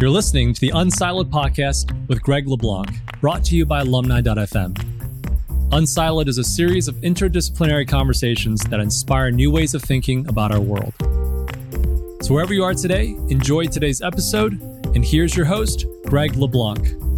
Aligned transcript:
You're 0.00 0.08
listening 0.08 0.54
to 0.54 0.60
the 0.62 0.70
Unsiloed 0.70 1.28
podcast 1.28 1.94
with 2.08 2.22
Greg 2.22 2.48
LeBlanc, 2.48 2.88
brought 3.20 3.44
to 3.44 3.54
you 3.54 3.66
by 3.66 3.82
alumni.fm. 3.82 4.72
Unsiloed 5.72 6.26
is 6.26 6.38
a 6.38 6.42
series 6.42 6.88
of 6.88 6.94
interdisciplinary 7.02 7.86
conversations 7.86 8.62
that 8.70 8.80
inspire 8.80 9.30
new 9.30 9.50
ways 9.50 9.74
of 9.74 9.82
thinking 9.82 10.26
about 10.26 10.52
our 10.52 10.60
world. 10.60 10.94
So, 12.22 12.32
wherever 12.32 12.54
you 12.54 12.64
are 12.64 12.72
today, 12.72 13.08
enjoy 13.28 13.66
today's 13.66 14.00
episode. 14.00 14.58
And 14.94 15.04
here's 15.04 15.36
your 15.36 15.44
host, 15.44 15.84
Greg 16.06 16.34
LeBlanc. 16.34 17.09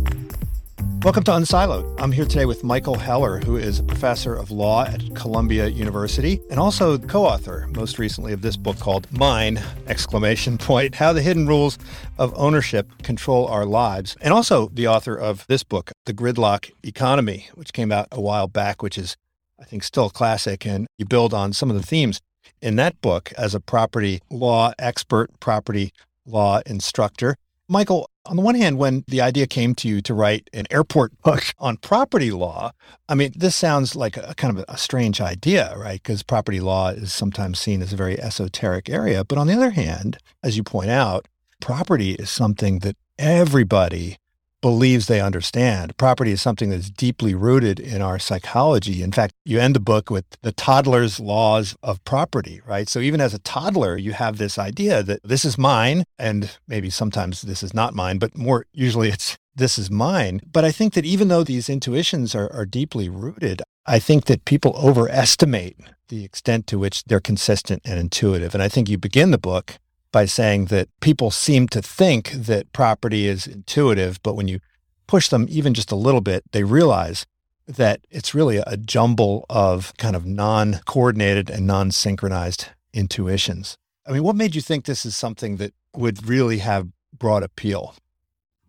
Welcome 1.05 1.25
to 1.25 1.33
Unsiloed. 1.33 2.01
I'm 2.01 2.13
here 2.13 2.25
today 2.25 2.47
with 2.47 2.63
Michael 2.63 2.95
Heller, 2.95 3.41
who 3.41 3.57
is 3.57 3.81
a 3.81 3.83
professor 3.83 4.37
of 4.37 4.53
law 4.53 4.85
at 4.85 5.17
Columbia 5.17 5.67
University 5.67 6.41
and 6.49 6.61
also 6.61 6.97
co-author, 6.97 7.69
most 7.75 7.99
recently, 7.99 8.33
of 8.33 8.41
this 8.41 8.57
book 8.57 8.79
called 8.79 9.11
Mine! 9.11 9.61
Exclamation 9.89 10.59
point: 10.59 10.95
How 10.95 11.13
the 11.13 11.21
Hidden 11.21 11.49
Rules 11.49 11.77
of 12.19 12.33
Ownership 12.37 13.03
Control 13.03 13.49
Our 13.49 13.67
Lives, 13.67 14.17
and 14.21 14.33
also 14.33 14.69
the 14.69 14.87
author 14.87 15.17
of 15.17 15.45
this 15.49 15.65
book, 15.65 15.91
The 16.07 16.15
Gridlock 16.15 16.71
Economy, 16.85 17.49
which 17.55 17.73
came 17.73 17.91
out 17.91 18.07
a 18.13 18.21
while 18.21 18.47
back, 18.47 18.81
which 18.81 18.97
is, 18.97 19.17
I 19.61 19.65
think, 19.65 19.83
still 19.83 20.09
classic, 20.09 20.65
and 20.65 20.87
you 20.99 21.05
build 21.05 21.35
on 21.35 21.53
some 21.53 21.69
of 21.69 21.75
the 21.75 21.83
themes 21.83 22.21
in 22.61 22.77
that 22.77 23.01
book 23.01 23.33
as 23.37 23.57
a 23.57 23.61
property 23.61 24.21
law 24.31 24.73
expert, 24.79 25.31
property 25.41 25.93
law 26.25 26.61
instructor. 26.65 27.35
Michael, 27.69 28.09
on 28.27 28.37
the 28.37 28.43
one 28.43 28.55
hand, 28.55 28.79
when 28.79 29.05
the 29.09 29.21
idea 29.21 29.47
came 29.47 29.75
to 29.77 29.89
you 29.89 30.01
to 30.03 30.15
write 30.15 30.49
an 30.53 30.67
airport 30.71 31.17
book 31.23 31.43
on 31.59 31.77
property 31.77 32.31
law, 32.31 32.73
I 33.09 33.15
mean, 33.15 33.33
this 33.35 33.57
sounds 33.57 33.97
like 33.97 34.17
a 34.17 34.35
kind 34.37 34.57
of 34.57 34.65
a 34.69 34.77
strange 34.77 35.21
idea, 35.21 35.75
right? 35.77 36.03
Because 36.03 36.23
property 36.23 36.61
law 36.61 36.91
is 36.91 37.13
sometimes 37.13 37.59
seen 37.59 37.83
as 37.83 37.93
a 37.93 37.97
very 37.97 38.21
esoteric 38.21 38.89
area. 38.89 39.25
But 39.25 39.39
on 39.39 39.47
the 39.47 39.55
other 39.55 39.71
hand, 39.71 40.19
as 40.43 40.57
you 40.57 40.63
point 40.63 40.91
out, 40.91 41.27
property 41.61 42.13
is 42.13 42.31
something 42.31 42.81
that 42.81 42.97
everybody 43.19 44.19
believes 44.63 45.07
they 45.07 45.21
understand. 45.21 45.95
Property 45.99 46.31
is 46.31 46.41
something 46.41 46.71
that's 46.71 46.89
deeply 46.89 47.35
rooted 47.35 47.79
in 47.79 48.01
our 48.01 48.19
psychology. 48.19 49.03
In 49.03 49.13
fact, 49.13 49.35
you 49.45 49.61
end 49.61 49.77
the 49.77 49.81
book 49.81 50.09
with 50.09 50.25
the 50.41 50.53
toddler's 50.53 51.21
laws 51.21 51.77
of 51.83 52.03
property, 52.05 52.63
right? 52.67 52.89
So 52.89 53.01
even 53.01 53.21
as 53.21 53.35
a 53.35 53.41
toddler, 53.41 53.99
you 53.99 54.13
have 54.13 54.39
this 54.39 54.59
idea 54.59 55.03
that 55.03 55.21
this 55.23 55.45
is 55.45 55.59
mine, 55.59 56.05
and 56.19 56.57
maybe 56.67 56.89
sometimes 56.89 57.43
this 57.43 57.63
is 57.63 57.75
not 57.75 57.95
mine, 57.95 58.17
but 58.17 58.39
more 58.39 58.65
usually 58.73 59.11
it's 59.11 59.37
this 59.55 59.79
is 59.79 59.91
mine. 59.91 60.41
But 60.51 60.65
I 60.65 60.73
think 60.73 60.95
that 60.95 61.05
even 61.05 61.29
though 61.29 61.45
these 61.45 61.69
intuitions 61.69 62.35
are, 62.35 62.51
are 62.55 62.65
deeply 62.65 63.11
rooted, 63.11 63.61
I 63.85 63.99
think 63.99 64.25
that 64.27 64.47
people 64.47 64.75
overestimate 64.77 65.77
the 66.09 66.25
extent 66.25 66.67
to 66.69 66.79
which 66.79 67.05
they're 67.05 67.21
consistent 67.21 67.83
and 67.85 67.99
intuitive. 67.99 68.55
And 68.55 68.63
I 68.63 68.69
think 68.69 68.89
you 68.89 68.97
begin 68.97 69.31
the 69.31 69.39
book 69.39 69.79
by 70.13 70.27
saying 70.27 70.67
that 70.67 70.89
people 71.01 71.31
seem 71.31 71.67
to 71.69 71.83
think 71.83 72.31
that 72.33 72.73
property 72.73 73.27
is 73.27 73.47
intuitive, 73.47 74.23
but 74.23 74.35
when 74.35 74.47
you 74.47 74.61
push 75.07 75.29
them 75.29 75.47
even 75.49 75.75
just 75.75 75.91
a 75.91 75.97
little 75.97 76.21
bit, 76.21 76.45
they 76.53 76.65
realize 76.65 77.27
that 77.67 78.01
it's 78.11 78.35
really 78.35 78.59
a 78.59 78.77
jumble 78.77 79.47
of 79.49 79.93
kind 79.97 80.15
of 80.15 80.27
non 80.27 80.81
coordinated 80.85 81.51
and 81.51 81.67
non 81.67 81.91
synchronized 81.91 82.69
intuitions. 82.93 83.77
I 84.07 84.13
mean, 84.13 84.23
what 84.23 84.37
made 84.37 84.55
you 84.55 84.61
think 84.61 84.85
this 84.85 85.07
is 85.07 85.17
something 85.17 85.57
that 85.57 85.73
would 85.97 86.29
really 86.29 86.59
have 86.59 86.89
broad 87.17 87.43
appeal? 87.43 87.95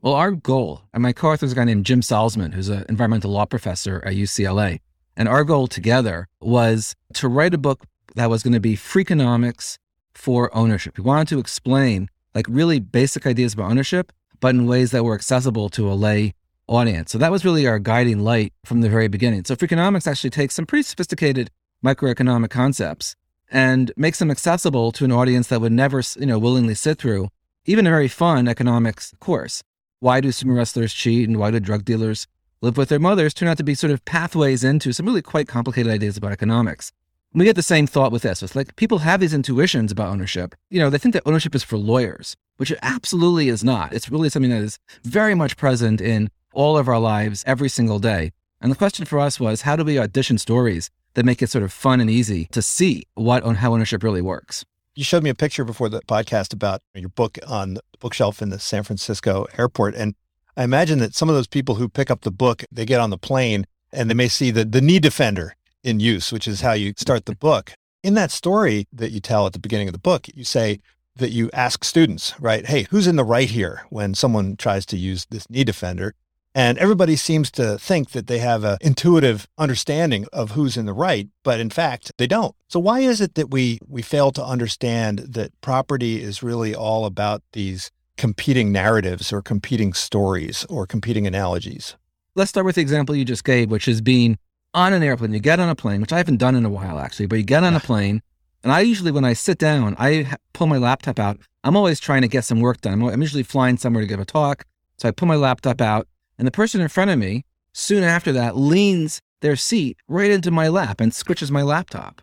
Well, 0.02 0.14
our 0.14 0.32
goal, 0.32 0.82
and 0.94 1.02
my 1.02 1.14
co 1.14 1.32
author 1.32 1.46
is 1.46 1.54
a 1.54 1.56
guy 1.56 1.64
named 1.64 1.86
Jim 1.86 2.02
Salzman, 2.02 2.54
who's 2.54 2.70
an 2.70 2.86
environmental 2.90 3.32
law 3.32 3.46
professor 3.46 4.02
at 4.06 4.14
UCLA. 4.14 4.80
And 5.16 5.28
our 5.30 5.44
goal 5.44 5.68
together 5.68 6.28
was 6.42 6.96
to 7.14 7.28
write 7.28 7.54
a 7.54 7.58
book 7.58 7.86
that 8.16 8.30
was 8.30 8.44
going 8.44 8.54
to 8.54 8.60
be 8.60 8.76
freakonomics 8.76 9.78
for 10.14 10.56
ownership. 10.56 10.98
We 10.98 11.04
wanted 11.04 11.28
to 11.30 11.40
explain 11.40 12.10
like 12.36 12.46
really 12.50 12.80
basic 12.80 13.26
ideas 13.26 13.54
about 13.54 13.72
ownership, 13.72 14.12
but 14.40 14.56
in 14.56 14.68
ways 14.68 14.92
that 14.92 15.04
were 15.04 15.16
accessible 15.16 15.70
to 15.70 15.92
a 15.92 15.94
lay 15.94 16.34
audience. 16.68 17.12
So 17.12 17.18
that 17.18 17.32
was 17.32 17.46
really 17.46 17.68
our 17.68 17.80
guiding 17.80 18.20
light 18.20 18.54
from 18.66 18.82
the 18.82 18.90
very 18.90 19.08
beginning. 19.08 19.46
So 19.46 19.56
Freakonomics 19.56 20.08
actually 20.08 20.30
takes 20.30 20.56
some 20.56 20.66
pretty 20.66 20.84
sophisticated 20.84 21.50
microeconomic 21.84 22.50
concepts 22.50 23.16
and 23.52 23.92
makes 23.98 24.20
them 24.20 24.32
accessible 24.32 24.92
to 24.94 25.06
an 25.06 25.12
audience 25.12 25.48
that 25.48 25.62
would 25.62 25.72
never, 25.72 26.02
you 26.18 26.26
know, 26.26 26.40
willingly 26.40 26.76
sit 26.76 26.98
through 26.98 27.28
even 27.66 27.88
a 27.88 27.90
very 27.90 28.08
fun 28.08 28.48
economics 28.48 29.14
course. 29.20 29.64
Why 30.00 30.20
do 30.20 30.30
sumo 30.30 30.56
wrestlers 30.56 30.94
cheat 30.94 31.30
and 31.30 31.38
why 31.38 31.52
do 31.52 31.60
drug 31.60 31.86
dealers 31.86 32.28
live 32.62 32.78
with 32.78 32.90
their 32.90 33.00
mothers 33.00 33.34
turn 33.34 33.50
out 33.50 33.58
to 33.58 33.64
be 33.64 33.76
sort 33.76 33.92
of 33.92 34.04
pathways 34.06 34.64
into 34.64 34.94
some 34.94 35.06
really 35.06 35.22
quite 35.22 35.48
complicated 35.48 35.92
ideas 35.92 36.18
about 36.18 36.32
economics. 36.32 36.92
We 37.36 37.46
get 37.46 37.56
the 37.56 37.64
same 37.64 37.88
thought 37.88 38.12
with 38.12 38.22
this. 38.22 38.44
It's 38.44 38.56
like 38.56 38.76
people 38.76 39.00
have 39.00 39.20
these 39.20 39.34
intuitions 39.34 39.92
about 39.92 40.10
ownership. 40.10 40.54
You 40.70 40.80
know, 40.80 40.92
they 40.92 41.00
think 41.00 41.14
that 41.14 41.24
ownership 41.26 41.56
is 41.56 41.64
for 41.64 41.78
lawyers, 41.78 42.38
which 42.58 42.70
it 42.70 42.78
absolutely 42.84 43.50
is 43.50 43.64
not. 43.64 43.92
It's 43.92 44.12
really 44.12 44.30
something 44.30 44.52
that 44.52 44.62
is 44.62 44.78
very 45.04 45.34
much 45.34 45.58
present 45.58 46.00
in 46.00 46.30
all 46.54 46.78
of 46.78 46.88
our 46.88 47.00
lives 47.00 47.44
every 47.48 47.70
single 47.70 47.98
day. 47.98 48.34
And 48.62 48.72
the 48.72 48.76
question 48.76 49.06
for 49.06 49.20
us 49.20 49.40
was 49.40 49.64
how 49.64 49.76
do 49.76 49.84
we 49.84 49.98
audition 49.98 50.38
stories 50.38 50.92
that 51.16 51.26
make 51.26 51.42
it 51.42 51.50
sort 51.50 51.64
of 51.64 51.74
fun 51.74 52.00
and 52.00 52.10
easy 52.10 52.46
to 52.52 52.62
see 52.62 53.08
what 53.16 53.42
on 53.42 53.56
how 53.56 53.74
ownership 53.74 54.04
really 54.04 54.22
works? 54.22 54.64
You 54.94 55.04
showed 55.04 55.24
me 55.24 55.32
a 55.32 55.36
picture 55.36 55.66
before 55.66 55.90
the 55.90 56.02
podcast 56.02 56.54
about 56.54 56.82
your 56.94 57.10
book 57.10 57.40
on 57.48 57.74
the 57.74 57.82
bookshelf 58.00 58.44
in 58.44 58.50
the 58.50 58.60
San 58.60 58.84
Francisco 58.84 59.48
airport. 59.58 59.96
And 59.96 60.14
I 60.56 60.64
imagine 60.64 61.00
that 61.00 61.16
some 61.16 61.30
of 61.30 61.36
those 61.36 61.48
people 61.48 61.76
who 61.76 61.90
pick 61.90 62.12
up 62.12 62.22
the 62.22 62.32
book, 62.32 62.64
they 62.72 62.86
get 62.86 63.00
on 63.00 63.10
the 63.10 63.18
plane 63.18 63.66
and 63.92 64.08
they 64.08 64.14
may 64.14 64.28
see 64.28 64.52
the, 64.52 64.66
the 64.66 64.82
knee 64.82 65.00
defender 65.00 65.56
in 65.84 66.00
use, 66.00 66.32
which 66.32 66.48
is 66.48 66.62
how 66.62 66.74
you 66.74 66.94
start 66.98 67.26
the 67.26 67.36
book. 67.36 67.74
In 68.04 68.14
that 68.16 68.32
story 68.32 68.88
that 68.92 69.12
you 69.12 69.20
tell 69.20 69.46
at 69.46 69.54
the 69.54 69.60
beginning 69.60 69.88
of 69.88 69.94
the 69.94 70.00
book, 70.00 70.28
you 70.34 70.44
say 70.44 70.80
that 71.16 71.32
you 71.32 71.50
ask 71.54 71.84
students, 71.84 72.34
right? 72.40 72.66
Hey, 72.66 72.88
who's 72.90 73.08
in 73.08 73.16
the 73.16 73.24
right 73.24 73.50
here 73.50 73.84
when 73.90 74.14
someone 74.14 74.56
tries 74.58 74.86
to 74.88 74.98
use 74.98 75.26
this 75.30 75.50
knee 75.50 75.64
defender? 75.64 76.16
And 76.56 76.78
everybody 76.78 77.16
seems 77.16 77.50
to 77.52 77.80
think 77.80 78.12
that 78.12 78.28
they 78.28 78.38
have 78.38 78.64
an 78.64 78.78
intuitive 78.80 79.48
understanding 79.58 80.28
of 80.32 80.52
who's 80.52 80.78
in 80.78 80.86
the 80.86 80.94
right, 80.94 81.28
but 81.44 81.60
in 81.60 81.72
fact, 81.72 82.12
they 82.18 82.28
don't. 82.28 82.56
So 82.68 82.80
why 82.80 83.00
is 83.00 83.22
it 83.22 83.34
that 83.36 83.50
we 83.50 83.80
we 83.88 84.04
fail 84.04 84.32
to 84.34 84.46
understand 84.46 85.20
that 85.20 85.52
property 85.62 86.22
is 86.22 86.44
really 86.44 86.76
all 86.76 87.06
about 87.06 87.42
these 87.54 87.90
competing 88.18 88.72
narratives 88.72 89.34
or 89.34 89.42
competing 89.42 89.94
stories 89.94 90.64
or 90.70 90.86
competing 90.86 91.26
analogies? 91.26 91.96
Let's 92.36 92.50
start 92.50 92.68
with 92.68 92.76
the 92.76 92.82
example 92.82 93.16
you 93.16 93.26
just 93.26 93.44
gave, 93.44 93.72
which 93.72 93.88
is 93.88 94.02
being 94.02 94.38
on 94.74 94.94
an 94.94 95.04
airplane, 95.04 95.34
you 95.34 95.40
get 95.40 95.60
on 95.60 95.70
a 95.70 95.76
plane, 95.76 96.02
which 96.02 96.14
I 96.14 96.18
haven't 96.18 96.38
done 96.38 96.56
in 96.56 96.66
a 96.66 96.70
while 96.70 97.00
actually, 97.00 97.28
but 97.28 97.38
you 97.38 97.44
get 97.44 97.64
on 97.64 97.76
a 97.76 97.80
plane. 97.80 98.22
And 98.64 98.72
I 98.72 98.80
usually, 98.82 99.12
when 99.12 99.26
I 99.26 99.34
sit 99.34 99.58
down, 99.58 99.96
I 100.00 100.36
pull 100.54 100.68
my 100.68 100.78
laptop 100.78 101.20
out. 101.20 101.40
I'm 101.64 101.76
always 101.76 102.00
trying 102.00 102.22
to 102.22 102.28
get 102.28 102.46
some 102.46 102.62
work 102.62 102.82
done. 102.82 103.04
I'm 103.04 103.22
usually 103.22 103.44
flying 103.44 103.78
somewhere 103.78 104.02
to 104.02 104.08
give 104.08 104.20
a 104.20 104.26
talk. 104.26 104.64
So 104.98 105.08
I 105.08 105.12
pull 105.12 105.28
my 105.28 105.36
laptop 105.36 105.82
out, 105.82 106.08
and 106.38 106.48
the 106.48 106.52
person 106.52 106.80
in 106.80 106.88
front 106.88 107.12
of 107.12 107.20
me, 107.20 107.44
soon 107.74 108.04
after 108.04 108.32
that, 108.32 108.56
leans 108.56 109.22
their 109.42 109.56
seat 109.58 109.98
right 110.08 110.32
into 110.32 110.50
my 110.50 110.70
lap 110.70 111.02
and 111.02 111.12
squishes 111.12 111.52
my 111.52 111.62
laptop. 111.62 112.22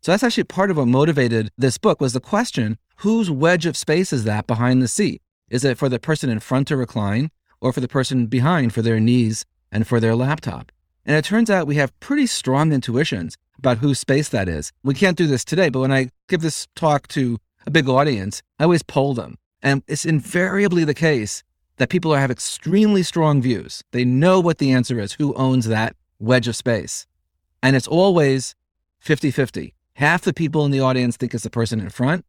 So 0.00 0.12
that's 0.12 0.22
actually 0.22 0.44
part 0.44 0.70
of 0.70 0.78
what 0.78 0.88
motivated 0.88 1.50
this 1.58 1.76
book 1.76 2.00
was 2.00 2.12
the 2.12 2.20
question, 2.20 2.78
whose 2.96 3.30
wedge 3.30 3.66
of 3.66 3.76
space 3.76 4.12
is 4.12 4.24
that 4.24 4.46
behind 4.46 4.80
the 4.80 4.88
seat? 4.88 5.20
Is 5.50 5.64
it 5.64 5.76
for 5.76 5.88
the 5.88 5.98
person 5.98 6.30
in 6.30 6.40
front 6.40 6.68
to 6.68 6.76
recline 6.76 7.30
or 7.60 7.72
for 7.72 7.80
the 7.80 7.88
person 7.88 8.26
behind 8.26 8.72
for 8.72 8.82
their 8.82 9.00
knees 9.00 9.44
and 9.70 9.86
for 9.86 10.00
their 10.00 10.14
laptop? 10.14 10.72
And 11.06 11.16
it 11.16 11.24
turns 11.24 11.50
out 11.50 11.66
we 11.66 11.76
have 11.76 11.98
pretty 12.00 12.26
strong 12.26 12.72
intuitions 12.72 13.36
about 13.58 13.78
whose 13.78 13.98
space 13.98 14.28
that 14.30 14.48
is. 14.48 14.72
We 14.82 14.94
can't 14.94 15.16
do 15.16 15.26
this 15.26 15.44
today, 15.44 15.68
but 15.68 15.80
when 15.80 15.92
I 15.92 16.10
give 16.28 16.40
this 16.40 16.66
talk 16.74 17.08
to 17.08 17.38
a 17.66 17.70
big 17.70 17.88
audience, 17.88 18.42
I 18.58 18.64
always 18.64 18.82
poll 18.82 19.14
them. 19.14 19.36
And 19.62 19.82
it's 19.86 20.04
invariably 20.04 20.84
the 20.84 20.94
case 20.94 21.42
that 21.76 21.88
people 21.88 22.14
have 22.14 22.30
extremely 22.30 23.02
strong 23.02 23.42
views. 23.42 23.82
They 23.92 24.04
know 24.04 24.40
what 24.40 24.58
the 24.58 24.72
answer 24.72 25.00
is, 25.00 25.14
who 25.14 25.34
owns 25.34 25.66
that 25.66 25.96
wedge 26.18 26.48
of 26.48 26.56
space. 26.56 27.06
And 27.62 27.74
it's 27.74 27.88
always 27.88 28.54
50 29.00 29.30
50. 29.30 29.74
Half 29.94 30.22
the 30.22 30.34
people 30.34 30.64
in 30.64 30.70
the 30.70 30.80
audience 30.80 31.16
think 31.16 31.34
it's 31.34 31.44
the 31.44 31.50
person 31.50 31.80
in 31.80 31.88
front, 31.88 32.24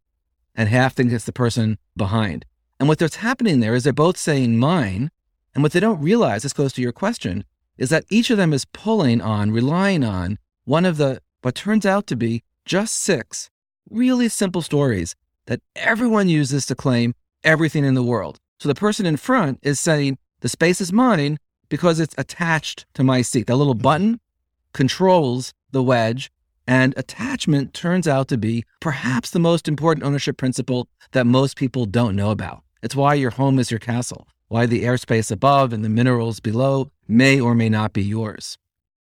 and 0.53 0.69
half 0.69 0.93
think 0.93 1.11
it's 1.11 1.25
the 1.25 1.33
person 1.33 1.77
behind. 1.97 2.45
And 2.79 2.87
what's 2.87 3.15
happening 3.15 3.59
there 3.59 3.75
is 3.75 3.83
they're 3.83 3.93
both 3.93 4.17
saying 4.17 4.57
mine. 4.57 5.09
And 5.53 5.63
what 5.63 5.71
they 5.71 5.79
don't 5.79 6.01
realize, 6.01 6.43
this 6.43 6.53
goes 6.53 6.73
to 6.73 6.81
your 6.81 6.91
question, 6.91 7.45
is 7.77 7.89
that 7.89 8.05
each 8.09 8.29
of 8.29 8.37
them 8.37 8.53
is 8.53 8.65
pulling 8.65 9.21
on, 9.21 9.51
relying 9.51 10.03
on 10.03 10.37
one 10.65 10.85
of 10.85 10.97
the, 10.97 11.21
what 11.41 11.55
turns 11.55 11.85
out 11.85 12.07
to 12.07 12.15
be 12.15 12.43
just 12.65 12.95
six 12.95 13.49
really 13.89 14.27
simple 14.29 14.61
stories 14.61 15.15
that 15.45 15.61
everyone 15.75 16.27
uses 16.27 16.65
to 16.65 16.75
claim 16.75 17.13
everything 17.43 17.85
in 17.85 17.93
the 17.93 18.03
world. 18.03 18.39
So 18.59 18.67
the 18.67 18.75
person 18.75 19.05
in 19.05 19.17
front 19.17 19.59
is 19.61 19.79
saying, 19.79 20.17
the 20.41 20.49
space 20.49 20.81
is 20.81 20.91
mine 20.91 21.37
because 21.69 21.99
it's 21.99 22.15
attached 22.17 22.85
to 22.95 23.03
my 23.03 23.21
seat. 23.21 23.47
That 23.47 23.55
little 23.55 23.75
button 23.75 24.19
controls 24.73 25.53
the 25.71 25.83
wedge, 25.83 26.31
and 26.67 26.93
attachment 26.97 27.73
turns 27.73 28.07
out 28.07 28.27
to 28.29 28.37
be 28.37 28.63
perhaps 28.79 29.29
the 29.29 29.39
most 29.39 29.67
important 29.67 30.05
ownership 30.05 30.37
principle 30.37 30.87
that 31.11 31.27
most 31.27 31.57
people 31.57 31.85
don't 31.85 32.15
know 32.15 32.31
about. 32.31 32.63
It's 32.81 32.95
why 32.95 33.13
your 33.13 33.31
home 33.31 33.59
is 33.59 33.69
your 33.69 33.79
castle 33.79 34.27
why 34.47 34.65
the 34.65 34.83
airspace 34.83 35.31
above 35.31 35.73
and 35.73 35.83
the 35.83 35.89
minerals 35.89 36.39
below 36.39 36.91
may 37.07 37.39
or 37.39 37.55
may 37.55 37.69
not 37.69 37.93
be 37.93 38.03
yours. 38.03 38.57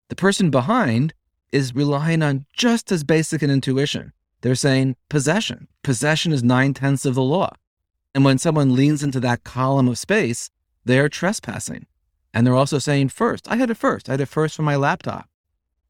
The 0.08 0.16
person 0.16 0.50
behind 0.50 1.14
is 1.52 1.74
relying 1.74 2.22
on 2.22 2.46
just 2.52 2.92
as 2.92 3.04
basic 3.04 3.42
an 3.42 3.50
intuition. 3.50 4.12
They're 4.42 4.54
saying 4.54 4.96
possession. 5.08 5.68
Possession 5.82 6.32
is 6.32 6.42
nine 6.42 6.74
tenths 6.74 7.04
of 7.04 7.14
the 7.14 7.22
law. 7.22 7.52
And 8.14 8.24
when 8.24 8.38
someone 8.38 8.74
leans 8.74 9.02
into 9.02 9.20
that 9.20 9.44
column 9.44 9.88
of 9.88 9.98
space, 9.98 10.50
they're 10.84 11.08
trespassing. 11.08 11.86
And 12.32 12.46
they're 12.46 12.56
also 12.56 12.78
saying, 12.78 13.10
first, 13.10 13.50
I 13.50 13.56
had 13.56 13.70
it 13.70 13.76
first. 13.76 14.08
I 14.08 14.12
had 14.12 14.20
it 14.20 14.26
first 14.26 14.56
for 14.56 14.62
my 14.62 14.76
laptop. 14.76 15.28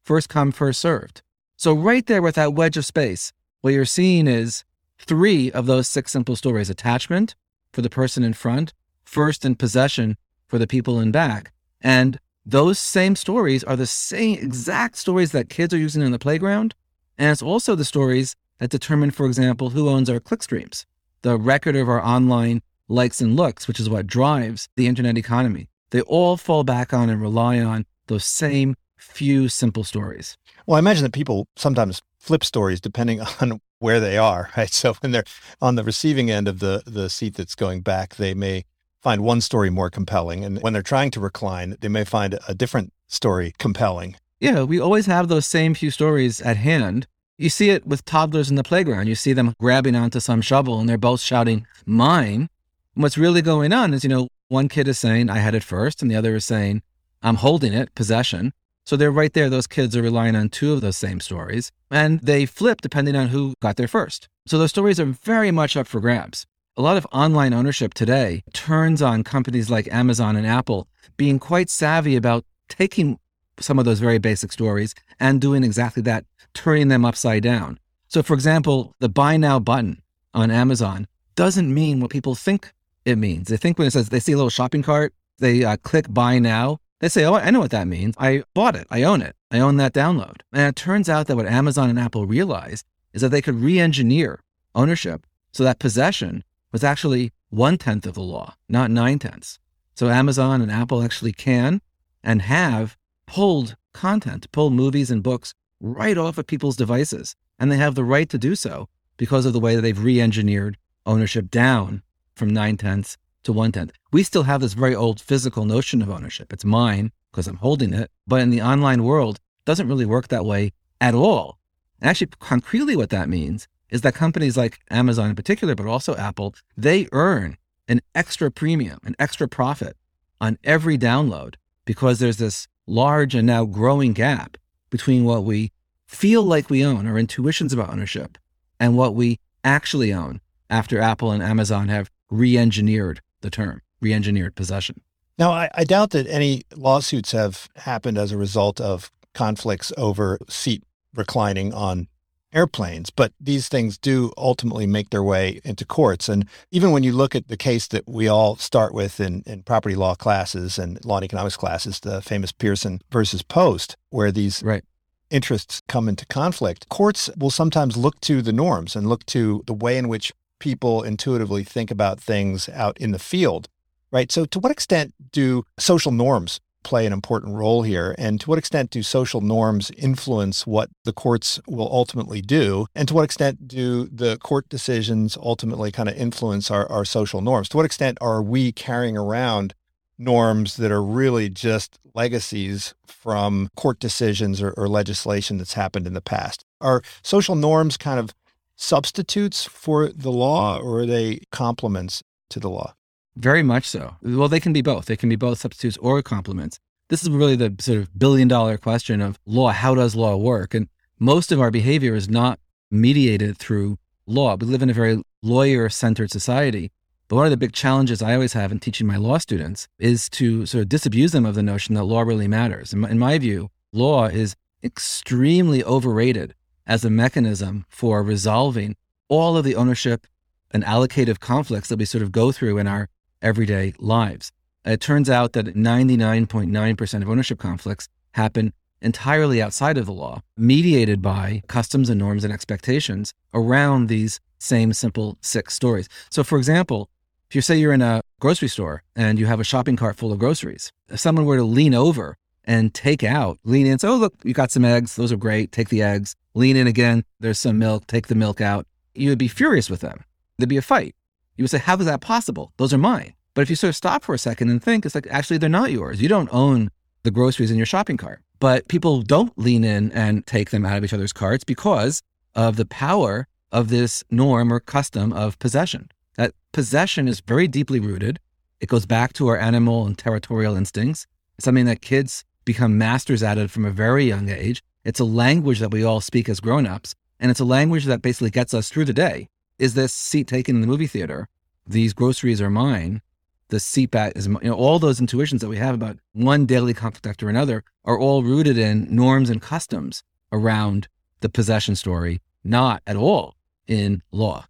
First 0.03 0.29
come, 0.29 0.51
first 0.51 0.79
served. 0.79 1.21
So, 1.55 1.73
right 1.73 2.05
there 2.05 2.21
with 2.21 2.35
that 2.35 2.53
wedge 2.53 2.77
of 2.77 2.85
space, 2.85 3.31
what 3.61 3.73
you're 3.73 3.85
seeing 3.85 4.27
is 4.27 4.63
three 4.97 5.51
of 5.51 5.67
those 5.67 5.87
six 5.87 6.11
simple 6.11 6.35
stories 6.35 6.69
attachment 6.69 7.35
for 7.71 7.81
the 7.81 7.89
person 7.89 8.23
in 8.23 8.33
front, 8.33 8.73
first 9.11 9.43
in 9.43 9.55
possession 9.55 10.15
for 10.47 10.57
the 10.57 10.67
people 10.67 10.99
in 10.99 11.11
back. 11.11 11.51
And 11.81 12.17
those 12.45 12.79
same 12.79 13.15
stories 13.15 13.63
are 13.63 13.75
the 13.75 13.85
same 13.85 14.39
exact 14.39 14.97
stories 14.97 15.33
that 15.33 15.49
kids 15.49 15.73
are 15.73 15.77
using 15.77 16.01
in 16.01 16.11
the 16.11 16.19
playground. 16.19 16.73
And 17.17 17.29
it's 17.29 17.41
also 17.41 17.75
the 17.75 17.85
stories 17.85 18.35
that 18.59 18.69
determine, 18.69 19.11
for 19.11 19.25
example, 19.25 19.71
who 19.71 19.89
owns 19.89 20.09
our 20.09 20.19
clickstreams, 20.19 20.85
the 21.23 21.37
record 21.37 21.75
of 21.75 21.89
our 21.89 22.03
online 22.03 22.61
likes 22.87 23.21
and 23.21 23.35
looks, 23.35 23.67
which 23.67 23.79
is 23.79 23.89
what 23.89 24.07
drives 24.07 24.69
the 24.75 24.87
internet 24.87 25.17
economy. 25.17 25.67
They 25.89 26.01
all 26.01 26.37
fall 26.37 26.63
back 26.63 26.93
on 26.93 27.09
and 27.09 27.21
rely 27.21 27.59
on 27.59 27.85
those 28.07 28.25
same 28.25 28.75
few 28.97 29.49
simple 29.49 29.83
stories. 29.83 30.37
Well, 30.65 30.77
I 30.77 30.79
imagine 30.79 31.03
that 31.03 31.13
people 31.13 31.47
sometimes 31.57 32.01
flip 32.17 32.43
stories 32.43 32.79
depending 32.79 33.19
on 33.41 33.59
where 33.79 33.99
they 33.99 34.17
are, 34.17 34.49
right? 34.55 34.71
So 34.71 34.93
when 35.01 35.11
they're 35.11 35.25
on 35.61 35.75
the 35.75 35.83
receiving 35.83 36.31
end 36.31 36.47
of 36.47 36.59
the 36.59 36.83
the 36.85 37.09
seat 37.09 37.35
that's 37.35 37.55
going 37.55 37.81
back, 37.81 38.15
they 38.15 38.33
may 38.33 38.63
find 39.01 39.21
one 39.23 39.41
story 39.41 39.69
more 39.69 39.89
compelling, 39.89 40.45
and 40.45 40.61
when 40.61 40.73
they're 40.73 40.81
trying 40.81 41.11
to 41.11 41.19
recline, 41.19 41.75
they 41.81 41.87
may 41.87 42.03
find 42.03 42.37
a 42.47 42.53
different 42.53 42.93
story 43.07 43.53
compelling. 43.57 44.15
Yeah, 44.39 44.63
we 44.63 44.79
always 44.79 45.05
have 45.05 45.27
those 45.27 45.45
same 45.45 45.73
few 45.73 45.91
stories 45.91 46.41
at 46.41 46.57
hand. 46.57 47.07
You 47.37 47.49
see 47.49 47.69
it 47.69 47.85
with 47.85 48.05
toddlers 48.05 48.49
in 48.49 48.55
the 48.55 48.63
playground. 48.63 49.07
You 49.07 49.15
see 49.15 49.33
them 49.33 49.53
grabbing 49.59 49.95
onto 49.95 50.19
some 50.19 50.41
shovel 50.41 50.79
and 50.79 50.87
they're 50.87 50.97
both 50.97 51.21
shouting, 51.21 51.65
mine. 51.85 52.49
And 52.95 53.03
what's 53.03 53.17
really 53.17 53.41
going 53.41 53.73
on 53.73 53.93
is, 53.93 54.03
you 54.03 54.09
know, 54.09 54.27
one 54.47 54.67
kid 54.67 54.87
is 54.87 54.99
saying, 54.99 55.29
I 55.29 55.37
had 55.37 55.55
it 55.55 55.63
first, 55.63 56.01
and 56.01 56.11
the 56.11 56.15
other 56.15 56.35
is 56.35 56.45
saying, 56.45 56.81
I'm 57.23 57.35
holding 57.35 57.73
it, 57.73 57.93
possession. 57.95 58.53
So 58.85 58.97
they're 58.97 59.11
right 59.11 59.31
there. 59.33 59.49
Those 59.49 59.67
kids 59.67 59.95
are 59.95 60.01
relying 60.01 60.35
on 60.35 60.49
two 60.49 60.73
of 60.73 60.81
those 60.81 60.97
same 60.97 61.19
stories, 61.19 61.71
and 61.89 62.19
they 62.19 62.45
flip 62.45 62.81
depending 62.81 63.15
on 63.15 63.27
who 63.27 63.53
got 63.61 63.77
there 63.77 63.87
first. 63.87 64.27
So 64.47 64.57
those 64.57 64.71
stories 64.71 64.99
are 64.99 65.05
very 65.05 65.51
much 65.51 65.77
up 65.77 65.87
for 65.87 65.99
grabs. 65.99 66.45
A 66.81 66.89
lot 66.91 66.97
of 66.97 67.05
online 67.11 67.53
ownership 67.53 67.93
today 67.93 68.41
turns 68.53 69.03
on 69.03 69.23
companies 69.23 69.69
like 69.69 69.87
Amazon 69.93 70.35
and 70.35 70.47
Apple 70.47 70.87
being 71.15 71.37
quite 71.37 71.69
savvy 71.69 72.15
about 72.15 72.43
taking 72.69 73.19
some 73.59 73.77
of 73.77 73.85
those 73.85 73.99
very 73.99 74.17
basic 74.17 74.51
stories 74.51 74.95
and 75.19 75.39
doing 75.39 75.63
exactly 75.63 76.01
that, 76.01 76.25
turning 76.55 76.87
them 76.87 77.05
upside 77.05 77.43
down. 77.43 77.77
So, 78.07 78.23
for 78.23 78.33
example, 78.33 78.95
the 78.97 79.09
buy 79.09 79.37
now 79.37 79.59
button 79.59 80.01
on 80.33 80.49
Amazon 80.49 81.05
doesn't 81.35 81.71
mean 81.71 81.99
what 81.99 82.09
people 82.09 82.33
think 82.33 82.73
it 83.05 83.19
means. 83.19 83.49
They 83.49 83.57
think 83.57 83.77
when 83.77 83.87
it 83.87 83.91
says 83.91 84.09
they 84.09 84.19
see 84.19 84.31
a 84.31 84.37
little 84.37 84.49
shopping 84.49 84.81
cart, 84.81 85.13
they 85.37 85.63
uh, 85.63 85.77
click 85.83 86.11
buy 86.11 86.39
now, 86.39 86.79
they 86.97 87.09
say, 87.09 87.25
Oh, 87.25 87.35
I 87.35 87.51
know 87.51 87.59
what 87.59 87.69
that 87.69 87.87
means. 87.87 88.15
I 88.17 88.41
bought 88.55 88.75
it. 88.75 88.87
I 88.89 89.03
own 89.03 89.21
it. 89.21 89.35
I 89.51 89.59
own 89.59 89.77
that 89.77 89.93
download. 89.93 90.37
And 90.51 90.63
it 90.63 90.75
turns 90.75 91.09
out 91.09 91.27
that 91.27 91.35
what 91.35 91.45
Amazon 91.45 91.91
and 91.91 91.99
Apple 91.99 92.25
realized 92.25 92.87
is 93.13 93.21
that 93.21 93.29
they 93.29 93.43
could 93.43 93.61
re 93.61 93.79
engineer 93.79 94.39
ownership 94.73 95.27
so 95.51 95.63
that 95.63 95.77
possession 95.77 96.43
was 96.71 96.83
actually 96.83 97.31
one 97.49 97.77
tenth 97.77 98.05
of 98.05 98.13
the 98.13 98.21
law, 98.21 98.55
not 98.69 98.91
nine 98.91 99.19
tenths. 99.19 99.59
So 99.95 100.09
Amazon 100.09 100.61
and 100.61 100.71
Apple 100.71 101.03
actually 101.03 101.33
can 101.33 101.81
and 102.23 102.41
have 102.41 102.97
pulled 103.27 103.75
content, 103.93 104.51
pulled 104.51 104.73
movies 104.73 105.11
and 105.11 105.21
books 105.21 105.53
right 105.79 106.17
off 106.17 106.37
of 106.37 106.47
people's 106.47 106.77
devices. 106.77 107.35
And 107.59 107.71
they 107.71 107.77
have 107.77 107.95
the 107.95 108.03
right 108.03 108.29
to 108.29 108.37
do 108.37 108.55
so 108.55 108.87
because 109.17 109.45
of 109.45 109.53
the 109.53 109.59
way 109.59 109.75
that 109.75 109.81
they've 109.81 110.03
re 110.03 110.21
engineered 110.21 110.77
ownership 111.05 111.51
down 111.51 112.01
from 112.35 112.49
nine 112.49 112.77
tenths 112.77 113.17
to 113.43 113.53
one 113.53 113.71
tenth. 113.71 113.91
We 114.11 114.23
still 114.23 114.43
have 114.43 114.61
this 114.61 114.73
very 114.73 114.95
old 114.95 115.19
physical 115.19 115.65
notion 115.65 116.01
of 116.01 116.09
ownership. 116.09 116.53
It's 116.53 116.65
mine 116.65 117.11
because 117.31 117.47
I'm 117.47 117.57
holding 117.57 117.93
it. 117.93 118.09
But 118.27 118.41
in 118.41 118.49
the 118.49 118.61
online 118.61 119.03
world, 119.03 119.35
it 119.35 119.65
doesn't 119.65 119.87
really 119.87 120.05
work 120.05 120.27
that 120.29 120.45
way 120.45 120.73
at 120.99 121.15
all. 121.15 121.57
And 121.99 122.09
actually, 122.09 122.31
concretely, 122.39 122.95
what 122.95 123.09
that 123.11 123.29
means 123.29 123.67
is 123.91 124.01
that 124.01 124.15
companies 124.15 124.57
like 124.57 124.79
Amazon 124.89 125.29
in 125.29 125.35
particular, 125.35 125.75
but 125.75 125.85
also 125.85 126.15
Apple, 126.15 126.55
they 126.77 127.07
earn 127.11 127.57
an 127.87 128.01
extra 128.15 128.49
premium, 128.49 128.99
an 129.03 129.15
extra 129.19 129.47
profit 129.47 129.97
on 130.39 130.57
every 130.63 130.97
download 130.97 131.55
because 131.85 132.19
there's 132.19 132.37
this 132.37 132.67
large 132.87 133.35
and 133.35 133.45
now 133.45 133.65
growing 133.65 134.13
gap 134.13 134.57
between 134.89 135.25
what 135.25 135.43
we 135.43 135.71
feel 136.07 136.43
like 136.43 136.69
we 136.69 136.83
own, 136.85 137.07
our 137.07 137.17
intuitions 137.17 137.73
about 137.73 137.89
ownership, 137.89 138.37
and 138.79 138.97
what 138.97 139.13
we 139.13 139.39
actually 139.63 140.13
own 140.13 140.41
after 140.69 140.99
Apple 140.99 141.31
and 141.31 141.43
Amazon 141.43 141.89
have 141.89 142.09
re 142.29 142.57
engineered 142.57 143.21
the 143.41 143.49
term, 143.49 143.81
re 144.01 144.13
engineered 144.13 144.55
possession. 144.55 145.01
Now, 145.37 145.51
I, 145.51 145.69
I 145.73 145.83
doubt 145.83 146.11
that 146.11 146.27
any 146.27 146.63
lawsuits 146.75 147.31
have 147.31 147.67
happened 147.75 148.17
as 148.17 148.31
a 148.31 148.37
result 148.37 148.79
of 148.79 149.11
conflicts 149.33 149.91
over 149.97 150.37
seat 150.49 150.83
reclining 151.15 151.73
on 151.73 152.07
airplanes, 152.53 153.09
but 153.09 153.33
these 153.39 153.67
things 153.67 153.97
do 153.97 154.31
ultimately 154.37 154.85
make 154.85 155.09
their 155.09 155.23
way 155.23 155.61
into 155.63 155.85
courts. 155.85 156.29
And 156.29 156.47
even 156.71 156.91
when 156.91 157.03
you 157.03 157.13
look 157.13 157.35
at 157.35 157.47
the 157.47 157.57
case 157.57 157.87
that 157.87 158.07
we 158.07 158.27
all 158.27 158.55
start 158.55 158.93
with 158.93 159.19
in, 159.19 159.43
in 159.45 159.63
property 159.63 159.95
law 159.95 160.15
classes 160.15 160.77
and 160.77 161.03
law 161.05 161.17
and 161.17 161.25
economics 161.25 161.57
classes, 161.57 161.99
the 161.99 162.21
famous 162.21 162.51
Pierson 162.51 163.01
versus 163.11 163.41
Post, 163.41 163.95
where 164.09 164.31
these 164.31 164.61
right. 164.63 164.83
interests 165.29 165.81
come 165.87 166.09
into 166.09 166.25
conflict, 166.25 166.89
courts 166.89 167.29
will 167.37 167.49
sometimes 167.49 167.97
look 167.97 168.19
to 168.21 168.41
the 168.41 168.53
norms 168.53 168.95
and 168.95 169.07
look 169.07 169.25
to 169.27 169.63
the 169.67 169.73
way 169.73 169.97
in 169.97 170.07
which 170.07 170.31
people 170.59 171.03
intuitively 171.03 171.63
think 171.63 171.91
about 171.91 172.19
things 172.19 172.69
out 172.69 172.97
in 172.97 173.11
the 173.11 173.19
field. 173.19 173.67
Right. 174.11 174.29
So, 174.29 174.43
to 174.43 174.59
what 174.59 174.73
extent 174.73 175.13
do 175.31 175.63
social 175.79 176.11
norms 176.11 176.59
play 176.83 177.05
an 177.05 177.13
important 177.13 177.55
role 177.55 177.83
here? 177.83 178.15
And 178.17 178.39
to 178.41 178.49
what 178.49 178.57
extent 178.57 178.89
do 178.89 179.03
social 179.03 179.41
norms 179.41 179.91
influence 179.97 180.65
what 180.67 180.89
the 181.05 181.13
courts 181.13 181.59
will 181.67 181.91
ultimately 181.91 182.41
do? 182.41 182.87
And 182.95 183.07
to 183.07 183.13
what 183.13 183.23
extent 183.23 183.67
do 183.67 184.07
the 184.07 184.37
court 184.37 184.69
decisions 184.69 185.37
ultimately 185.37 185.91
kind 185.91 186.09
of 186.09 186.15
influence 186.15 186.71
our, 186.71 186.89
our 186.91 187.05
social 187.05 187.41
norms? 187.41 187.69
To 187.69 187.77
what 187.77 187.85
extent 187.85 188.17
are 188.21 188.41
we 188.41 188.71
carrying 188.71 189.17
around 189.17 189.73
norms 190.17 190.77
that 190.77 190.91
are 190.91 191.03
really 191.03 191.49
just 191.49 191.99
legacies 192.13 192.93
from 193.05 193.69
court 193.75 193.99
decisions 193.99 194.61
or, 194.61 194.71
or 194.71 194.87
legislation 194.87 195.57
that's 195.57 195.73
happened 195.73 196.07
in 196.07 196.13
the 196.13 196.21
past? 196.21 196.63
Are 196.79 197.01
social 197.21 197.55
norms 197.55 197.97
kind 197.97 198.19
of 198.19 198.33
substitutes 198.75 199.65
for 199.65 200.09
the 200.09 200.31
law 200.31 200.79
or 200.79 201.01
are 201.01 201.05
they 201.05 201.41
complements 201.51 202.23
to 202.49 202.59
the 202.59 202.69
law? 202.69 202.93
Very 203.35 203.63
much 203.63 203.87
so. 203.87 204.15
Well, 204.21 204.49
they 204.49 204.59
can 204.59 204.73
be 204.73 204.81
both. 204.81 205.05
They 205.05 205.15
can 205.15 205.29
be 205.29 205.35
both 205.35 205.59
substitutes 205.59 205.97
or 205.97 206.21
complements. 206.21 206.79
This 207.09 207.23
is 207.23 207.29
really 207.29 207.55
the 207.55 207.75
sort 207.79 207.99
of 207.99 208.17
billion 208.17 208.47
dollar 208.47 208.77
question 208.77 209.21
of 209.21 209.39
law. 209.45 209.71
How 209.71 209.95
does 209.95 210.15
law 210.15 210.35
work? 210.35 210.73
And 210.73 210.87
most 211.19 211.51
of 211.51 211.59
our 211.59 211.71
behavior 211.71 212.15
is 212.15 212.29
not 212.29 212.59
mediated 212.89 213.57
through 213.57 213.97
law. 214.25 214.55
We 214.55 214.67
live 214.67 214.81
in 214.81 214.89
a 214.89 214.93
very 214.93 215.21
lawyer 215.41 215.89
centered 215.89 216.31
society. 216.31 216.91
But 217.27 217.37
one 217.37 217.45
of 217.45 217.51
the 217.51 217.57
big 217.57 217.71
challenges 217.71 218.21
I 218.21 218.33
always 218.33 218.53
have 218.53 218.71
in 218.71 218.79
teaching 218.79 219.07
my 219.07 219.15
law 219.15 219.37
students 219.37 219.87
is 219.97 220.29
to 220.31 220.65
sort 220.65 220.81
of 220.81 220.89
disabuse 220.89 221.31
them 221.31 221.45
of 221.45 221.55
the 221.55 221.63
notion 221.63 221.95
that 221.95 222.03
law 222.03 222.21
really 222.21 222.47
matters. 222.47 222.91
In 222.91 222.99
my, 222.99 223.09
in 223.09 223.19
my 223.19 223.37
view, 223.37 223.69
law 223.93 224.25
is 224.25 224.55
extremely 224.83 225.83
overrated 225.83 226.53
as 226.85 227.05
a 227.05 227.09
mechanism 227.09 227.85
for 227.87 228.21
resolving 228.21 228.97
all 229.29 229.55
of 229.55 229.63
the 229.63 229.75
ownership 229.75 230.27
and 230.71 230.83
allocative 230.83 231.39
conflicts 231.39 231.87
that 231.87 231.99
we 231.99 232.05
sort 232.05 232.21
of 232.21 232.31
go 232.31 232.51
through 232.51 232.77
in 232.77 232.87
our 232.87 233.07
everyday 233.41 233.93
lives. 233.99 234.51
It 234.85 235.01
turns 235.01 235.29
out 235.29 235.53
that 235.53 235.75
99.9% 235.75 237.21
of 237.21 237.29
ownership 237.29 237.59
conflicts 237.59 238.07
happen 238.31 238.73
entirely 239.01 239.61
outside 239.61 239.97
of 239.97 240.05
the 240.05 240.13
law, 240.13 240.41
mediated 240.57 241.21
by 241.21 241.61
customs 241.67 242.09
and 242.09 242.19
norms 242.19 242.43
and 242.43 242.53
expectations 242.53 243.33
around 243.53 244.07
these 244.07 244.39
same 244.59 244.93
simple 244.93 245.37
six 245.41 245.73
stories. 245.73 246.07
So, 246.29 246.43
for 246.43 246.57
example, 246.57 247.09
if 247.49 247.55
you 247.55 247.61
say 247.61 247.75
you're 247.75 247.93
in 247.93 248.01
a 248.01 248.21
grocery 248.39 248.69
store 248.69 249.03
and 249.15 249.37
you 249.39 249.45
have 249.45 249.59
a 249.59 249.63
shopping 249.63 249.95
cart 249.95 250.15
full 250.15 250.31
of 250.31 250.39
groceries, 250.39 250.91
if 251.09 251.19
someone 251.19 251.45
were 251.45 251.57
to 251.57 251.63
lean 251.63 251.93
over 251.93 252.37
and 252.63 252.93
take 252.93 253.23
out, 253.23 253.59
lean 253.63 253.87
in, 253.87 253.99
say, 253.99 254.07
oh, 254.07 254.15
look, 254.15 254.35
you 254.43 254.53
got 254.53 254.71
some 254.71 254.85
eggs. 254.85 255.15
Those 255.15 255.31
are 255.31 255.37
great. 255.37 255.71
Take 255.71 255.89
the 255.89 256.01
eggs. 256.01 256.35
Lean 256.53 256.77
in 256.77 256.87
again. 256.87 257.23
There's 257.39 257.59
some 257.59 257.79
milk. 257.79 258.07
Take 258.07 258.27
the 258.27 258.35
milk 258.35 258.61
out. 258.61 258.85
You 259.15 259.29
would 259.29 259.39
be 259.39 259.47
furious 259.47 259.89
with 259.89 260.01
them. 260.01 260.23
There'd 260.57 260.69
be 260.69 260.77
a 260.77 260.81
fight. 260.81 261.15
You 261.57 261.63
would 261.63 261.71
say, 261.71 261.79
How 261.79 261.97
is 261.97 262.05
that 262.05 262.21
possible? 262.21 262.73
Those 262.77 262.93
are 262.93 262.97
mine. 262.97 263.33
But 263.53 263.61
if 263.61 263.69
you 263.69 263.75
sort 263.75 263.89
of 263.89 263.95
stop 263.95 264.23
for 264.23 264.33
a 264.33 264.39
second 264.39 264.69
and 264.69 264.81
think, 264.81 265.05
it's 265.05 265.15
like, 265.15 265.27
actually, 265.29 265.57
they're 265.57 265.69
not 265.69 265.91
yours. 265.91 266.21
You 266.21 266.29
don't 266.29 266.49
own 266.53 266.89
the 267.23 267.31
groceries 267.31 267.71
in 267.71 267.77
your 267.77 267.85
shopping 267.85 268.17
cart. 268.17 268.41
But 268.59 268.87
people 268.87 269.21
don't 269.21 269.57
lean 269.57 269.83
in 269.83 270.11
and 270.11 270.45
take 270.45 270.69
them 270.69 270.85
out 270.85 270.97
of 270.97 271.03
each 271.03 271.13
other's 271.13 271.33
carts 271.33 271.63
because 271.63 272.21
of 272.55 272.75
the 272.75 272.85
power 272.85 273.47
of 273.71 273.89
this 273.89 274.23
norm 274.29 274.71
or 274.71 274.79
custom 274.79 275.33
of 275.33 275.57
possession. 275.59 276.09
That 276.37 276.53
possession 276.71 277.27
is 277.27 277.41
very 277.41 277.67
deeply 277.67 277.99
rooted. 277.99 278.39
It 278.79 278.87
goes 278.87 279.05
back 279.05 279.33
to 279.33 279.47
our 279.47 279.57
animal 279.57 280.05
and 280.05 280.17
territorial 280.17 280.75
instincts. 280.75 281.27
It's 281.57 281.65
something 281.65 281.85
that 281.85 282.01
kids 282.01 282.43
become 282.65 282.97
masters 282.97 283.43
at 283.43 283.57
it 283.57 283.69
from 283.69 283.85
a 283.85 283.91
very 283.91 284.25
young 284.25 284.49
age. 284.49 284.83
It's 285.03 285.19
a 285.19 285.25
language 285.25 285.79
that 285.79 285.91
we 285.91 286.03
all 286.03 286.21
speak 286.21 286.47
as 286.47 286.59
grown-ups, 286.59 287.15
and 287.39 287.49
it's 287.49 287.59
a 287.59 287.65
language 287.65 288.05
that 288.05 288.21
basically 288.21 288.51
gets 288.51 288.73
us 288.73 288.89
through 288.89 289.05
the 289.05 289.13
day. 289.13 289.47
Is 289.81 289.95
this 289.95 290.13
seat 290.13 290.47
taken 290.47 290.75
in 290.75 290.81
the 290.81 290.87
movie 290.87 291.07
theater? 291.07 291.49
these 291.87 292.13
groceries 292.13 292.61
are 292.61 292.69
mine, 292.69 293.21
the 293.69 293.77
seatback 293.77 294.33
is, 294.35 294.47
you 294.47 294.59
know, 294.63 294.73
all 294.73 294.99
those 294.99 295.19
intuitions 295.19 295.61
that 295.61 295.69
we 295.69 295.77
have 295.77 295.95
about 295.95 296.17
one 296.33 296.65
daily 296.65 296.93
conflict 296.93 297.25
after 297.25 297.49
another 297.49 297.83
are 298.03 298.19
all 298.19 298.43
rooted 298.43 298.77
in 298.77 299.07
norms 299.13 299.49
and 299.49 299.61
customs 299.61 300.23
around 300.51 301.07
the 301.39 301.49
possession 301.49 301.95
story, 301.95 302.41
not 302.63 303.01
at 303.07 303.15
all 303.15 303.55
in 303.87 304.21
law. 304.31 304.65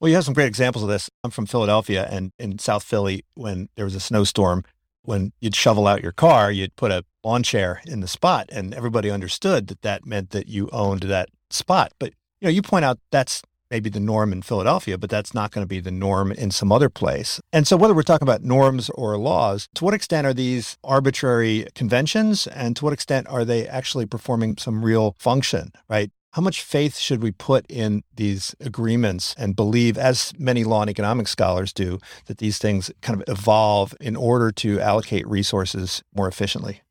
Well, 0.00 0.08
you 0.08 0.14
have 0.16 0.24
some 0.24 0.34
great 0.34 0.46
examples 0.46 0.82
of 0.82 0.88
this. 0.88 1.10
I'm 1.22 1.30
from 1.30 1.46
Philadelphia 1.46 2.08
and 2.10 2.32
in 2.38 2.58
South 2.58 2.82
Philly, 2.82 3.24
when 3.34 3.68
there 3.76 3.84
was 3.84 3.94
a 3.94 4.00
snowstorm, 4.00 4.64
when 5.02 5.32
you'd 5.40 5.54
shovel 5.54 5.86
out 5.86 6.02
your 6.02 6.12
car, 6.12 6.50
you'd 6.50 6.74
put 6.76 6.90
a 6.90 7.04
lawn 7.22 7.42
chair 7.42 7.80
in 7.86 8.00
the 8.00 8.08
spot, 8.08 8.48
and 8.50 8.74
everybody 8.74 9.10
understood 9.10 9.68
that 9.68 9.82
that 9.82 10.06
meant 10.06 10.30
that 10.30 10.48
you 10.48 10.68
owned 10.72 11.02
that 11.02 11.28
spot. 11.50 11.92
But 11.98 12.14
you 12.40 12.46
know, 12.46 12.50
you 12.50 12.62
point 12.62 12.84
out 12.84 12.98
that's 13.10 13.42
maybe 13.72 13.88
the 13.88 13.98
norm 13.98 14.32
in 14.32 14.42
Philadelphia, 14.42 14.98
but 14.98 15.10
that's 15.10 15.32
not 15.32 15.50
going 15.50 15.64
to 15.64 15.68
be 15.68 15.80
the 15.80 15.90
norm 15.90 16.30
in 16.30 16.50
some 16.50 16.70
other 16.70 16.90
place. 16.90 17.40
And 17.52 17.66
so, 17.66 17.76
whether 17.76 17.94
we're 17.94 18.02
talking 18.02 18.28
about 18.28 18.44
norms 18.44 18.90
or 18.90 19.16
laws, 19.16 19.66
to 19.74 19.84
what 19.84 19.94
extent 19.94 20.26
are 20.26 20.34
these 20.34 20.76
arbitrary 20.84 21.66
conventions, 21.74 22.46
and 22.46 22.76
to 22.76 22.84
what 22.84 22.92
extent 22.92 23.26
are 23.28 23.44
they 23.44 23.66
actually 23.66 24.06
performing 24.06 24.58
some 24.58 24.84
real 24.84 25.16
function, 25.18 25.72
right? 25.88 26.10
How 26.32 26.42
much 26.42 26.62
faith 26.62 26.96
should 26.96 27.22
we 27.22 27.30
put 27.30 27.66
in 27.68 28.02
these 28.14 28.54
agreements 28.60 29.34
and 29.36 29.56
believe, 29.56 29.98
as 29.98 30.32
many 30.38 30.64
law 30.64 30.82
and 30.82 30.90
economics 30.90 31.30
scholars 31.30 31.72
do, 31.72 31.98
that 32.26 32.38
these 32.38 32.58
things 32.58 32.90
kind 33.00 33.20
of 33.20 33.24
evolve 33.28 33.94
in 34.00 34.16
order 34.16 34.52
to 34.52 34.80
allocate 34.80 35.26
resources 35.26 36.02
more 36.14 36.28
efficiently? 36.28 36.82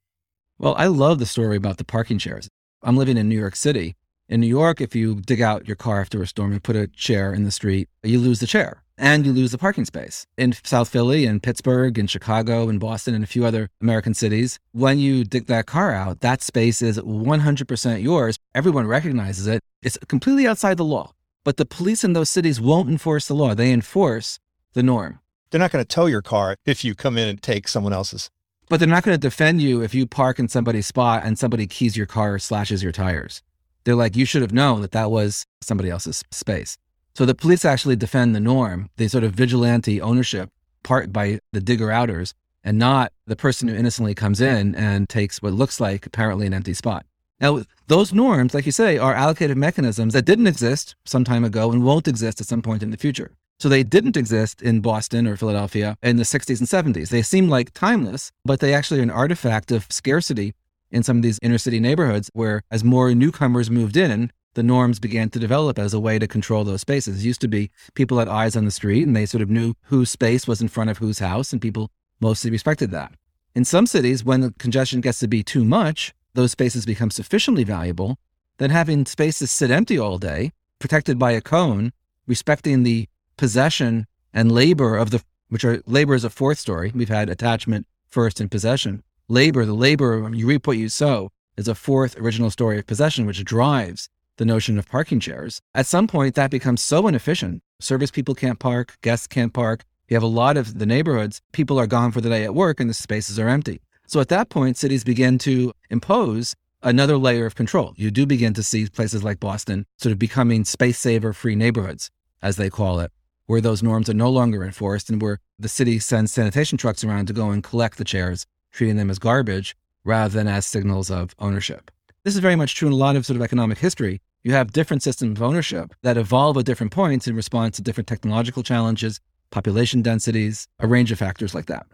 Well, 0.57 0.75
I 0.77 0.87
love 0.87 1.17
the 1.19 1.25
story 1.25 1.57
about 1.57 1.77
the 1.77 1.83
parking 1.83 2.19
chairs. 2.19 2.49
I'm 2.83 2.97
living 2.97 3.17
in 3.17 3.29
New 3.29 3.39
York 3.39 3.55
City, 3.55 3.95
in 4.31 4.39
New 4.39 4.47
York, 4.47 4.79
if 4.79 4.95
you 4.95 5.15
dig 5.15 5.41
out 5.41 5.67
your 5.67 5.75
car 5.75 5.99
after 5.99 6.21
a 6.21 6.25
storm 6.25 6.53
and 6.53 6.63
put 6.63 6.77
a 6.77 6.87
chair 6.87 7.33
in 7.33 7.43
the 7.43 7.51
street, 7.51 7.89
you 8.01 8.17
lose 8.17 8.39
the 8.39 8.47
chair 8.47 8.81
and 8.97 9.25
you 9.25 9.33
lose 9.33 9.51
the 9.51 9.57
parking 9.57 9.83
space. 9.83 10.25
In 10.37 10.53
South 10.63 10.87
Philly 10.87 11.25
and 11.25 11.43
Pittsburgh 11.43 11.99
and 11.99 12.09
Chicago 12.09 12.69
and 12.69 12.79
Boston 12.79 13.13
and 13.13 13.25
a 13.25 13.27
few 13.27 13.45
other 13.45 13.67
American 13.81 14.13
cities, 14.13 14.57
when 14.71 14.99
you 14.99 15.25
dig 15.25 15.47
that 15.47 15.65
car 15.65 15.91
out, 15.91 16.21
that 16.21 16.41
space 16.41 16.81
is 16.81 16.97
100% 16.97 18.01
yours. 18.01 18.37
Everyone 18.55 18.87
recognizes 18.87 19.47
it. 19.47 19.59
It's 19.81 19.97
completely 20.07 20.47
outside 20.47 20.77
the 20.77 20.85
law. 20.85 21.11
But 21.43 21.57
the 21.57 21.65
police 21.65 22.05
in 22.05 22.13
those 22.13 22.29
cities 22.29 22.61
won't 22.61 22.89
enforce 22.89 23.27
the 23.27 23.35
law. 23.35 23.53
They 23.53 23.73
enforce 23.73 24.39
the 24.73 24.83
norm. 24.83 25.19
They're 25.49 25.59
not 25.59 25.71
going 25.71 25.83
to 25.83 25.95
tow 25.95 26.05
your 26.05 26.21
car 26.21 26.55
if 26.65 26.85
you 26.85 26.95
come 26.95 27.17
in 27.17 27.27
and 27.27 27.41
take 27.41 27.67
someone 27.67 27.91
else's. 27.91 28.29
But 28.69 28.79
they're 28.79 28.87
not 28.87 29.03
going 29.03 29.15
to 29.15 29.19
defend 29.19 29.61
you 29.61 29.81
if 29.81 29.93
you 29.93 30.07
park 30.07 30.39
in 30.39 30.47
somebody's 30.47 30.87
spot 30.87 31.23
and 31.25 31.37
somebody 31.37 31.67
keys 31.67 31.97
your 31.97 32.05
car 32.05 32.35
or 32.35 32.39
slashes 32.39 32.81
your 32.81 32.93
tires. 32.93 33.41
They're 33.83 33.95
like, 33.95 34.15
you 34.15 34.25
should 34.25 34.41
have 34.41 34.53
known 34.53 34.81
that 34.81 34.91
that 34.91 35.11
was 35.11 35.45
somebody 35.61 35.89
else's 35.89 36.23
space. 36.31 36.77
So 37.13 37.25
the 37.25 37.35
police 37.35 37.65
actually 37.65 37.95
defend 37.95 38.35
the 38.35 38.39
norm, 38.39 38.89
the 38.97 39.07
sort 39.07 39.23
of 39.23 39.33
vigilante 39.33 40.01
ownership 40.01 40.49
part 40.83 41.11
by 41.11 41.39
the 41.51 41.59
digger 41.59 41.91
outers 41.91 42.33
and 42.63 42.77
not 42.77 43.11
the 43.25 43.35
person 43.35 43.67
who 43.67 43.75
innocently 43.75 44.13
comes 44.13 44.39
in 44.39 44.75
and 44.75 45.09
takes 45.09 45.41
what 45.41 45.53
looks 45.53 45.79
like 45.79 46.05
apparently 46.05 46.47
an 46.47 46.53
empty 46.53 46.73
spot. 46.73 47.05
Now, 47.39 47.63
those 47.87 48.13
norms, 48.13 48.53
like 48.53 48.67
you 48.67 48.71
say, 48.71 48.99
are 48.99 49.15
allocated 49.15 49.57
mechanisms 49.57 50.13
that 50.13 50.25
didn't 50.25 50.47
exist 50.47 50.95
some 51.05 51.23
time 51.23 51.43
ago 51.43 51.71
and 51.71 51.83
won't 51.83 52.07
exist 52.07 52.39
at 52.39 52.47
some 52.47 52.61
point 52.61 52.83
in 52.83 52.91
the 52.91 52.97
future. 52.97 53.31
So 53.59 53.67
they 53.67 53.83
didn't 53.83 54.17
exist 54.17 54.61
in 54.61 54.81
Boston 54.81 55.27
or 55.27 55.35
Philadelphia 55.37 55.97
in 56.01 56.17
the 56.17 56.23
60s 56.23 56.59
and 56.59 56.95
70s. 56.95 57.09
They 57.09 57.21
seem 57.21 57.49
like 57.49 57.73
timeless, 57.73 58.31
but 58.45 58.59
they 58.59 58.73
actually 58.73 58.99
are 58.99 59.03
an 59.03 59.11
artifact 59.11 59.71
of 59.71 59.87
scarcity 59.89 60.53
in 60.91 61.03
some 61.03 61.17
of 61.17 61.23
these 61.23 61.39
inner 61.41 61.57
city 61.57 61.79
neighborhoods 61.79 62.29
where 62.33 62.63
as 62.69 62.83
more 62.83 63.13
newcomers 63.13 63.69
moved 63.69 63.97
in, 63.97 64.31
the 64.53 64.63
norms 64.63 64.99
began 64.99 65.29
to 65.29 65.39
develop 65.39 65.79
as 65.79 65.93
a 65.93 65.99
way 65.99 66.19
to 66.19 66.27
control 66.27 66.63
those 66.63 66.81
spaces. 66.81 67.19
It 67.19 67.27
used 67.27 67.41
to 67.41 67.47
be 67.47 67.71
people 67.93 68.19
had 68.19 68.27
eyes 68.27 68.55
on 68.55 68.65
the 68.65 68.71
street 68.71 69.07
and 69.07 69.15
they 69.15 69.25
sort 69.25 69.41
of 69.41 69.49
knew 69.49 69.75
whose 69.83 70.09
space 70.09 70.47
was 70.47 70.61
in 70.61 70.67
front 70.67 70.89
of 70.89 70.97
whose 70.97 71.19
house, 71.19 71.53
and 71.53 71.61
people 71.61 71.89
mostly 72.19 72.51
respected 72.51 72.91
that. 72.91 73.13
In 73.55 73.65
some 73.65 73.85
cities, 73.85 74.23
when 74.23 74.41
the 74.41 74.53
congestion 74.59 75.01
gets 75.01 75.19
to 75.19 75.27
be 75.27 75.43
too 75.43 75.63
much, 75.63 76.13
those 76.33 76.51
spaces 76.51 76.85
become 76.85 77.11
sufficiently 77.11 77.63
valuable 77.63 78.17
that 78.57 78.71
having 78.71 79.05
spaces 79.05 79.51
sit 79.51 79.71
empty 79.71 79.97
all 79.97 80.17
day, 80.17 80.51
protected 80.79 81.17
by 81.17 81.31
a 81.31 81.41
cone, 81.41 81.91
respecting 82.27 82.83
the 82.83 83.07
possession 83.37 84.05
and 84.33 84.51
labor 84.51 84.97
of 84.97 85.11
the, 85.11 85.21
which 85.49 85.65
are 85.65 85.81
labor 85.85 86.13
is 86.13 86.23
a 86.23 86.29
fourth 86.29 86.59
story. 86.59 86.91
We've 86.93 87.09
had 87.09 87.29
attachment 87.29 87.87
first 88.07 88.39
and 88.39 88.51
possession 88.51 89.03
labor, 89.31 89.65
the 89.65 89.73
labor, 89.73 90.29
you 90.33 90.45
reap 90.45 90.67
what 90.67 90.77
you 90.77 90.89
sow, 90.89 91.31
is 91.55 91.67
a 91.67 91.75
fourth 91.75 92.17
original 92.17 92.51
story 92.51 92.77
of 92.77 92.85
possession, 92.85 93.25
which 93.25 93.43
drives 93.45 94.09
the 94.35 94.45
notion 94.45 94.77
of 94.77 94.89
parking 94.89 95.21
chairs. 95.21 95.61
At 95.73 95.87
some 95.87 96.05
point, 96.05 96.35
that 96.35 96.51
becomes 96.51 96.81
so 96.81 97.07
inefficient. 97.07 97.63
Service 97.79 98.11
people 98.11 98.35
can't 98.35 98.59
park, 98.59 98.97
guests 99.01 99.27
can't 99.27 99.53
park. 99.53 99.85
You 100.09 100.15
have 100.15 100.23
a 100.23 100.27
lot 100.27 100.57
of 100.57 100.79
the 100.79 100.85
neighborhoods, 100.85 101.41
people 101.53 101.79
are 101.79 101.87
gone 101.87 102.11
for 102.11 102.19
the 102.19 102.29
day 102.29 102.43
at 102.43 102.53
work 102.53 102.81
and 102.81 102.89
the 102.89 102.93
spaces 102.93 103.39
are 103.39 103.47
empty. 103.47 103.81
So 104.05 104.19
at 104.19 104.27
that 104.27 104.49
point, 104.49 104.75
cities 104.75 105.05
begin 105.05 105.37
to 105.39 105.71
impose 105.89 106.53
another 106.83 107.17
layer 107.17 107.45
of 107.45 107.55
control. 107.55 107.93
You 107.95 108.11
do 108.11 108.25
begin 108.25 108.53
to 108.55 108.63
see 108.63 108.87
places 108.87 109.23
like 109.23 109.39
Boston 109.39 109.85
sort 109.97 110.11
of 110.11 110.19
becoming 110.19 110.65
space 110.65 110.99
saver 110.99 111.31
free 111.31 111.55
neighborhoods, 111.55 112.09
as 112.41 112.57
they 112.57 112.69
call 112.69 112.99
it, 112.99 113.11
where 113.45 113.61
those 113.61 113.81
norms 113.81 114.09
are 114.09 114.13
no 114.13 114.29
longer 114.29 114.65
enforced 114.65 115.09
and 115.09 115.21
where 115.21 115.39
the 115.57 115.69
city 115.69 115.99
sends 115.99 116.33
sanitation 116.33 116.77
trucks 116.77 117.05
around 117.05 117.27
to 117.27 117.33
go 117.33 117.51
and 117.51 117.63
collect 117.63 117.97
the 117.97 118.03
chairs 118.03 118.45
treating 118.71 118.97
them 118.97 119.09
as 119.09 119.19
garbage 119.19 119.75
rather 120.03 120.33
than 120.33 120.47
as 120.47 120.65
signals 120.65 121.11
of 121.11 121.35
ownership. 121.39 121.91
This 122.23 122.33
is 122.35 122.39
very 122.39 122.55
much 122.55 122.75
true 122.75 122.87
in 122.87 122.93
a 122.93 122.97
lot 122.97 123.15
of 123.15 123.25
sort 123.25 123.37
of 123.37 123.43
economic 123.43 123.77
history. 123.77 124.21
You 124.43 124.53
have 124.53 124.73
different 124.73 125.03
systems 125.03 125.39
of 125.39 125.43
ownership 125.43 125.93
that 126.03 126.17
evolve 126.17 126.57
at 126.57 126.65
different 126.65 126.91
points 126.91 127.27
in 127.27 127.35
response 127.35 127.75
to 127.75 127.81
different 127.81 128.07
technological 128.07 128.63
challenges, 128.63 129.19
population 129.51 130.01
densities, 130.01 130.67
a 130.79 130.87
range 130.87 131.11
of 131.11 131.19
factors 131.19 131.53
like 131.53 131.67
that. 131.67 131.85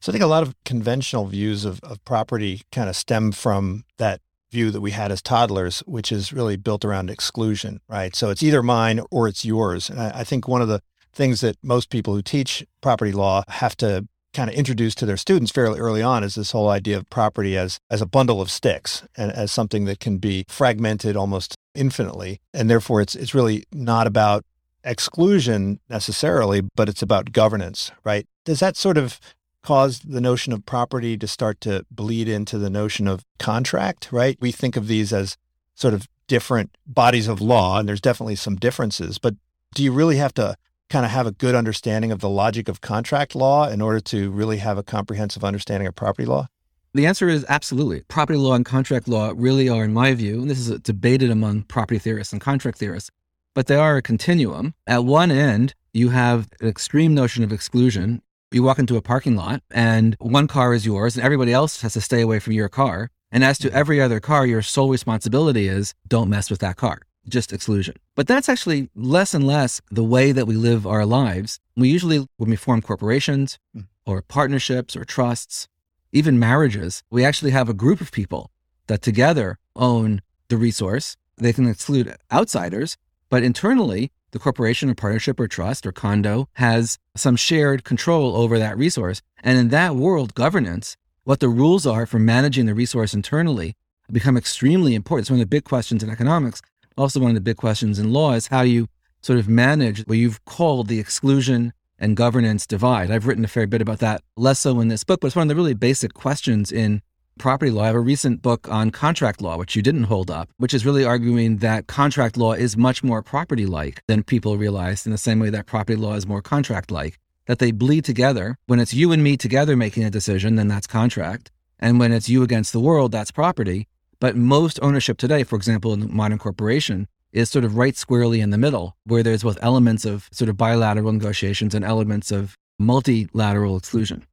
So 0.00 0.10
I 0.10 0.12
think 0.12 0.22
a 0.22 0.28
lot 0.28 0.42
of 0.42 0.54
conventional 0.64 1.26
views 1.26 1.64
of, 1.64 1.80
of 1.82 2.04
property 2.04 2.62
kind 2.70 2.88
of 2.88 2.96
stem 2.96 3.32
from 3.32 3.84
that 3.96 4.20
view 4.50 4.70
that 4.70 4.80
we 4.80 4.92
had 4.92 5.12
as 5.12 5.20
toddlers, 5.20 5.80
which 5.80 6.12
is 6.12 6.32
really 6.32 6.56
built 6.56 6.84
around 6.84 7.10
exclusion, 7.10 7.80
right? 7.88 8.14
So 8.14 8.30
it's 8.30 8.42
either 8.42 8.62
mine 8.62 9.00
or 9.10 9.28
it's 9.28 9.44
yours. 9.44 9.90
And 9.90 10.00
I, 10.00 10.20
I 10.20 10.24
think 10.24 10.48
one 10.48 10.62
of 10.62 10.68
the 10.68 10.80
things 11.12 11.40
that 11.40 11.56
most 11.62 11.90
people 11.90 12.14
who 12.14 12.22
teach 12.22 12.64
property 12.80 13.12
law 13.12 13.42
have 13.48 13.76
to 13.78 14.06
kind 14.38 14.48
of 14.48 14.54
introduced 14.54 14.98
to 14.98 15.04
their 15.04 15.16
students 15.16 15.50
fairly 15.50 15.80
early 15.80 16.00
on 16.00 16.22
is 16.22 16.36
this 16.36 16.52
whole 16.52 16.68
idea 16.68 16.96
of 16.96 17.10
property 17.10 17.58
as 17.58 17.80
as 17.90 18.00
a 18.00 18.06
bundle 18.06 18.40
of 18.40 18.48
sticks 18.48 19.02
and 19.16 19.32
as 19.32 19.50
something 19.50 19.84
that 19.84 19.98
can 19.98 20.18
be 20.18 20.44
fragmented 20.48 21.16
almost 21.16 21.56
infinitely. 21.74 22.40
And 22.54 22.70
therefore 22.70 23.00
it's 23.00 23.16
it's 23.16 23.34
really 23.34 23.64
not 23.72 24.06
about 24.06 24.44
exclusion 24.84 25.80
necessarily 25.90 26.60
but 26.60 26.88
it's 26.88 27.02
about 27.02 27.32
governance 27.32 27.90
right? 28.04 28.28
Does 28.44 28.60
that 28.60 28.76
sort 28.76 28.96
of 28.96 29.18
cause 29.64 29.98
the 29.98 30.20
notion 30.20 30.52
of 30.52 30.64
property 30.64 31.18
to 31.18 31.26
start 31.26 31.60
to 31.62 31.84
bleed 31.90 32.28
into 32.28 32.58
the 32.58 32.70
notion 32.70 33.08
of 33.08 33.24
contract 33.40 34.12
right? 34.12 34.38
We 34.40 34.52
think 34.52 34.76
of 34.76 34.86
these 34.86 35.12
as 35.12 35.36
sort 35.74 35.94
of 35.94 36.06
different 36.28 36.76
bodies 36.86 37.26
of 37.26 37.40
law 37.40 37.80
and 37.80 37.88
there's 37.88 38.00
definitely 38.00 38.36
some 38.36 38.54
differences 38.54 39.18
but 39.18 39.34
do 39.74 39.82
you 39.82 39.90
really 39.90 40.18
have 40.18 40.34
to 40.34 40.54
kind 40.88 41.04
of 41.04 41.10
have 41.10 41.26
a 41.26 41.32
good 41.32 41.54
understanding 41.54 42.10
of 42.10 42.20
the 42.20 42.28
logic 42.28 42.68
of 42.68 42.80
contract 42.80 43.34
law 43.34 43.68
in 43.68 43.80
order 43.80 44.00
to 44.00 44.30
really 44.30 44.58
have 44.58 44.78
a 44.78 44.82
comprehensive 44.82 45.44
understanding 45.44 45.86
of 45.86 45.94
property 45.94 46.26
law? 46.26 46.48
The 46.94 47.06
answer 47.06 47.28
is 47.28 47.44
absolutely. 47.48 48.00
Property 48.08 48.38
law 48.38 48.54
and 48.54 48.64
contract 48.64 49.08
law 49.08 49.32
really 49.36 49.68
are, 49.68 49.84
in 49.84 49.92
my 49.92 50.14
view, 50.14 50.40
and 50.40 50.50
this 50.50 50.58
is 50.58 50.80
debated 50.80 51.30
among 51.30 51.62
property 51.64 51.98
theorists 51.98 52.32
and 52.32 52.40
contract 52.40 52.78
theorists, 52.78 53.10
but 53.54 53.66
they 53.66 53.76
are 53.76 53.96
a 53.96 54.02
continuum. 54.02 54.74
At 54.86 55.04
one 55.04 55.30
end, 55.30 55.74
you 55.92 56.10
have 56.10 56.48
an 56.60 56.68
extreme 56.68 57.14
notion 57.14 57.44
of 57.44 57.52
exclusion. 57.52 58.22
You 58.50 58.62
walk 58.62 58.78
into 58.78 58.96
a 58.96 59.02
parking 59.02 59.36
lot 59.36 59.62
and 59.70 60.16
one 60.20 60.48
car 60.48 60.72
is 60.72 60.86
yours 60.86 61.16
and 61.16 61.24
everybody 61.24 61.52
else 61.52 61.82
has 61.82 61.92
to 61.92 62.00
stay 62.00 62.22
away 62.22 62.38
from 62.38 62.54
your 62.54 62.70
car. 62.70 63.10
And 63.30 63.44
as 63.44 63.58
to 63.58 63.68
mm-hmm. 63.68 63.76
every 63.76 64.00
other 64.00 64.20
car, 64.20 64.46
your 64.46 64.62
sole 64.62 64.88
responsibility 64.88 65.68
is 65.68 65.92
don't 66.06 66.30
mess 66.30 66.50
with 66.50 66.60
that 66.60 66.76
car 66.76 67.02
just 67.28 67.52
exclusion. 67.52 67.96
But 68.14 68.26
that's 68.26 68.48
actually 68.48 68.88
less 68.94 69.34
and 69.34 69.46
less 69.46 69.80
the 69.90 70.04
way 70.04 70.32
that 70.32 70.46
we 70.46 70.54
live 70.54 70.86
our 70.86 71.06
lives. 71.06 71.60
We 71.76 71.88
usually, 71.88 72.26
when 72.36 72.50
we 72.50 72.56
form 72.56 72.82
corporations 72.82 73.58
hmm. 73.72 73.82
or 74.06 74.22
partnerships 74.22 74.96
or 74.96 75.04
trusts, 75.04 75.68
even 76.12 76.38
marriages, 76.38 77.02
we 77.10 77.24
actually 77.24 77.50
have 77.50 77.68
a 77.68 77.74
group 77.74 78.00
of 78.00 78.12
people 78.12 78.50
that 78.86 79.02
together 79.02 79.58
own 79.76 80.22
the 80.48 80.56
resource. 80.56 81.16
They 81.36 81.52
can 81.52 81.68
exclude 81.68 82.14
outsiders, 82.32 82.96
but 83.28 83.42
internally, 83.42 84.10
the 84.30 84.38
corporation 84.38 84.90
or 84.90 84.94
partnership 84.94 85.38
or 85.40 85.48
trust 85.48 85.86
or 85.86 85.92
condo 85.92 86.48
has 86.54 86.98
some 87.14 87.36
shared 87.36 87.84
control 87.84 88.36
over 88.36 88.58
that 88.58 88.76
resource. 88.76 89.22
And 89.42 89.58
in 89.58 89.68
that 89.68 89.96
world, 89.96 90.34
governance, 90.34 90.96
what 91.24 91.40
the 91.40 91.48
rules 91.48 91.86
are 91.86 92.06
for 92.06 92.18
managing 92.18 92.66
the 92.66 92.74
resource 92.74 93.14
internally 93.14 93.76
become 94.10 94.36
extremely 94.36 94.94
important. 94.94 95.24
It's 95.24 95.30
one 95.30 95.40
of 95.40 95.44
the 95.44 95.56
big 95.56 95.64
questions 95.64 96.02
in 96.02 96.10
economics 96.10 96.62
also 96.98 97.20
one 97.20 97.30
of 97.30 97.34
the 97.34 97.40
big 97.40 97.56
questions 97.56 97.98
in 97.98 98.12
law 98.12 98.32
is 98.32 98.48
how 98.48 98.62
you 98.62 98.88
sort 99.22 99.38
of 99.38 99.48
manage 99.48 100.00
what 100.06 100.18
you've 100.18 100.44
called 100.44 100.88
the 100.88 100.98
exclusion 100.98 101.72
and 101.98 102.16
governance 102.16 102.66
divide. 102.66 103.10
I've 103.10 103.26
written 103.26 103.44
a 103.44 103.48
fair 103.48 103.66
bit 103.66 103.82
about 103.82 103.98
that, 104.00 104.22
less 104.36 104.60
so 104.60 104.80
in 104.80 104.88
this 104.88 105.04
book, 105.04 105.20
but 105.20 105.28
it's 105.28 105.36
one 105.36 105.42
of 105.42 105.48
the 105.48 105.56
really 105.56 105.74
basic 105.74 106.14
questions 106.14 106.70
in 106.70 107.02
property 107.38 107.70
law. 107.70 107.82
I 107.82 107.86
have 107.86 107.94
a 107.96 108.00
recent 108.00 108.42
book 108.42 108.68
on 108.68 108.90
contract 108.90 109.40
law, 109.40 109.56
which 109.56 109.74
you 109.76 109.82
didn't 109.82 110.04
hold 110.04 110.30
up, 110.30 110.48
which 110.58 110.74
is 110.74 110.84
really 110.84 111.04
arguing 111.04 111.58
that 111.58 111.86
contract 111.86 112.36
law 112.36 112.52
is 112.52 112.76
much 112.76 113.02
more 113.02 113.22
property 113.22 113.66
like 113.66 114.02
than 114.06 114.22
people 114.22 114.56
realize, 114.56 115.06
in 115.06 115.12
the 115.12 115.18
same 115.18 115.38
way 115.38 115.50
that 115.50 115.66
property 115.66 115.96
law 115.96 116.14
is 116.14 116.26
more 116.26 116.42
contract 116.42 116.90
like, 116.90 117.18
that 117.46 117.58
they 117.58 117.70
bleed 117.70 118.04
together. 118.04 118.56
When 118.66 118.80
it's 118.80 118.94
you 118.94 119.12
and 119.12 119.22
me 119.22 119.36
together 119.36 119.76
making 119.76 120.04
a 120.04 120.10
decision, 120.10 120.56
then 120.56 120.68
that's 120.68 120.86
contract. 120.86 121.50
And 121.78 121.98
when 122.00 122.12
it's 122.12 122.28
you 122.28 122.42
against 122.42 122.72
the 122.72 122.80
world, 122.80 123.12
that's 123.12 123.30
property. 123.30 123.86
But 124.20 124.36
most 124.36 124.78
ownership 124.82 125.18
today, 125.18 125.44
for 125.44 125.56
example, 125.56 125.92
in 125.92 126.00
the 126.00 126.08
modern 126.08 126.38
corporation, 126.38 127.06
is 127.32 127.50
sort 127.50 127.64
of 127.64 127.76
right 127.76 127.96
squarely 127.96 128.40
in 128.40 128.50
the 128.50 128.58
middle, 128.58 128.96
where 129.04 129.22
there's 129.22 129.42
both 129.42 129.58
elements 129.60 130.04
of 130.04 130.28
sort 130.32 130.48
of 130.48 130.56
bilateral 130.56 131.12
negotiations 131.12 131.74
and 131.74 131.84
elements 131.84 132.30
of 132.30 132.56
multilateral 132.78 133.76
exclusion. 133.76 134.24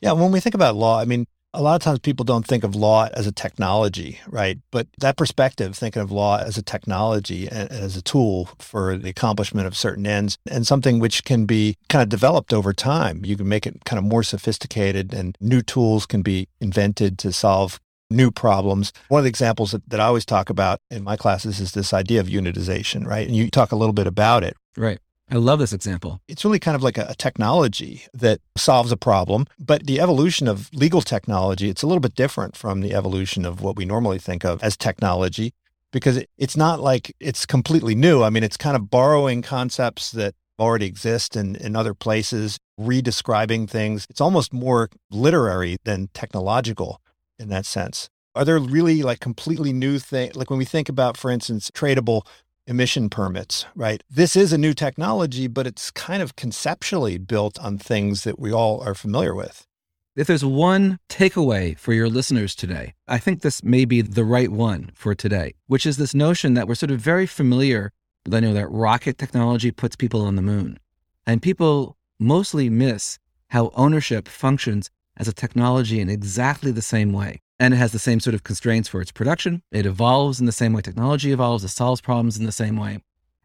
Yeah, 0.00 0.12
when 0.12 0.32
we 0.32 0.40
think 0.40 0.54
about 0.54 0.76
law, 0.76 0.98
I 0.98 1.04
mean, 1.04 1.26
a 1.52 1.62
lot 1.62 1.74
of 1.74 1.82
times 1.82 1.98
people 1.98 2.24
don't 2.24 2.46
think 2.46 2.62
of 2.62 2.76
law 2.76 3.08
as 3.12 3.26
a 3.26 3.32
technology, 3.32 4.20
right? 4.28 4.58
But 4.70 4.86
that 4.98 5.16
perspective, 5.16 5.74
thinking 5.74 6.00
of 6.00 6.12
law 6.12 6.38
as 6.38 6.56
a 6.56 6.62
technology 6.62 7.48
as 7.48 7.96
a 7.96 8.02
tool 8.02 8.50
for 8.58 8.96
the 8.96 9.10
accomplishment 9.10 9.66
of 9.66 9.76
certain 9.76 10.06
ends 10.06 10.38
and 10.48 10.66
something 10.66 11.00
which 11.00 11.24
can 11.24 11.46
be 11.46 11.76
kind 11.88 12.02
of 12.02 12.08
developed 12.08 12.52
over 12.52 12.72
time. 12.72 13.24
You 13.24 13.36
can 13.36 13.48
make 13.48 13.66
it 13.66 13.84
kind 13.84 13.98
of 13.98 14.04
more 14.04 14.22
sophisticated 14.22 15.12
and 15.12 15.36
new 15.40 15.60
tools 15.60 16.06
can 16.06 16.22
be 16.22 16.48
invented 16.60 17.18
to 17.18 17.32
solve 17.32 17.80
new 18.10 18.30
problems. 18.30 18.92
One 19.08 19.20
of 19.20 19.24
the 19.24 19.28
examples 19.28 19.72
that, 19.72 19.88
that 19.88 20.00
I 20.00 20.04
always 20.04 20.24
talk 20.24 20.50
about 20.50 20.80
in 20.90 21.04
my 21.04 21.16
classes 21.16 21.60
is 21.60 21.72
this 21.72 21.92
idea 21.92 22.20
of 22.20 22.26
unitization, 22.26 23.06
right? 23.06 23.26
And 23.26 23.36
you 23.36 23.50
talk 23.50 23.72
a 23.72 23.76
little 23.76 23.92
bit 23.92 24.06
about 24.06 24.44
it. 24.44 24.56
Right. 24.76 24.98
I 25.32 25.36
love 25.36 25.60
this 25.60 25.72
example. 25.72 26.20
It's 26.26 26.44
really 26.44 26.58
kind 26.58 26.74
of 26.74 26.82
like 26.82 26.98
a, 26.98 27.06
a, 27.10 27.14
technology 27.14 28.02
that 28.12 28.40
solves 28.56 28.90
a 28.90 28.96
problem, 28.96 29.46
but 29.60 29.86
the 29.86 30.00
evolution 30.00 30.48
of 30.48 30.68
legal 30.72 31.02
technology, 31.02 31.68
it's 31.68 31.82
a 31.82 31.86
little 31.86 32.00
bit 32.00 32.16
different 32.16 32.56
from 32.56 32.80
the 32.80 32.94
evolution 32.94 33.44
of 33.44 33.62
what 33.62 33.76
we 33.76 33.84
normally 33.84 34.18
think 34.18 34.44
of 34.44 34.60
as 34.60 34.76
technology 34.76 35.52
because 35.92 36.16
it, 36.16 36.30
it's 36.36 36.56
not 36.56 36.80
like 36.80 37.14
it's 37.20 37.46
completely 37.46 37.94
new. 37.94 38.24
I 38.24 38.30
mean, 38.30 38.42
it's 38.42 38.56
kind 38.56 38.74
of 38.74 38.90
borrowing 38.90 39.40
concepts 39.40 40.10
that 40.12 40.34
already 40.58 40.86
exist 40.86 41.36
in, 41.36 41.54
in 41.56 41.76
other 41.76 41.94
places, 41.94 42.58
redescribing 42.78 43.70
things. 43.70 44.06
It's 44.10 44.20
almost 44.20 44.52
more 44.52 44.90
literary 45.10 45.76
than 45.84 46.08
technological 46.12 47.00
in 47.40 47.48
that 47.48 47.66
sense. 47.66 48.08
Are 48.34 48.44
there 48.44 48.58
really 48.58 49.02
like 49.02 49.18
completely 49.20 49.72
new 49.72 49.98
things? 49.98 50.36
Like 50.36 50.50
when 50.50 50.58
we 50.58 50.64
think 50.64 50.88
about, 50.88 51.16
for 51.16 51.30
instance, 51.30 51.70
tradable 51.70 52.26
emission 52.66 53.10
permits, 53.10 53.66
right? 53.74 54.02
This 54.08 54.36
is 54.36 54.52
a 54.52 54.58
new 54.58 54.74
technology, 54.74 55.48
but 55.48 55.66
it's 55.66 55.90
kind 55.90 56.22
of 56.22 56.36
conceptually 56.36 57.18
built 57.18 57.58
on 57.58 57.78
things 57.78 58.22
that 58.22 58.38
we 58.38 58.52
all 58.52 58.80
are 58.82 58.94
familiar 58.94 59.34
with. 59.34 59.66
If 60.14 60.26
there's 60.26 60.44
one 60.44 60.98
takeaway 61.08 61.78
for 61.78 61.92
your 61.92 62.08
listeners 62.08 62.54
today, 62.54 62.94
I 63.08 63.18
think 63.18 63.42
this 63.42 63.64
may 63.64 63.84
be 63.84 64.02
the 64.02 64.24
right 64.24 64.50
one 64.50 64.90
for 64.94 65.14
today, 65.14 65.54
which 65.66 65.86
is 65.86 65.96
this 65.96 66.14
notion 66.14 66.54
that 66.54 66.68
we're 66.68 66.74
sort 66.74 66.90
of 66.90 67.00
very 67.00 67.26
familiar. 67.26 67.92
I 68.30 68.40
know 68.40 68.52
that 68.52 68.70
rocket 68.70 69.18
technology 69.18 69.70
puts 69.70 69.96
people 69.96 70.22
on 70.22 70.36
the 70.36 70.42
moon, 70.42 70.78
and 71.26 71.40
people 71.40 71.96
mostly 72.18 72.68
miss 72.68 73.18
how 73.48 73.70
ownership 73.74 74.28
functions 74.28 74.90
as 75.20 75.28
a 75.28 75.32
technology 75.34 76.00
in 76.00 76.08
exactly 76.08 76.72
the 76.72 76.82
same 76.82 77.12
way. 77.12 77.40
And 77.58 77.74
it 77.74 77.76
has 77.76 77.92
the 77.92 77.98
same 77.98 78.20
sort 78.20 78.34
of 78.34 78.42
constraints 78.42 78.88
for 78.88 79.02
its 79.02 79.12
production. 79.12 79.62
It 79.70 79.84
evolves 79.84 80.40
in 80.40 80.46
the 80.46 80.52
same 80.52 80.72
way 80.72 80.80
technology 80.80 81.30
evolves, 81.30 81.62
it 81.62 81.68
solves 81.68 82.00
problems 82.00 82.38
in 82.38 82.46
the 82.46 82.52
same 82.52 82.76
way. 82.76 83.00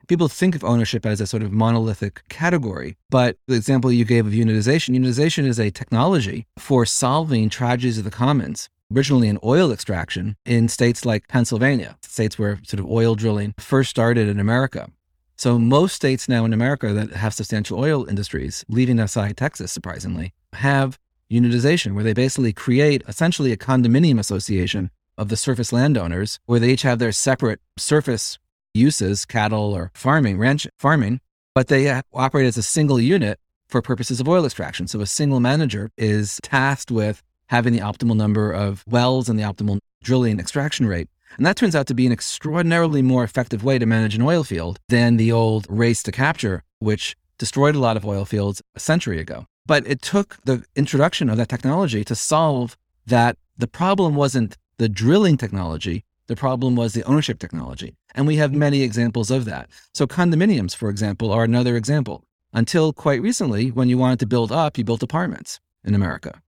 People 0.07 0.29
think 0.29 0.55
of 0.55 0.63
ownership 0.63 1.05
as 1.05 1.19
a 1.19 1.27
sort 1.27 1.43
of 1.43 1.51
monolithic 1.51 2.21
category, 2.29 2.95
but 3.09 3.37
the 3.47 3.55
example 3.55 3.91
you 3.91 4.05
gave 4.05 4.25
of 4.25 4.33
unitization, 4.33 4.97
unitization 4.97 5.45
is 5.45 5.59
a 5.59 5.71
technology 5.71 6.45
for 6.57 6.85
solving 6.85 7.49
tragedies 7.49 7.97
of 7.97 8.03
the 8.05 8.11
commons 8.11 8.69
originally 8.93 9.27
in 9.27 9.39
oil 9.43 9.71
extraction 9.71 10.35
in 10.45 10.67
states 10.69 11.05
like 11.05 11.27
Pennsylvania, 11.27 11.97
states 12.03 12.37
where 12.37 12.59
sort 12.63 12.79
of 12.79 12.89
oil 12.89 13.15
drilling 13.15 13.53
first 13.57 13.89
started 13.89 14.27
in 14.27 14.39
America. 14.39 14.89
So 15.37 15.59
most 15.59 15.95
states 15.95 16.29
now 16.29 16.45
in 16.45 16.53
America 16.53 16.93
that 16.93 17.11
have 17.11 17.33
substantial 17.33 17.79
oil 17.79 18.07
industries, 18.07 18.63
leaving 18.69 18.99
aside 18.99 19.35
Texas, 19.37 19.71
surprisingly, 19.71 20.33
have 20.53 20.97
unitization, 21.31 21.93
where 21.93 22.03
they 22.03 22.13
basically 22.13 22.53
create 22.53 23.03
essentially 23.07 23.51
a 23.51 23.57
condominium 23.57 24.19
association 24.19 24.91
of 25.17 25.29
the 25.29 25.37
surface 25.37 25.71
landowners, 25.71 26.39
where 26.45 26.59
they 26.59 26.71
each 26.71 26.81
have 26.81 26.99
their 26.99 27.11
separate 27.11 27.59
surface 27.77 28.37
uses, 28.73 29.25
cattle 29.25 29.73
or 29.73 29.91
farming, 29.93 30.37
ranch 30.37 30.67
farming, 30.77 31.19
but 31.53 31.67
they 31.67 31.89
uh, 31.89 32.01
operate 32.13 32.45
as 32.45 32.57
a 32.57 32.63
single 32.63 32.99
unit 32.99 33.39
for 33.67 33.81
purposes 33.81 34.19
of 34.19 34.27
oil 34.27 34.45
extraction. 34.45 34.87
So 34.87 35.01
a 35.01 35.05
single 35.07 35.39
manager 35.39 35.89
is 35.97 36.39
tasked 36.43 36.91
with 36.91 37.23
having 37.47 37.73
the 37.73 37.79
optimal 37.79 38.15
number 38.15 38.51
of 38.51 38.83
wells 38.87 39.29
and 39.29 39.39
the 39.39 39.43
optimal 39.43 39.79
drilling 40.03 40.39
extraction 40.39 40.87
rate. 40.87 41.07
And 41.37 41.45
that 41.45 41.55
turns 41.55 41.75
out 41.75 41.87
to 41.87 41.93
be 41.93 42.05
an 42.05 42.11
extraordinarily 42.11 43.01
more 43.01 43.23
effective 43.23 43.63
way 43.63 43.79
to 43.79 43.85
manage 43.85 44.15
an 44.15 44.21
oil 44.21 44.43
field 44.43 44.79
than 44.89 45.17
the 45.17 45.31
old 45.31 45.65
race 45.69 46.03
to 46.03 46.11
capture, 46.11 46.63
which 46.79 47.15
destroyed 47.37 47.75
a 47.75 47.79
lot 47.79 47.97
of 47.97 48.05
oil 48.05 48.25
fields 48.25 48.61
a 48.75 48.79
century 48.79 49.19
ago. 49.19 49.45
But 49.65 49.87
it 49.87 50.01
took 50.01 50.37
the 50.45 50.63
introduction 50.75 51.29
of 51.29 51.37
that 51.37 51.49
technology 51.49 52.03
to 52.03 52.15
solve 52.15 52.77
that 53.07 53.37
the 53.57 53.67
problem 53.67 54.15
wasn't 54.15 54.57
the 54.77 54.89
drilling 54.89 55.37
technology, 55.37 56.03
the 56.27 56.35
problem 56.35 56.75
was 56.75 56.93
the 56.93 57.03
ownership 57.03 57.39
technology. 57.39 57.95
And 58.13 58.27
we 58.27 58.37
have 58.37 58.53
many 58.53 58.81
examples 58.81 59.31
of 59.31 59.45
that. 59.45 59.69
So, 59.93 60.07
condominiums, 60.07 60.75
for 60.75 60.89
example, 60.89 61.31
are 61.31 61.43
another 61.43 61.75
example. 61.75 62.23
Until 62.53 62.93
quite 62.93 63.21
recently, 63.21 63.69
when 63.69 63.89
you 63.89 63.97
wanted 63.97 64.19
to 64.19 64.25
build 64.25 64.51
up, 64.51 64.77
you 64.77 64.83
built 64.83 65.03
apartments 65.03 65.59
in 65.83 65.93
America. 65.93 66.41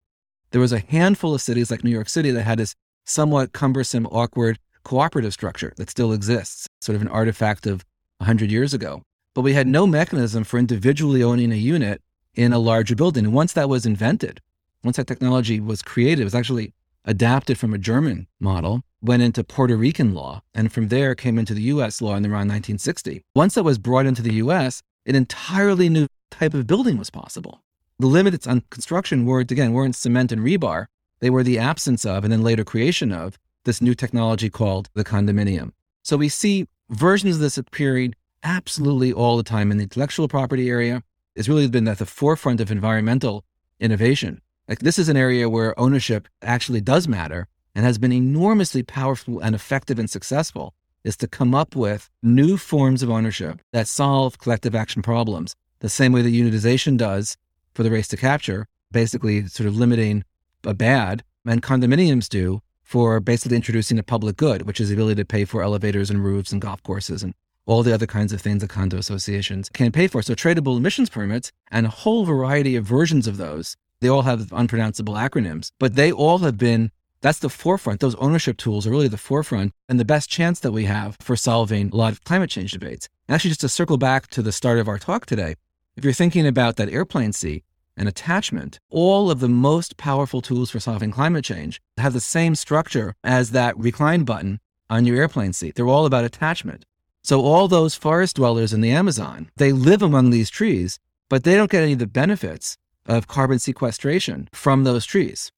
There 0.51 0.61
was 0.61 0.73
a 0.73 0.79
handful 0.79 1.35
of 1.35 1.43
cities 1.43 1.71
like 1.71 1.85
New 1.85 1.91
York 1.91 2.09
City 2.09 2.31
that 2.31 2.45
had 2.45 2.59
this 2.59 2.75
somewhat 3.05 3.53
cumbersome, 3.53 4.07
awkward 4.07 4.59
cooperative 4.85 5.33
structure 5.33 5.73
that 5.77 5.91
still 5.91 6.13
exists, 6.13 6.69
sort 6.81 6.97
of 6.97 7.03
an 7.03 7.09
artifact 7.09 7.67
of 7.67 7.85
100 8.19 8.51
years 8.51 8.73
ago. 8.73 9.03
But 9.35 9.43
we 9.43 9.53
had 9.53 9.67
no 9.67 9.87
mechanism 9.87 10.45
for 10.45 10.59
individually 10.59 11.23
owning 11.23 11.53
a 11.53 11.57
unit 11.57 12.01
in 12.37 12.53
a 12.53 12.59
larger 12.59 12.95
building. 12.95 13.25
And 13.25 13.35
once 13.35 13.55
that 13.55 13.69
was 13.69 13.87
invented, 13.87 14.41
once 14.85 14.97
that 14.99 15.07
technology 15.07 15.59
was 15.59 15.83
created, 15.83 16.21
it 16.21 16.25
was 16.25 16.35
actually 16.35 16.73
adapted 17.05 17.59
from 17.59 17.73
a 17.73 17.79
German 17.79 18.27
model, 18.39 18.83
went 19.01 19.23
into 19.23 19.43
Puerto 19.43 19.77
Rican 19.77 20.15
law, 20.15 20.43
and 20.55 20.73
from 20.73 20.89
there 20.89 21.15
came 21.15 21.39
into 21.39 21.55
the 21.55 21.63
US 21.63 22.03
law 22.03 22.17
in 22.17 22.25
around 22.25 22.49
1960. 22.49 23.25
Once 23.35 23.55
that 23.55 23.63
was 23.63 23.79
brought 23.79 24.07
into 24.07 24.23
the 24.23 24.35
US, 24.35 24.83
an 25.07 25.15
entirely 25.15 25.89
new 25.89 26.07
type 26.31 26.55
of 26.55 26.67
building 26.67 26.99
was 26.99 27.11
possible. 27.11 27.63
The 27.99 28.07
limits 28.07 28.47
on 28.47 28.63
construction 28.71 29.25
weren't, 29.25 29.51
again, 29.51 29.73
weren't 29.73 29.97
cement 29.97 30.33
and 30.33 30.43
rebar. 30.43 30.87
They 31.21 31.31
were 31.31 31.43
the 31.43 31.59
absence 31.59 32.05
of 32.05 32.25
and 32.25 32.33
then 32.33 32.43
later 32.43 32.65
creation 32.65 33.13
of 33.13 33.39
this 33.65 33.81
new 33.81 33.95
technology 33.95 34.51
called 34.51 34.91
the 34.95 35.05
condominium. 35.05 35.73
So 36.03 36.17
we 36.17 36.29
see 36.29 36.67
versions 36.91 37.37
of 37.37 37.41
this 37.41 37.57
appearing 37.57 38.15
absolutely 38.43 39.13
all 39.13 39.37
the 39.37 39.43
time 39.43 39.71
in 39.71 39.79
the 39.79 39.85
intellectual 39.85 40.29
property 40.29 40.69
area, 40.69 41.03
has 41.37 41.49
really 41.49 41.69
been 41.69 41.89
at 41.89 41.99
the 41.99 42.07
forefront 42.07 42.61
of 42.61 42.71
environmental 42.71 43.45
innovation. 43.81 44.41
Like 44.69 44.81
this 44.81 44.99
is 44.99 45.09
an 45.09 45.17
area 45.17 45.49
where 45.49 45.79
ownership 45.79 46.29
actually 46.43 46.81
does 46.81 47.07
matter 47.07 47.47
and 47.75 47.85
has 47.85 47.99
been 47.99 48.13
enormously 48.13 48.83
powerful 48.83 49.41
and 49.41 49.55
effective 49.55 49.99
and 49.99 50.11
successful 50.11 50.75
is 51.05 51.17
to 51.19 51.29
come 51.29 51.55
up 51.55 51.77
with 51.77 52.11
new 52.23 52.57
forms 52.57 53.03
of 53.03 53.11
ownership 53.11 53.61
that 53.73 53.87
solve 53.87 54.39
collective 54.39 54.75
action 54.75 55.03
problems 55.03 55.55
the 55.81 55.89
same 55.89 56.13
way 56.13 56.23
that 56.23 56.31
unitization 56.31 56.97
does 56.97 57.37
for 57.75 57.83
the 57.83 57.91
race 57.91 58.09
to 58.09 58.17
capture, 58.17 58.67
basically 58.91 59.47
sort 59.47 59.69
of 59.69 59.77
limiting 59.77 60.25
a 60.65 60.75
bad, 60.75 61.23
and 61.47 61.63
condominiums 61.63 62.29
do 62.29 62.61
for 62.83 63.21
basically 63.21 63.57
introducing 63.57 63.99
a 63.99 64.03
public 64.03 64.37
good, 64.37 64.63
which 64.63 64.81
is 64.81 64.89
the 64.89 64.95
ability 64.95 65.21
to 65.21 65.27
pay 65.27 65.45
for 65.45 65.63
elevators 65.63 66.11
and 66.11 66.25
roofs 66.25 66.51
and 66.51 66.63
golf 66.63 66.83
courses 66.83 67.23
and 67.23 67.35
all 67.67 67.83
the 67.83 67.93
other 67.93 68.07
kinds 68.07 68.33
of 68.33 68.41
things 68.41 68.63
that 68.63 68.71
condo 68.71 68.97
associations 68.97 69.69
can 69.69 69.93
pay 69.93 70.07
for. 70.07 70.23
So 70.23 70.35
tradable 70.35 70.77
emissions 70.77 71.11
permits 71.11 71.53
and 71.71 71.85
a 71.85 71.91
whole 71.91 72.25
variety 72.25 72.77
of 72.77 72.85
versions 72.85 73.27
of 73.27 73.37
those, 73.37 73.77
they 74.01 74.09
all 74.09 74.23
have 74.23 74.53
unpronounceable 74.53 75.15
acronyms, 75.15 75.71
but 75.79 75.97
they 75.97 76.13
all 76.13 76.39
have 76.39 76.57
been 76.57 76.91
that's 77.23 77.39
the 77.39 77.49
forefront. 77.49 78.01
Those 78.01 78.15
ownership 78.17 78.57
tools 78.57 78.87
are 78.87 78.91
really 78.91 79.09
the 79.09 79.17
forefront 79.17 79.73
and 79.89 79.99
the 79.99 80.05
best 80.05 80.31
chance 80.31 80.61
that 80.61 80.73
we 80.73 80.85
have 80.85 81.17
for 81.21 81.35
solving 81.35 81.91
a 81.91 81.97
lot 81.97 82.13
of 82.13 82.23
climate 82.23 82.51
change 82.51 82.73
debates. 82.73 83.09
And 83.27 83.35
actually, 83.35 83.51
just 83.51 83.63
to 83.63 83.69
circle 83.69 83.97
back 83.97 84.29
to 84.29 84.43
the 84.43 84.53
start 84.53 84.79
of 84.79 84.87
our 84.87 84.99
talk 84.99 85.27
today, 85.27 85.57
if 85.97 86.05
you're 86.05 86.13
thinking 86.13 86.47
about 86.47 86.77
that 86.77 86.91
airplane 86.91 87.33
seat 87.33 87.65
and 87.97 88.09
attachment, 88.09 88.79
all 88.91 89.31
of 89.31 89.41
the 89.41 89.49
most 89.49 89.97
powerful 89.97 90.43
tools 90.43 90.71
for 90.71 90.79
solving 90.79 91.11
climate 91.11 91.45
change 91.45 91.81
have 91.97 92.13
the 92.13 92.21
same 92.21 92.55
structure 92.55 93.15
as 93.25 93.51
that 93.51 93.77
recline 93.79 94.25
button 94.25 94.61
on 94.91 95.07
your 95.07 95.17
airplane 95.17 95.53
seat. 95.53 95.75
They're 95.75 95.89
all 95.89 96.07
about 96.07 96.25
attachment. 96.25 96.85
So 97.27 97.43
all 97.43 97.67
those 97.67 97.97
forest 97.97 98.37
dwellers 98.37 98.73
in 98.73 98.83
the 98.83 98.93
Amazon, 98.93 99.51
they 99.57 99.73
live 99.73 100.01
among 100.01 100.31
these 100.31 100.49
trees, 100.49 101.01
but 101.29 101.43
they 101.43 101.57
don't 101.57 101.69
get 101.69 101.83
any 101.83 101.95
of 101.95 101.99
the 101.99 102.07
benefits 102.07 102.79
of 103.05 103.27
carbon 103.27 103.59
sequestration 103.59 104.49
from 104.53 104.85
those 104.85 105.05
trees. 105.05 105.51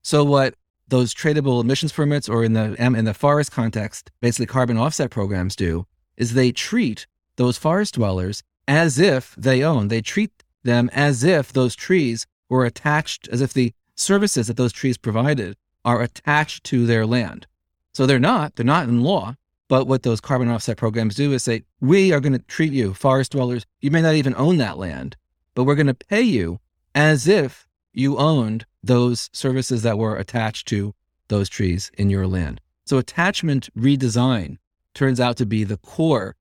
So 0.00 0.24
what 0.24 0.54
those 0.88 1.12
tradable 1.12 1.60
emissions 1.60 1.92
permits 1.92 2.30
or 2.30 2.44
in 2.44 2.54
the 2.54 2.74
um, 2.82 2.94
in 2.94 3.04
the 3.04 3.12
forest 3.12 3.52
context, 3.52 4.10
basically 4.22 4.46
carbon 4.46 4.78
offset 4.78 5.10
programs 5.10 5.54
do 5.54 5.86
is 6.16 6.32
they 6.32 6.50
treat 6.50 7.06
those 7.36 7.58
forest 7.58 7.96
dwellers 7.96 8.42
as 8.66 8.98
if 8.98 9.34
they 9.36 9.62
own. 9.62 9.88
They 9.88 10.00
treat 10.00 10.44
them 10.62 10.88
as 10.94 11.22
if 11.22 11.52
those 11.52 11.76
trees 11.76 12.26
were 12.48 12.64
attached, 12.64 13.28
as 13.28 13.42
if 13.42 13.52
the 13.52 13.74
services 13.96 14.46
that 14.46 14.56
those 14.56 14.72
trees 14.72 14.96
provided 14.96 15.58
are 15.84 16.00
attached 16.00 16.64
to 16.64 16.86
their 16.86 17.04
land. 17.04 17.46
So 17.92 18.06
they're 18.06 18.18
not, 18.18 18.56
they're 18.56 18.64
not 18.64 18.88
in 18.88 19.02
law. 19.02 19.36
But 19.68 19.86
what 19.86 20.02
those 20.02 20.20
carbon 20.20 20.48
offset 20.48 20.76
programs 20.76 21.16
do 21.16 21.32
is 21.32 21.42
say, 21.42 21.64
we 21.80 22.12
are 22.12 22.20
going 22.20 22.32
to 22.32 22.38
treat 22.38 22.72
you, 22.72 22.94
forest 22.94 23.32
dwellers, 23.32 23.66
you 23.80 23.90
may 23.90 24.00
not 24.00 24.14
even 24.14 24.34
own 24.36 24.58
that 24.58 24.78
land, 24.78 25.16
but 25.54 25.64
we're 25.64 25.74
going 25.74 25.86
to 25.88 25.94
pay 25.94 26.22
you 26.22 26.60
as 26.94 27.26
if 27.26 27.66
you 27.92 28.16
owned 28.18 28.64
those 28.82 29.28
services 29.32 29.82
that 29.82 29.98
were 29.98 30.16
attached 30.16 30.68
to 30.68 30.94
those 31.28 31.48
trees 31.48 31.90
in 31.98 32.10
your 32.10 32.26
land. 32.26 32.60
So 32.84 32.98
attachment 32.98 33.68
redesign 33.76 34.58
turns 34.94 35.18
out 35.18 35.36
to 35.38 35.46
be 35.46 35.64
the 35.64 35.76
core 35.76 36.36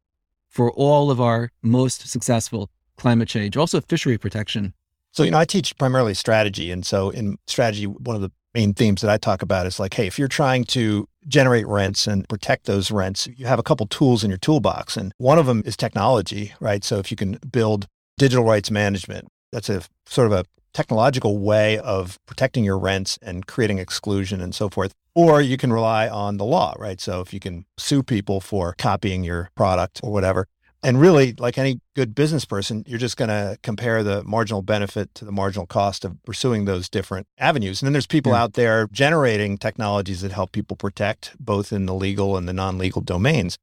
for 0.48 0.72
all 0.72 1.10
of 1.10 1.20
our 1.20 1.52
most 1.64 2.08
successful 2.08 2.70
climate 2.98 3.28
change, 3.28 3.58
also 3.58 3.82
fishery 3.82 4.18
protection. 4.18 4.74
So, 5.12 5.24
you 5.24 5.32
know, 5.32 5.40
I 5.40 5.46
teach 5.46 5.78
primarily 5.78 6.14
strategy. 6.14 6.72
And 6.72 6.86
so 6.86 7.10
in 7.10 7.38
strategy, 7.48 7.88
one 7.88 8.16
of 8.16 8.22
the 8.22 8.32
main 8.56 8.74
themes 8.74 9.02
that 9.02 9.12
I 9.12 9.18
talk 9.18 9.41
about 9.41 9.68
is 9.68 9.80
like, 9.80 9.94
hey, 9.94 10.08
if 10.08 10.18
you're 10.18 10.28
trying 10.28 10.63
to 10.65 11.08
generate 11.28 11.68
rents 11.68 12.08
and 12.08 12.28
protect 12.28 12.65
those 12.65 12.89
rents, 12.89 13.28
you 13.36 13.46
have 13.46 13.60
a 13.60 13.63
couple 13.63 13.86
tools 13.86 14.24
in 14.24 14.32
your 14.32 14.38
toolbox. 14.38 14.98
And 14.98 15.13
one 15.18 15.38
of 15.38 15.46
them 15.46 15.62
is 15.65 15.76
technology, 15.76 16.54
right? 16.60 16.84
So 16.84 16.98
if 16.98 17.12
you 17.12 17.18
can 17.18 17.38
build 17.52 17.88
digital 18.18 18.46
rights 18.46 18.72
management, 18.72 19.28
that's 19.52 19.70
a 19.70 19.84
sort 20.08 20.28
of 20.28 20.34
a 20.34 20.46
technological 20.74 21.38
way 21.38 21.78
of 21.80 22.18
protecting 22.26 22.63
your 22.63 22.78
rents 22.78 23.20
and 23.22 23.46
creating 23.46 23.80
exclusion 23.80 24.41
and 24.41 24.56
so 24.56 24.70
forth. 24.70 24.94
Or 25.13 25.41
you 25.41 25.58
can 25.58 25.72
rely 25.72 26.10
on 26.10 26.38
the 26.38 26.46
law, 26.46 26.76
right? 26.78 27.00
So 27.00 27.22
if 27.22 27.34
you 27.34 27.39
can 27.39 27.65
sue 27.78 28.04
people 28.04 28.41
for 28.41 28.76
copying 28.78 29.24
your 29.24 29.50
product 29.56 30.02
or 30.04 30.12
whatever. 30.12 30.48
And 30.86 31.02
really, 31.02 31.34
like 31.39 31.58
any 31.58 31.82
good 31.95 32.13
business 32.13 32.45
person, 32.45 32.84
you're 32.86 33.00
just 33.00 33.17
going 33.17 33.30
to 33.30 33.58
compare 33.63 34.04
the 34.04 34.24
marginal 34.24 34.62
benefit 34.62 35.15
to 35.15 35.26
the 35.26 35.32
marginal 35.32 35.65
cost 35.65 36.06
of 36.06 36.24
pursuing 36.26 36.65
those 36.65 36.89
different 36.89 37.26
avenues. 37.39 37.82
And 37.82 37.88
then 37.88 37.93
there's 37.93 38.06
people 38.06 38.34
yeah. 38.34 38.43
out 38.43 38.54
there 38.54 38.88
generating 38.91 39.58
technologies 39.58 40.21
that 40.21 40.32
help 40.32 40.52
people 40.52 40.78
protect 40.78 41.36
both 41.39 41.74
in 41.74 41.88
the 41.88 41.95
legal 41.95 42.38
and 42.38 42.48
the 42.48 42.54
non 42.54 42.78
legal 42.78 43.02
domains. 43.02 43.58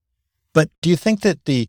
But 0.53 0.69
do 0.81 0.91
you 0.91 0.97
think 0.97 1.21
that 1.21 1.45
the 1.45 1.69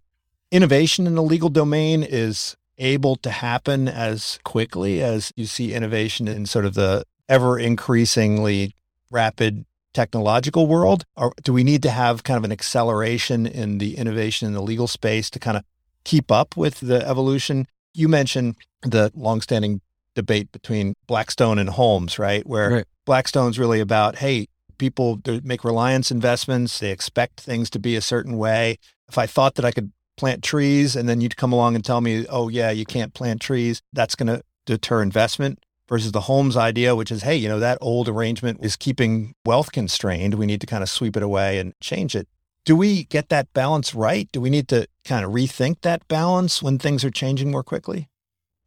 innovation 0.49 1.05
in 1.05 1.13
the 1.13 1.21
legal 1.21 1.49
domain 1.49 2.01
is 2.01 2.57
able 2.79 3.15
to 3.17 3.29
happen 3.29 3.87
as 3.87 4.39
quickly 4.43 5.03
as 5.03 5.31
you 5.35 5.45
see 5.45 5.71
innovation 5.71 6.27
in 6.27 6.47
sort 6.47 6.65
of 6.65 6.73
the 6.73 7.05
ever 7.29 7.59
increasingly 7.59 8.75
rapid 9.11 9.65
technological 9.93 10.67
world? 10.67 11.05
Or 11.15 11.33
do 11.43 11.53
we 11.53 11.63
need 11.63 11.81
to 11.83 11.89
have 11.89 12.23
kind 12.23 12.37
of 12.37 12.43
an 12.43 12.51
acceleration 12.51 13.45
in 13.45 13.77
the 13.77 13.97
innovation 13.97 14.47
in 14.47 14.53
the 14.53 14.61
legal 14.61 14.87
space 14.87 15.29
to 15.31 15.39
kind 15.39 15.57
of 15.57 15.63
keep 16.03 16.31
up 16.31 16.57
with 16.57 16.79
the 16.79 17.07
evolution? 17.07 17.67
You 17.93 18.07
mentioned 18.07 18.55
the 18.81 19.11
longstanding 19.15 19.81
debate 20.15 20.51
between 20.51 20.93
Blackstone 21.07 21.59
and 21.59 21.69
Holmes, 21.69 22.19
right? 22.19 22.45
Where 22.45 22.69
right. 22.69 22.85
Blackstone's 23.05 23.57
really 23.57 23.79
about, 23.79 24.17
hey, 24.17 24.47
people 24.77 25.21
make 25.43 25.63
reliance 25.63 26.11
investments, 26.11 26.79
they 26.79 26.91
expect 26.91 27.39
things 27.39 27.69
to 27.71 27.79
be 27.79 27.95
a 27.95 28.01
certain 28.01 28.37
way. 28.37 28.77
If 29.07 29.17
I 29.17 29.25
thought 29.25 29.55
that 29.55 29.65
I 29.65 29.71
could 29.71 29.91
plant 30.17 30.43
trees 30.43 30.95
and 30.95 31.07
then 31.07 31.21
you'd 31.21 31.37
come 31.37 31.53
along 31.53 31.75
and 31.75 31.83
tell 31.83 32.01
me, 32.01 32.25
oh, 32.29 32.49
yeah, 32.49 32.71
you 32.71 32.85
can't 32.85 33.13
plant 33.13 33.41
trees, 33.41 33.81
that's 33.93 34.15
going 34.15 34.27
to 34.27 34.43
deter 34.65 35.01
investment 35.01 35.59
versus 35.93 36.11
the 36.11 36.21
Holmes 36.21 36.57
idea, 36.57 36.95
which 36.95 37.11
is, 37.11 37.21
hey, 37.21 37.35
you 37.35 37.47
know, 37.47 37.59
that 37.59 37.77
old 37.79 38.09
arrangement 38.09 38.57
is 38.63 38.75
keeping 38.75 39.35
wealth 39.45 39.71
constrained. 39.71 40.33
We 40.33 40.47
need 40.47 40.59
to 40.61 40.65
kind 40.65 40.81
of 40.81 40.89
sweep 40.89 41.15
it 41.15 41.21
away 41.21 41.59
and 41.59 41.79
change 41.81 42.15
it. 42.15 42.27
Do 42.65 42.75
we 42.75 43.03
get 43.03 43.29
that 43.29 43.53
balance 43.53 43.93
right? 43.93 44.27
Do 44.31 44.41
we 44.41 44.49
need 44.49 44.67
to 44.69 44.87
kind 45.05 45.23
of 45.23 45.29
rethink 45.29 45.81
that 45.81 46.07
balance 46.07 46.63
when 46.63 46.79
things 46.79 47.05
are 47.05 47.11
changing 47.11 47.51
more 47.51 47.61
quickly? 47.61 48.09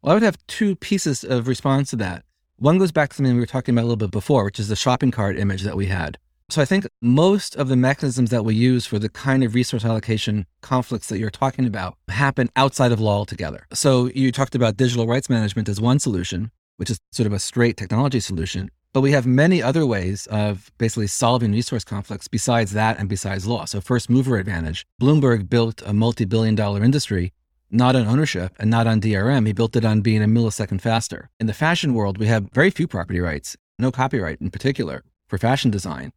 Well, 0.01 0.13
I 0.13 0.15
would 0.15 0.23
have 0.23 0.39
two 0.47 0.77
pieces 0.77 1.25
of 1.25 1.49
response 1.49 1.91
to 1.91 1.97
that. 1.97 2.23
One 2.59 2.79
goes 2.79 2.93
back 2.93 3.11
to 3.11 3.17
something 3.17 3.35
we 3.35 3.41
were 3.41 3.47
talking 3.47 3.75
about 3.75 3.83
a 3.83 3.89
little 3.89 3.97
bit 3.97 4.13
before, 4.13 4.45
which 4.45 4.61
is 4.61 4.69
the 4.69 4.77
shopping 4.77 5.11
cart 5.11 5.37
image 5.37 5.63
that 5.63 5.77
we 5.77 5.87
had. 5.87 6.19
So 6.49 6.63
I 6.63 6.65
think 6.65 6.87
most 7.03 7.57
of 7.57 7.67
the 7.67 7.75
mechanisms 7.75 8.31
that 8.31 8.45
we 8.45 8.55
use 8.55 8.87
for 8.87 9.01
the 9.01 9.09
kind 9.09 9.43
of 9.43 9.53
resource 9.53 9.85
allocation 9.85 10.47
conflicts 10.61 11.09
that 11.09 11.19
you're 11.19 11.29
talking 11.29 11.67
about 11.67 11.97
happen 12.09 12.51
outside 12.55 12.93
of 12.93 13.01
law 13.01 13.17
altogether. 13.17 13.67
So 13.73 14.11
you 14.15 14.31
talked 14.31 14.55
about 14.55 14.77
digital 14.77 15.09
rights 15.09 15.29
management 15.29 15.69
as 15.69 15.81
one 15.81 15.99
solution, 15.99 16.53
which 16.77 16.91
is 16.91 16.99
sort 17.13 17.27
of 17.27 17.33
a 17.33 17.39
straight 17.39 17.77
technology 17.77 18.21
solution. 18.21 18.71
But 18.93 19.03
we 19.03 19.13
have 19.13 19.27
many 19.27 19.63
other 19.63 19.85
ways 19.85 20.27
of 20.29 20.71
basically 20.79 21.07
solving 21.07 21.53
resource 21.53 21.85
conflicts 21.85 22.29
besides 22.29 22.73
that 22.73 22.99
and 22.99 23.09
besides 23.09 23.47
law. 23.47 23.67
So, 23.67 23.81
first 23.81 24.09
mover 24.09 24.39
advantage. 24.39 24.87
Bloomberg 25.01 25.51
built 25.51 25.83
a 25.85 25.93
multi 25.93 26.25
billion 26.25 26.55
dollar 26.55 26.83
industry, 26.83 27.35
not 27.71 27.95
on 27.95 28.07
ownership 28.07 28.55
and 28.59 28.71
not 28.71 28.87
on 28.87 29.01
DRM. 29.01 29.47
He 29.47 29.53
built 29.53 29.77
it 29.77 29.85
on 29.85 30.01
being 30.01 30.23
a 30.23 30.27
millisecond 30.27 30.81
faster. 30.81 31.29
In 31.39 31.47
the 31.47 31.53
fashion 31.53 31.93
world, 31.93 32.17
we 32.17 32.27
have 32.27 32.51
very 32.53 32.71
few 32.71 32.89
property 32.89 33.21
rights, 33.21 33.57
no 33.79 33.93
copyright 33.93 34.41
in 34.41 34.51
particular 34.51 35.03
for 35.29 35.37
fashion 35.37 35.71
design. 35.71 36.13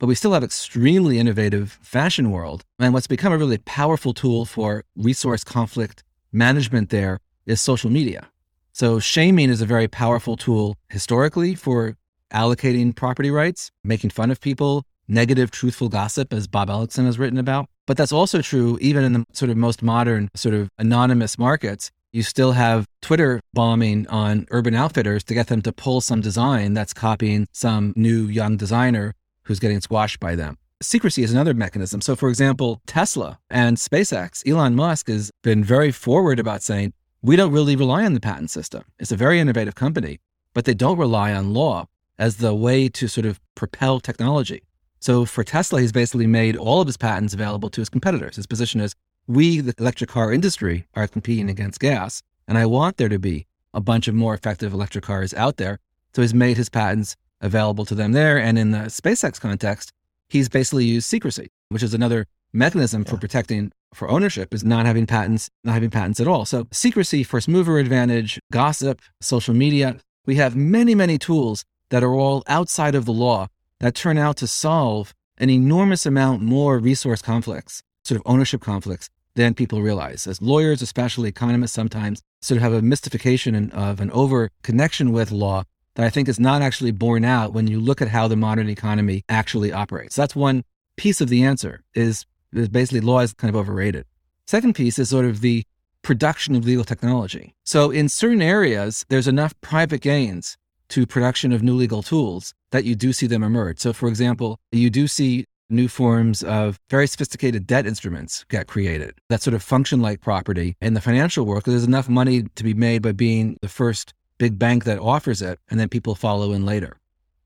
But 0.00 0.08
we 0.08 0.16
still 0.16 0.32
have 0.32 0.42
extremely 0.42 1.18
innovative 1.18 1.78
fashion 1.82 2.30
world. 2.32 2.64
And 2.80 2.92
what's 2.92 3.06
become 3.06 3.32
a 3.32 3.38
really 3.38 3.58
powerful 3.58 4.12
tool 4.12 4.44
for 4.44 4.84
resource 4.96 5.44
conflict 5.44 6.02
management 6.32 6.90
there 6.90 7.20
is 7.46 7.60
social 7.60 7.90
media. 7.90 8.28
So 8.74 8.98
shaming 8.98 9.50
is 9.50 9.60
a 9.60 9.66
very 9.66 9.86
powerful 9.86 10.36
tool 10.36 10.76
historically 10.88 11.54
for 11.54 11.96
allocating 12.32 12.92
property 12.92 13.30
rights, 13.30 13.70
making 13.84 14.10
fun 14.10 14.32
of 14.32 14.40
people, 14.40 14.82
negative 15.06 15.52
truthful 15.52 15.88
gossip, 15.88 16.32
as 16.32 16.48
Bob 16.48 16.68
Ellickson 16.68 17.04
has 17.04 17.16
written 17.16 17.38
about. 17.38 17.68
But 17.86 17.96
that's 17.96 18.10
also 18.10 18.42
true 18.42 18.76
even 18.80 19.04
in 19.04 19.12
the 19.12 19.24
sort 19.32 19.52
of 19.52 19.56
most 19.56 19.80
modern, 19.80 20.28
sort 20.34 20.56
of 20.56 20.68
anonymous 20.76 21.38
markets. 21.38 21.92
You 22.12 22.24
still 22.24 22.50
have 22.50 22.88
Twitter 23.00 23.38
bombing 23.52 24.08
on 24.08 24.48
urban 24.50 24.74
outfitters 24.74 25.22
to 25.24 25.34
get 25.34 25.46
them 25.46 25.62
to 25.62 25.72
pull 25.72 26.00
some 26.00 26.20
design 26.20 26.74
that's 26.74 26.92
copying 26.92 27.46
some 27.52 27.92
new 27.94 28.24
young 28.24 28.56
designer 28.56 29.14
who's 29.44 29.60
getting 29.60 29.82
squashed 29.82 30.18
by 30.18 30.34
them. 30.34 30.58
Secrecy 30.82 31.22
is 31.22 31.32
another 31.32 31.54
mechanism. 31.54 32.00
So, 32.00 32.16
for 32.16 32.28
example, 32.28 32.80
Tesla 32.86 33.38
and 33.50 33.76
SpaceX, 33.76 34.42
Elon 34.50 34.74
Musk 34.74 35.06
has 35.06 35.30
been 35.44 35.62
very 35.62 35.92
forward 35.92 36.40
about 36.40 36.60
saying, 36.60 36.92
we 37.24 37.36
don't 37.36 37.52
really 37.52 37.74
rely 37.74 38.04
on 38.04 38.12
the 38.12 38.20
patent 38.20 38.50
system. 38.50 38.84
It's 38.98 39.10
a 39.10 39.16
very 39.16 39.40
innovative 39.40 39.74
company, 39.74 40.20
but 40.52 40.66
they 40.66 40.74
don't 40.74 40.98
rely 40.98 41.32
on 41.32 41.54
law 41.54 41.86
as 42.18 42.36
the 42.36 42.54
way 42.54 42.86
to 42.90 43.08
sort 43.08 43.24
of 43.24 43.40
propel 43.54 43.98
technology. 43.98 44.62
So 45.00 45.24
for 45.24 45.42
Tesla, 45.42 45.80
he's 45.80 45.90
basically 45.90 46.26
made 46.26 46.54
all 46.54 46.82
of 46.82 46.86
his 46.86 46.98
patents 46.98 47.32
available 47.32 47.70
to 47.70 47.80
his 47.80 47.88
competitors. 47.88 48.36
His 48.36 48.46
position 48.46 48.78
is 48.82 48.94
we, 49.26 49.60
the 49.60 49.72
electric 49.78 50.10
car 50.10 50.34
industry, 50.34 50.86
are 50.92 51.08
competing 51.08 51.48
against 51.48 51.80
gas, 51.80 52.22
and 52.46 52.58
I 52.58 52.66
want 52.66 52.98
there 52.98 53.08
to 53.08 53.18
be 53.18 53.46
a 53.72 53.80
bunch 53.80 54.06
of 54.06 54.14
more 54.14 54.34
effective 54.34 54.74
electric 54.74 55.04
cars 55.04 55.32
out 55.32 55.56
there. 55.56 55.78
So 56.14 56.20
he's 56.20 56.34
made 56.34 56.58
his 56.58 56.68
patents 56.68 57.16
available 57.40 57.86
to 57.86 57.94
them 57.94 58.12
there. 58.12 58.36
And 58.36 58.58
in 58.58 58.72
the 58.72 58.90
SpaceX 58.90 59.40
context, 59.40 59.94
he's 60.28 60.50
basically 60.50 60.84
used 60.84 61.06
secrecy, 61.06 61.50
which 61.70 61.82
is 61.82 61.94
another 61.94 62.26
mechanism 62.52 63.02
yeah. 63.02 63.10
for 63.10 63.16
protecting 63.16 63.72
for 63.94 64.08
ownership 64.10 64.52
is 64.52 64.64
not 64.64 64.86
having 64.86 65.06
patents, 65.06 65.50
not 65.62 65.74
having 65.74 65.90
patents 65.90 66.20
at 66.20 66.28
all. 66.28 66.44
So 66.44 66.66
secrecy, 66.72 67.22
first 67.22 67.48
mover 67.48 67.78
advantage, 67.78 68.40
gossip, 68.52 69.00
social 69.20 69.54
media. 69.54 69.96
We 70.26 70.36
have 70.36 70.56
many, 70.56 70.94
many 70.94 71.18
tools 71.18 71.64
that 71.90 72.02
are 72.02 72.14
all 72.14 72.42
outside 72.46 72.94
of 72.94 73.04
the 73.04 73.12
law 73.12 73.48
that 73.80 73.94
turn 73.94 74.18
out 74.18 74.36
to 74.38 74.46
solve 74.46 75.14
an 75.38 75.50
enormous 75.50 76.06
amount 76.06 76.42
more 76.42 76.78
resource 76.78 77.20
conflicts, 77.20 77.82
sort 78.04 78.20
of 78.20 78.22
ownership 78.26 78.60
conflicts 78.60 79.10
than 79.34 79.54
people 79.54 79.82
realize. 79.82 80.26
As 80.26 80.40
lawyers, 80.40 80.80
especially 80.80 81.28
economists, 81.28 81.72
sometimes 81.72 82.22
sort 82.40 82.56
of 82.56 82.62
have 82.62 82.72
a 82.72 82.82
mystification 82.82 83.70
of 83.72 84.00
an 84.00 84.10
over 84.12 84.50
connection 84.62 85.12
with 85.12 85.32
law 85.32 85.64
that 85.96 86.06
I 86.06 86.10
think 86.10 86.28
is 86.28 86.40
not 86.40 86.62
actually 86.62 86.90
borne 86.90 87.24
out 87.24 87.52
when 87.52 87.66
you 87.66 87.80
look 87.80 88.02
at 88.02 88.08
how 88.08 88.28
the 88.28 88.36
modern 88.36 88.68
economy 88.68 89.24
actually 89.28 89.72
operates. 89.72 90.16
That's 90.16 90.36
one 90.36 90.64
piece 90.96 91.20
of 91.20 91.28
the 91.28 91.42
answer 91.42 91.82
is 91.94 92.26
basically 92.54 93.00
law 93.00 93.20
is 93.20 93.32
kind 93.32 93.54
of 93.54 93.56
overrated. 93.56 94.06
Second 94.46 94.74
piece 94.74 94.98
is 94.98 95.08
sort 95.08 95.24
of 95.24 95.40
the 95.40 95.64
production 96.02 96.54
of 96.54 96.64
legal 96.64 96.84
technology. 96.84 97.54
So 97.64 97.90
in 97.90 98.08
certain 98.08 98.42
areas, 98.42 99.04
there's 99.08 99.28
enough 99.28 99.58
private 99.60 100.02
gains 100.02 100.56
to 100.90 101.06
production 101.06 101.52
of 101.52 101.62
new 101.62 101.74
legal 101.74 102.02
tools 102.02 102.54
that 102.70 102.84
you 102.84 102.94
do 102.94 103.12
see 103.12 103.26
them 103.26 103.42
emerge. 103.42 103.78
So 103.78 103.92
for 103.92 104.08
example, 104.08 104.58
you 104.70 104.90
do 104.90 105.08
see 105.08 105.46
new 105.70 105.88
forms 105.88 106.42
of 106.42 106.78
very 106.90 107.06
sophisticated 107.06 107.66
debt 107.66 107.86
instruments 107.86 108.44
get 108.50 108.66
created 108.66 109.14
that 109.30 109.40
sort 109.40 109.54
of 109.54 109.62
function 109.62 110.02
like 110.02 110.20
property 110.20 110.76
in 110.82 110.92
the 110.92 111.00
financial 111.00 111.46
world 111.46 111.62
because 111.62 111.72
there's 111.72 111.86
enough 111.86 112.08
money 112.08 112.42
to 112.54 112.62
be 112.62 112.74
made 112.74 113.00
by 113.00 113.12
being 113.12 113.56
the 113.62 113.68
first 113.68 114.12
big 114.36 114.58
bank 114.58 114.84
that 114.84 114.98
offers 114.98 115.40
it 115.40 115.58
and 115.70 115.80
then 115.80 115.88
people 115.88 116.14
follow 116.14 116.52
in 116.52 116.66
later. 116.66 116.98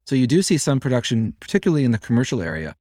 So 0.04 0.16
you 0.16 0.26
do 0.26 0.42
see 0.42 0.58
some 0.58 0.80
production, 0.80 1.34
particularly 1.38 1.84
in 1.84 1.92
the 1.92 1.98
commercial 1.98 2.42
area, 2.42 2.74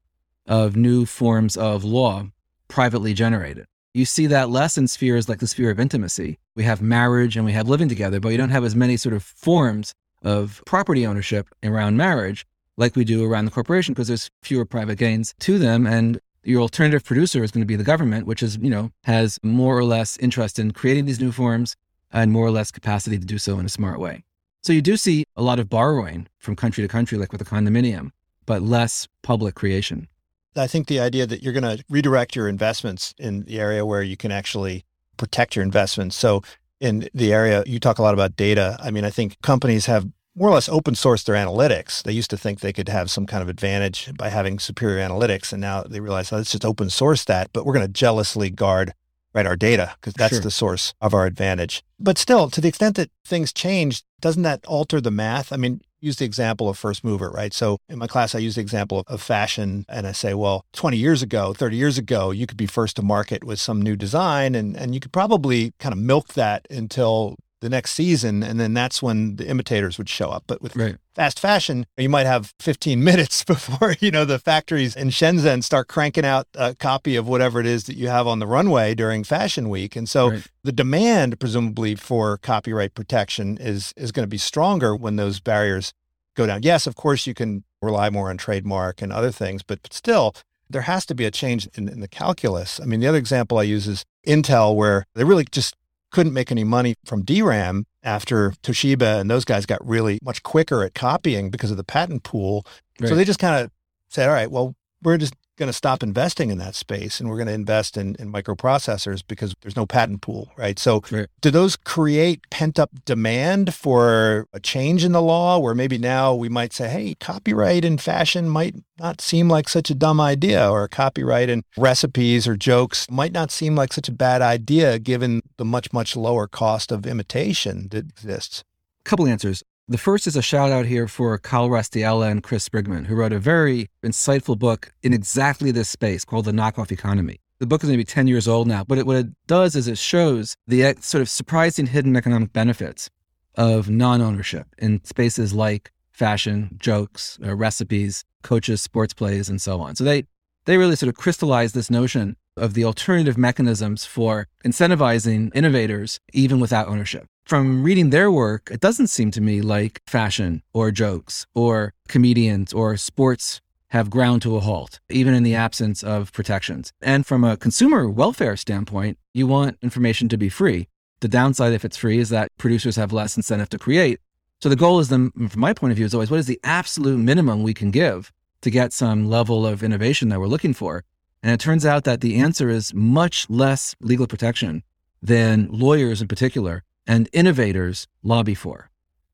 of 0.47 0.75
new 0.75 1.05
forms 1.05 1.57
of 1.57 1.83
law 1.83 2.27
privately 2.67 3.13
generated. 3.13 3.65
You 3.93 4.05
see 4.05 4.27
that 4.27 4.49
less 4.49 4.77
in 4.77 4.87
spheres 4.87 5.27
like 5.27 5.39
the 5.39 5.47
sphere 5.47 5.71
of 5.71 5.79
intimacy. 5.79 6.37
We 6.55 6.63
have 6.63 6.81
marriage 6.81 7.35
and 7.35 7.45
we 7.45 7.53
have 7.53 7.67
living 7.67 7.89
together, 7.89 8.19
but 8.19 8.29
you 8.29 8.37
don't 8.37 8.49
have 8.49 8.63
as 8.63 8.75
many 8.75 8.97
sort 8.97 9.15
of 9.15 9.23
forms 9.23 9.93
of 10.23 10.61
property 10.65 11.05
ownership 11.05 11.47
around 11.63 11.97
marriage 11.97 12.45
like 12.77 12.95
we 12.95 13.03
do 13.03 13.23
around 13.23 13.45
the 13.45 13.51
corporation 13.51 13.93
because 13.93 14.07
there's 14.07 14.29
fewer 14.43 14.65
private 14.65 14.97
gains 14.97 15.33
to 15.39 15.57
them 15.57 15.85
and 15.85 16.19
your 16.43 16.61
alternative 16.61 17.03
producer 17.03 17.43
is 17.43 17.51
going 17.51 17.61
to 17.61 17.67
be 17.67 17.75
the 17.75 17.83
government 17.83 18.25
which 18.25 18.41
is 18.41 18.57
you 18.57 18.69
know 18.69 18.91
has 19.03 19.39
more 19.43 19.77
or 19.77 19.83
less 19.83 20.17
interest 20.17 20.57
in 20.57 20.71
creating 20.71 21.05
these 21.05 21.19
new 21.19 21.31
forms 21.31 21.75
and 22.11 22.31
more 22.31 22.45
or 22.45 22.51
less 22.51 22.71
capacity 22.71 23.19
to 23.19 23.25
do 23.25 23.37
so 23.37 23.59
in 23.59 23.65
a 23.65 23.69
smart 23.69 23.99
way 23.99 24.23
so 24.63 24.73
you 24.73 24.81
do 24.81 24.97
see 24.97 25.23
a 25.35 25.43
lot 25.43 25.59
of 25.59 25.69
borrowing 25.69 26.27
from 26.39 26.55
country 26.55 26.83
to 26.83 26.87
country 26.87 27.17
like 27.17 27.31
with 27.31 27.39
the 27.39 27.45
condominium 27.45 28.11
but 28.47 28.63
less 28.63 29.07
public 29.21 29.53
creation. 29.53 30.07
I 30.55 30.67
think 30.67 30.87
the 30.87 30.99
idea 30.99 31.25
that 31.27 31.43
you're 31.43 31.53
going 31.53 31.77
to 31.77 31.83
redirect 31.89 32.35
your 32.35 32.47
investments 32.47 33.13
in 33.17 33.43
the 33.43 33.59
area 33.59 33.85
where 33.85 34.01
you 34.01 34.17
can 34.17 34.31
actually 34.31 34.85
protect 35.17 35.55
your 35.55 35.63
investments. 35.63 36.15
So 36.15 36.41
in 36.79 37.09
the 37.13 37.33
area 37.33 37.63
you 37.65 37.79
talk 37.79 37.99
a 37.99 38.01
lot 38.01 38.13
about 38.13 38.35
data. 38.35 38.77
I 38.79 38.91
mean, 38.91 39.03
I 39.03 39.09
think 39.09 39.41
companies 39.41 39.85
have 39.87 40.07
more 40.35 40.49
or 40.49 40.53
less 40.53 40.69
open 40.69 40.93
source 40.93 41.23
their 41.23 41.35
analytics. 41.35 42.03
They 42.03 42.11
used 42.11 42.29
to 42.29 42.37
think 42.37 42.59
they 42.59 42.73
could 42.73 42.89
have 42.89 43.09
some 43.09 43.25
kind 43.25 43.41
of 43.41 43.49
advantage 43.49 44.15
by 44.15 44.29
having 44.29 44.59
superior 44.59 45.03
analytics, 45.05 45.51
and 45.51 45.59
now 45.59 45.81
they 45.81 45.99
realize, 45.99 46.31
oh, 46.31 46.37
let's 46.37 46.51
just 46.51 46.63
open 46.63 46.91
source 46.91 47.25
that, 47.25 47.49
but 47.53 47.65
we're 47.65 47.73
going 47.73 47.87
to 47.87 47.91
jealously 47.91 48.51
guard 48.51 48.93
right 49.33 49.47
our 49.47 49.55
data 49.55 49.95
because 49.99 50.13
that's 50.13 50.35
sure. 50.35 50.41
the 50.41 50.51
source 50.51 50.93
of 51.01 51.13
our 51.13 51.25
advantage. 51.25 51.83
But 51.99 52.19
still, 52.19 52.49
to 52.51 52.61
the 52.61 52.67
extent 52.67 52.95
that 52.97 53.09
things 53.25 53.51
change, 53.51 54.03
doesn't 54.21 54.43
that 54.43 54.63
alter 54.67 55.01
the 55.01 55.11
math? 55.11 55.51
I 55.51 55.57
mean, 55.57 55.81
use 55.99 56.17
the 56.17 56.25
example 56.25 56.69
of 56.69 56.77
first 56.77 57.03
mover, 57.03 57.29
right? 57.29 57.53
So 57.53 57.77
in 57.89 57.97
my 57.97 58.07
class, 58.07 58.35
I 58.35 58.39
use 58.39 58.55
the 58.55 58.61
example 58.61 59.03
of, 59.07 59.21
fashion 59.27 59.85
and 59.89 60.07
I 60.07 60.11
say, 60.11 60.33
well, 60.35 60.63
20 60.73 60.95
years 60.95 61.21
ago, 61.21 61.53
30 61.53 61.75
years 61.75 61.97
ago, 61.97 62.31
you 62.31 62.45
could 62.45 62.57
be 62.57 62.67
first 62.67 62.95
to 62.95 63.01
market 63.01 63.43
with 63.43 63.59
some 63.59 63.81
new 63.81 63.95
design 63.95 64.55
and, 64.55 64.77
and 64.77 64.93
you 64.93 64.99
could 64.99 65.11
probably 65.11 65.73
kind 65.79 65.91
of 65.91 65.99
milk 65.99 66.33
that 66.35 66.65
until 66.69 67.35
the 67.61 67.69
next 67.69 67.91
season, 67.91 68.43
and 68.43 68.59
then 68.59 68.73
that's 68.73 69.01
when 69.01 69.37
the 69.37 69.47
imitators 69.47 69.97
would 69.97 70.09
show 70.09 70.29
up. 70.29 70.43
But 70.47 70.61
with 70.61 70.75
right. 70.75 70.95
fast 71.15 71.39
fashion, 71.39 71.85
you 71.97 72.09
might 72.09 72.25
have 72.25 72.53
15 72.59 73.03
minutes 73.03 73.43
before 73.43 73.95
you 73.99 74.11
know 74.11 74.25
the 74.25 74.39
factories 74.39 74.95
in 74.95 75.09
Shenzhen 75.09 75.63
start 75.63 75.87
cranking 75.87 76.25
out 76.25 76.47
a 76.55 76.75
copy 76.75 77.15
of 77.15 77.27
whatever 77.27 77.59
it 77.59 77.65
is 77.65 77.85
that 77.85 77.97
you 77.97 78.07
have 78.07 78.27
on 78.27 78.39
the 78.39 78.47
runway 78.47 78.93
during 78.93 79.23
Fashion 79.23 79.69
Week, 79.69 79.95
and 79.95 80.07
so 80.07 80.31
right. 80.31 80.47
the 80.63 80.71
demand, 80.71 81.39
presumably, 81.39 81.95
for 81.95 82.37
copyright 82.37 82.93
protection 82.93 83.57
is 83.59 83.93
is 83.97 84.11
going 84.11 84.23
to 84.23 84.29
be 84.29 84.37
stronger 84.37 84.95
when 84.95 85.15
those 85.15 85.39
barriers 85.39 85.93
go 86.35 86.45
down. 86.45 86.61
Yes, 86.63 86.87
of 86.87 86.95
course, 86.95 87.25
you 87.25 87.33
can 87.33 87.63
rely 87.81 88.09
more 88.09 88.29
on 88.29 88.37
trademark 88.37 89.01
and 89.01 89.11
other 89.11 89.31
things, 89.31 89.63
but, 89.63 89.81
but 89.81 89.93
still. 89.93 90.33
There 90.69 90.81
has 90.81 91.05
to 91.05 91.15
be 91.15 91.23
a 91.23 91.31
change 91.31 91.65
in, 91.75 91.87
in 91.87 92.01
the 92.01 92.09
calculus. 92.09 92.81
I 92.81 92.83
mean, 92.83 92.99
the 92.99 93.07
other 93.07 93.17
example 93.17 93.57
I 93.57 93.63
use 93.63 93.87
is 93.87 94.03
Intel, 94.27 94.75
where 94.75 95.05
they 95.15 95.23
really 95.23 95.45
just 95.49 95.77
couldn't 96.17 96.33
make 96.33 96.51
any 96.51 96.63
money 96.63 96.95
from 97.05 97.21
DRAM 97.21 97.85
after 98.01 98.49
Toshiba 98.63 99.21
and 99.21 99.29
those 99.29 99.45
guys 99.45 99.67
got 99.67 99.87
really 99.87 100.17
much 100.23 100.41
quicker 100.41 100.83
at 100.83 100.95
copying 100.95 101.51
because 101.51 101.69
of 101.69 101.77
the 101.77 101.83
patent 101.83 102.23
pool. 102.23 102.65
Right. 102.99 103.07
So 103.07 103.13
they 103.13 103.23
just 103.23 103.37
kind 103.37 103.63
of 103.63 103.69
said, 104.09 104.27
all 104.27 104.33
right, 104.33 104.49
well, 104.49 104.73
we're 105.03 105.19
just 105.19 105.35
going 105.57 105.67
to 105.67 105.73
stop 105.73 106.03
investing 106.03 106.49
in 106.49 106.57
that 106.59 106.75
space 106.75 107.19
and 107.19 107.29
we're 107.29 107.35
going 107.35 107.47
to 107.47 107.53
invest 107.53 107.97
in, 107.97 108.15
in 108.19 108.31
microprocessors 108.31 109.23
because 109.27 109.53
there's 109.61 109.75
no 109.75 109.85
patent 109.85 110.21
pool, 110.21 110.51
right? 110.55 110.77
So, 110.79 111.01
right. 111.11 111.27
do 111.41 111.51
those 111.51 111.75
create 111.75 112.49
pent 112.49 112.79
up 112.79 112.91
demand 113.05 113.73
for 113.73 114.47
a 114.53 114.59
change 114.59 115.03
in 115.03 115.11
the 115.11 115.21
law 115.21 115.57
where 115.57 115.75
maybe 115.75 115.97
now 115.97 116.33
we 116.33 116.47
might 116.47 116.73
say, 116.73 116.87
hey, 116.87 117.15
copyright 117.19 117.83
in 117.83 117.97
fashion 117.97 118.47
might 118.47 118.75
not 118.99 119.19
seem 119.19 119.49
like 119.49 119.67
such 119.67 119.89
a 119.89 119.95
dumb 119.95 120.21
idea, 120.21 120.69
or 120.69 120.87
copyright 120.87 121.49
in 121.49 121.63
recipes 121.77 122.47
or 122.47 122.55
jokes 122.55 123.09
might 123.09 123.31
not 123.31 123.51
seem 123.51 123.75
like 123.75 123.93
such 123.93 124.07
a 124.07 124.11
bad 124.13 124.41
idea 124.41 124.99
given 124.99 125.41
the 125.57 125.65
much, 125.65 125.91
much 125.91 126.15
lower 126.15 126.47
cost 126.47 126.91
of 126.91 127.05
imitation 127.05 127.87
that 127.89 128.05
exists? 128.09 128.63
A 129.01 129.03
couple 129.03 129.27
answers. 129.27 129.63
The 129.89 129.97
first 129.97 130.27
is 130.27 130.35
a 130.35 130.41
shout 130.41 130.69
out 130.69 130.85
here 130.85 131.07
for 131.07 131.37
Kyle 131.37 131.69
Raustiala 131.69 132.29
and 132.29 132.43
Chris 132.43 132.67
Sprigman, 132.67 133.05
who 133.05 133.15
wrote 133.15 133.31
a 133.31 133.39
very 133.39 133.89
insightful 134.03 134.59
book 134.59 134.91
in 135.01 135.13
exactly 135.13 135.71
this 135.71 135.87
space 135.87 136.25
called 136.25 136.43
The 136.43 136.51
Knockoff 136.51 136.91
Economy. 136.91 137.39
The 137.59 137.67
book 137.67 137.85
is 137.85 137.89
maybe 137.89 138.03
10 138.03 138.27
years 138.27 138.49
old 138.49 138.67
now, 138.67 138.83
but 138.83 138.97
it, 138.97 139.05
what 139.05 139.15
it 139.15 139.27
does 139.47 139.77
is 139.77 139.87
it 139.87 139.97
shows 139.97 140.57
the 140.67 140.93
sort 140.99 141.21
of 141.21 141.29
surprising 141.29 141.85
hidden 141.85 142.17
economic 142.17 142.51
benefits 142.51 143.09
of 143.55 143.89
non 143.89 144.21
ownership 144.21 144.67
in 144.77 145.05
spaces 145.05 145.53
like 145.53 145.93
fashion, 146.11 146.75
jokes, 146.77 147.39
uh, 147.41 147.55
recipes, 147.55 148.25
coaches, 148.43 148.81
sports 148.81 149.13
plays, 149.13 149.47
and 149.47 149.61
so 149.61 149.79
on. 149.79 149.95
So 149.95 150.03
they, 150.03 150.25
they 150.65 150.75
really 150.75 150.97
sort 150.97 151.07
of 151.07 151.15
crystallize 151.15 151.71
this 151.71 151.89
notion 151.89 152.35
of 152.57 152.73
the 152.73 152.83
alternative 152.83 153.37
mechanisms 153.37 154.03
for 154.03 154.49
incentivizing 154.65 155.49
innovators 155.55 156.19
even 156.33 156.59
without 156.59 156.89
ownership. 156.89 157.25
From 157.47 157.81
reading 157.81 158.09
their 158.09 158.29
work, 158.29 158.67
it 158.73 158.81
doesn't 158.81 159.07
seem 159.07 159.31
to 159.31 159.39
me 159.39 159.61
like 159.61 160.01
fashion 160.05 160.63
or 160.73 160.91
jokes 160.91 161.45
or 161.55 161.93
comedians 162.09 162.73
or 162.73 162.97
sports 162.97 163.61
have 163.91 164.09
ground 164.09 164.41
to 164.41 164.57
a 164.57 164.59
halt, 164.59 164.99
even 165.07 165.33
in 165.33 165.43
the 165.43 165.55
absence 165.55 166.03
of 166.03 166.33
protections. 166.33 166.91
And 167.01 167.25
from 167.25 167.45
a 167.45 167.55
consumer 167.55 168.09
welfare 168.09 168.57
standpoint, 168.57 169.17
you 169.33 169.47
want 169.47 169.77
information 169.81 170.27
to 170.27 170.37
be 170.37 170.49
free. 170.49 170.89
The 171.21 171.29
downside, 171.29 171.71
if 171.71 171.85
it's 171.85 171.95
free, 171.95 172.19
is 172.19 172.27
that 172.31 172.51
producers 172.57 172.97
have 172.97 173.13
less 173.13 173.37
incentive 173.37 173.69
to 173.69 173.79
create. 173.79 174.19
So 174.59 174.67
the 174.67 174.75
goal 174.75 174.99
is, 174.99 175.07
then, 175.07 175.31
from 175.31 175.61
my 175.61 175.73
point 175.73 175.91
of 175.91 175.95
view, 175.95 176.05
is 176.05 176.13
always 176.13 176.29
what 176.29 176.41
is 176.41 176.47
the 176.47 176.59
absolute 176.65 177.17
minimum 177.17 177.63
we 177.63 177.73
can 177.73 177.91
give 177.91 178.33
to 178.59 178.69
get 178.69 178.91
some 178.91 179.29
level 179.29 179.65
of 179.65 179.83
innovation 179.83 180.27
that 180.27 180.41
we're 180.41 180.47
looking 180.47 180.73
for. 180.73 181.05
And 181.41 181.53
it 181.53 181.61
turns 181.61 181.85
out 181.85 182.03
that 182.03 182.19
the 182.19 182.35
answer 182.35 182.67
is 182.67 182.93
much 182.93 183.49
less 183.49 183.95
legal 184.01 184.27
protection 184.27 184.83
than 185.21 185.69
lawyers 185.71 186.21
in 186.21 186.27
particular 186.27 186.83
and 187.07 187.29
innovators 187.33 188.07
lobby 188.21 188.53
for. 188.53 188.89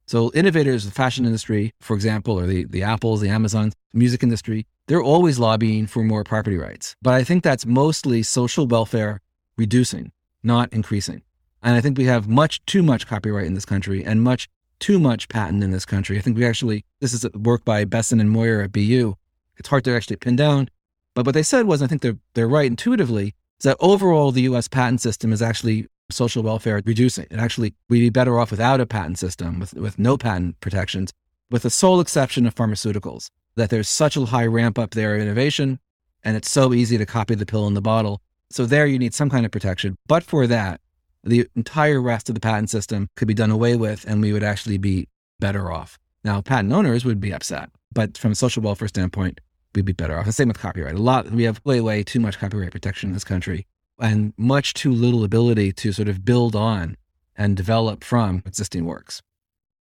So 0.06 0.32
innovators, 0.34 0.86
the 0.86 0.92
fashion 0.92 1.26
industry, 1.26 1.74
for 1.80 1.96
example, 1.96 2.40
or 2.40 2.46
the, 2.46 2.66
the 2.66 2.84
Apples, 2.84 3.22
the 3.22 3.30
Amazons, 3.30 3.74
music 3.94 4.22
industry, 4.22 4.68
they're 4.88 5.02
always 5.02 5.40
lobbying 5.40 5.88
for 5.88 6.04
more 6.04 6.24
property 6.24 6.58
rights. 6.58 6.96
But 7.02 7.14
I 7.14 7.24
think 7.24 7.44
that's 7.44 7.66
mostly 7.66 8.22
social 8.22 8.68
welfare 8.68 9.22
reducing, 9.58 10.12
not 10.44 10.72
increasing. 10.74 11.24
And 11.62 11.76
I 11.76 11.82
think 11.82 11.98
we 11.98 12.06
have 12.06 12.28
much 12.28 12.64
too 12.66 12.84
much 12.84 13.08
copyright 13.08 13.48
in 13.48 13.54
this 13.54 13.66
country 13.66 14.04
and 14.04 14.22
much 14.22 14.50
too 14.80 15.00
much 15.00 15.30
patent 15.30 15.64
in 15.64 15.72
this 15.72 15.86
country. 15.86 16.18
I 16.18 16.22
think 16.22 16.36
we 16.36 16.46
actually, 16.46 16.84
this 17.00 17.14
is 17.14 17.26
work 17.34 17.64
by 17.64 17.86
Bessen 17.86 18.20
and 18.20 18.30
Meurer 18.30 18.64
at 18.64 18.74
BU. 18.74 19.16
It's 19.56 19.70
hard 19.70 19.86
to 19.86 19.96
actually 19.96 20.18
pin 20.18 20.36
down. 20.36 20.70
But 21.14 21.26
what 21.26 21.34
they 21.34 21.44
said 21.44 21.66
was, 21.66 21.82
I 21.82 21.88
think 21.88 22.02
they're, 22.02 22.18
they're 22.34 22.48
right 22.50 22.66
intuitively, 22.66 23.28
is 23.60 23.64
that 23.64 23.78
overall 23.80 24.32
the 24.32 24.42
US 24.42 24.68
patent 24.68 25.00
system 25.00 25.32
is 25.32 25.42
actually 25.42 25.88
social 26.12 26.44
welfare 26.44 26.82
reducing. 26.86 27.28
And 27.32 27.40
actually, 27.40 27.74
we'd 27.90 28.00
be 28.00 28.10
better 28.10 28.40
off 28.40 28.52
without 28.52 28.82
a 28.82 28.86
patent 28.86 29.20
system, 29.20 29.60
with, 29.60 29.74
with 29.74 30.00
no 30.00 30.18
patent 30.18 30.60
protections, 30.60 31.12
with 31.50 31.64
the 31.64 31.70
sole 31.70 32.00
exception 32.00 32.46
of 32.46 32.56
pharmaceuticals, 32.56 33.30
that 33.56 33.70
there's 33.70 33.90
such 33.90 34.18
a 34.18 34.26
high 34.26 34.46
ramp 34.46 34.78
up 34.80 34.92
there 34.92 35.16
of 35.16 35.22
innovation 35.22 35.80
and 36.24 36.38
it's 36.38 36.50
so 36.50 36.74
easy 36.74 36.98
to 36.98 37.06
copy 37.06 37.36
the 37.36 37.46
pill 37.46 37.68
in 37.68 37.74
the 37.74 37.82
bottle. 37.82 38.22
So 38.50 38.66
there 38.66 38.88
you 38.88 38.98
need 38.98 39.14
some 39.14 39.30
kind 39.30 39.46
of 39.46 39.52
protection. 39.52 39.98
But 40.08 40.24
for 40.24 40.48
that, 40.48 40.80
the 41.24 41.48
entire 41.56 42.02
rest 42.02 42.30
of 42.30 42.36
the 42.36 42.42
patent 42.42 42.70
system 42.70 43.10
could 43.16 43.28
be 43.28 43.34
done 43.34 43.52
away 43.52 43.76
with 43.76 44.06
and 44.08 44.22
we 44.22 44.34
would 44.34 44.44
actually 44.44 44.78
be 44.78 45.08
better 45.40 45.72
off. 45.72 46.00
Now, 46.24 46.42
patent 46.42 46.72
owners 46.72 47.04
would 47.04 47.20
be 47.20 47.34
upset, 47.34 47.70
but 47.92 48.18
from 48.18 48.32
a 48.32 48.36
social 48.36 48.64
welfare 48.64 48.88
standpoint, 48.88 49.42
we'd 49.76 49.86
be 49.86 49.94
better 49.94 50.18
off. 50.18 50.26
The 50.26 50.32
same 50.32 50.48
with 50.48 50.60
copyright. 50.60 50.96
A 50.96 51.00
lot, 51.00 51.30
we 51.32 51.44
have 51.44 51.62
way, 51.66 51.82
way 51.82 52.04
too 52.04 52.20
much 52.20 52.40
copyright 52.40 52.72
protection 52.72 53.10
in 53.10 53.14
this 53.14 53.24
country 53.24 53.66
and 54.00 54.34
much 54.38 54.74
too 54.74 54.92
little 54.92 55.24
ability 55.24 55.72
to 55.74 55.92
sort 55.92 56.08
of 56.08 56.26
build 56.26 56.56
on 56.56 56.98
and 57.36 57.58
develop 57.58 58.04
from 58.04 58.44
existing 58.46 58.86
works. 58.86 59.22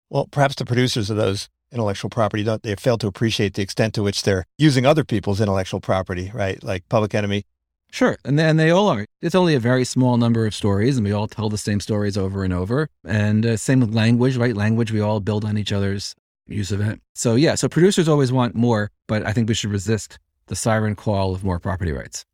Well, 0.10 0.28
perhaps 0.28 0.56
the 0.56 0.66
producers 0.66 1.10
of 1.10 1.18
those 1.18 1.50
intellectual 1.72 2.10
property 2.10 2.44
don't 2.44 2.62
they 2.62 2.76
fail 2.76 2.98
to 3.00 3.08
appreciate 3.08 3.56
the 3.56 3.62
extent 3.62 3.96
to 3.96 4.04
which 4.04 4.24
they're 4.24 4.46
using 4.58 4.86
other 4.86 5.04
people's 5.04 5.42
intellectual 5.42 5.82
property, 5.82 6.32
right? 6.34 6.64
Like 6.64 6.88
Public 6.88 7.16
Enemy. 7.16 7.46
Sure, 7.92 8.18
and 8.26 8.40
they, 8.40 8.46
and 8.50 8.60
they 8.60 8.72
all 8.72 8.90
are. 8.90 9.06
It's 9.22 9.36
only 9.36 9.54
a 9.54 9.60
very 9.60 9.86
small 9.86 10.18
number 10.18 10.48
of 10.48 10.56
stories, 10.56 10.98
and 10.98 11.06
we 11.06 11.12
all 11.12 11.28
tell 11.28 11.50
the 11.50 11.60
same 11.60 11.80
stories 11.80 12.18
over 12.18 12.44
and 12.44 12.52
over. 12.52 12.90
And 13.06 13.46
uh, 13.46 13.58
same 13.58 13.82
with 13.82 13.94
language, 13.94 14.36
right? 14.36 14.56
Language, 14.56 14.92
we 14.92 15.00
all 15.00 15.20
build 15.20 15.46
on 15.46 15.58
each 15.58 15.72
other's 15.72 16.16
use 16.48 16.72
of 16.72 16.82
it. 16.82 17.00
So 17.14 17.36
yeah, 17.36 17.56
so 17.56 17.70
producers 17.70 18.10
always 18.10 18.32
want 18.32 18.56
more, 18.56 18.90
but 19.08 19.26
I 19.26 19.32
think 19.32 19.48
we 19.48 19.54
should 19.54 19.72
resist 19.72 20.18
the 20.48 20.56
siren 20.56 20.96
call 20.96 21.36
of 21.36 21.44
more 21.44 21.60
property 21.60 21.92
rights. 21.92 22.26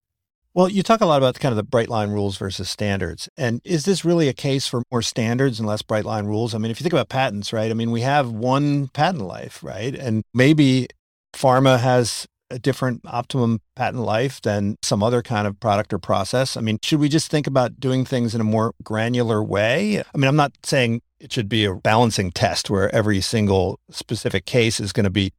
Well, 0.60 0.68
you 0.68 0.84
talk 0.84 1.00
a 1.00 1.06
lot 1.06 1.20
about 1.20 1.40
kind 1.40 1.54
of 1.54 1.56
the 1.56 1.64
bright 1.64 1.88
line 1.88 2.10
rules 2.10 2.36
versus 2.36 2.70
standards. 2.70 3.30
And 3.38 3.62
is 3.64 3.86
this 3.86 4.04
really 4.04 4.28
a 4.28 4.34
case 4.34 4.68
for 4.68 4.84
more 4.92 5.02
standards 5.02 5.58
and 5.58 5.66
less 5.66 5.82
bright 5.82 6.04
line 6.04 6.26
rules? 6.26 6.54
I 6.54 6.58
mean, 6.58 6.70
if 6.70 6.82
you 6.82 6.84
think 6.84 6.92
about 6.92 7.08
patents, 7.08 7.54
right? 7.54 7.72
I 7.72 7.74
mean, 7.74 7.92
we 7.92 8.02
have 8.02 8.30
one 8.30 8.90
patent 8.90 9.24
life, 9.24 9.64
right? 9.64 9.96
And 9.96 10.22
maybe 10.34 10.90
pharma 11.34 11.80
has 11.80 12.28
a 12.50 12.60
different 12.60 13.00
optimum 13.06 13.62
patent 13.78 14.04
life 14.04 14.42
than 14.42 14.76
some 14.82 15.02
other 15.02 15.22
kind 15.22 15.48
of 15.48 15.58
product 15.62 15.94
or 15.94 15.98
process. 15.98 16.58
I 16.58 16.60
mean, 16.60 16.78
should 16.84 17.00
we 17.00 17.08
just 17.08 17.32
think 17.32 17.48
about 17.48 17.80
doing 17.80 18.04
things 18.04 18.36
in 18.36 18.42
a 18.42 18.44
more 18.44 18.74
granular 18.84 19.42
way? 19.42 20.00
I 20.00 20.18
mean, 20.18 20.28
I'm 20.28 20.36
not 20.36 20.52
saying 20.64 21.02
it 21.22 21.32
should 21.32 21.48
be 21.48 21.64
a 21.64 21.76
balancing 21.76 22.32
test 22.32 22.70
where 22.70 22.94
every 22.94 23.22
single 23.22 23.80
specific 23.92 24.46
case 24.46 24.82
is 24.82 24.92
going 24.92 25.06
to 25.06 25.10
be 25.10 25.32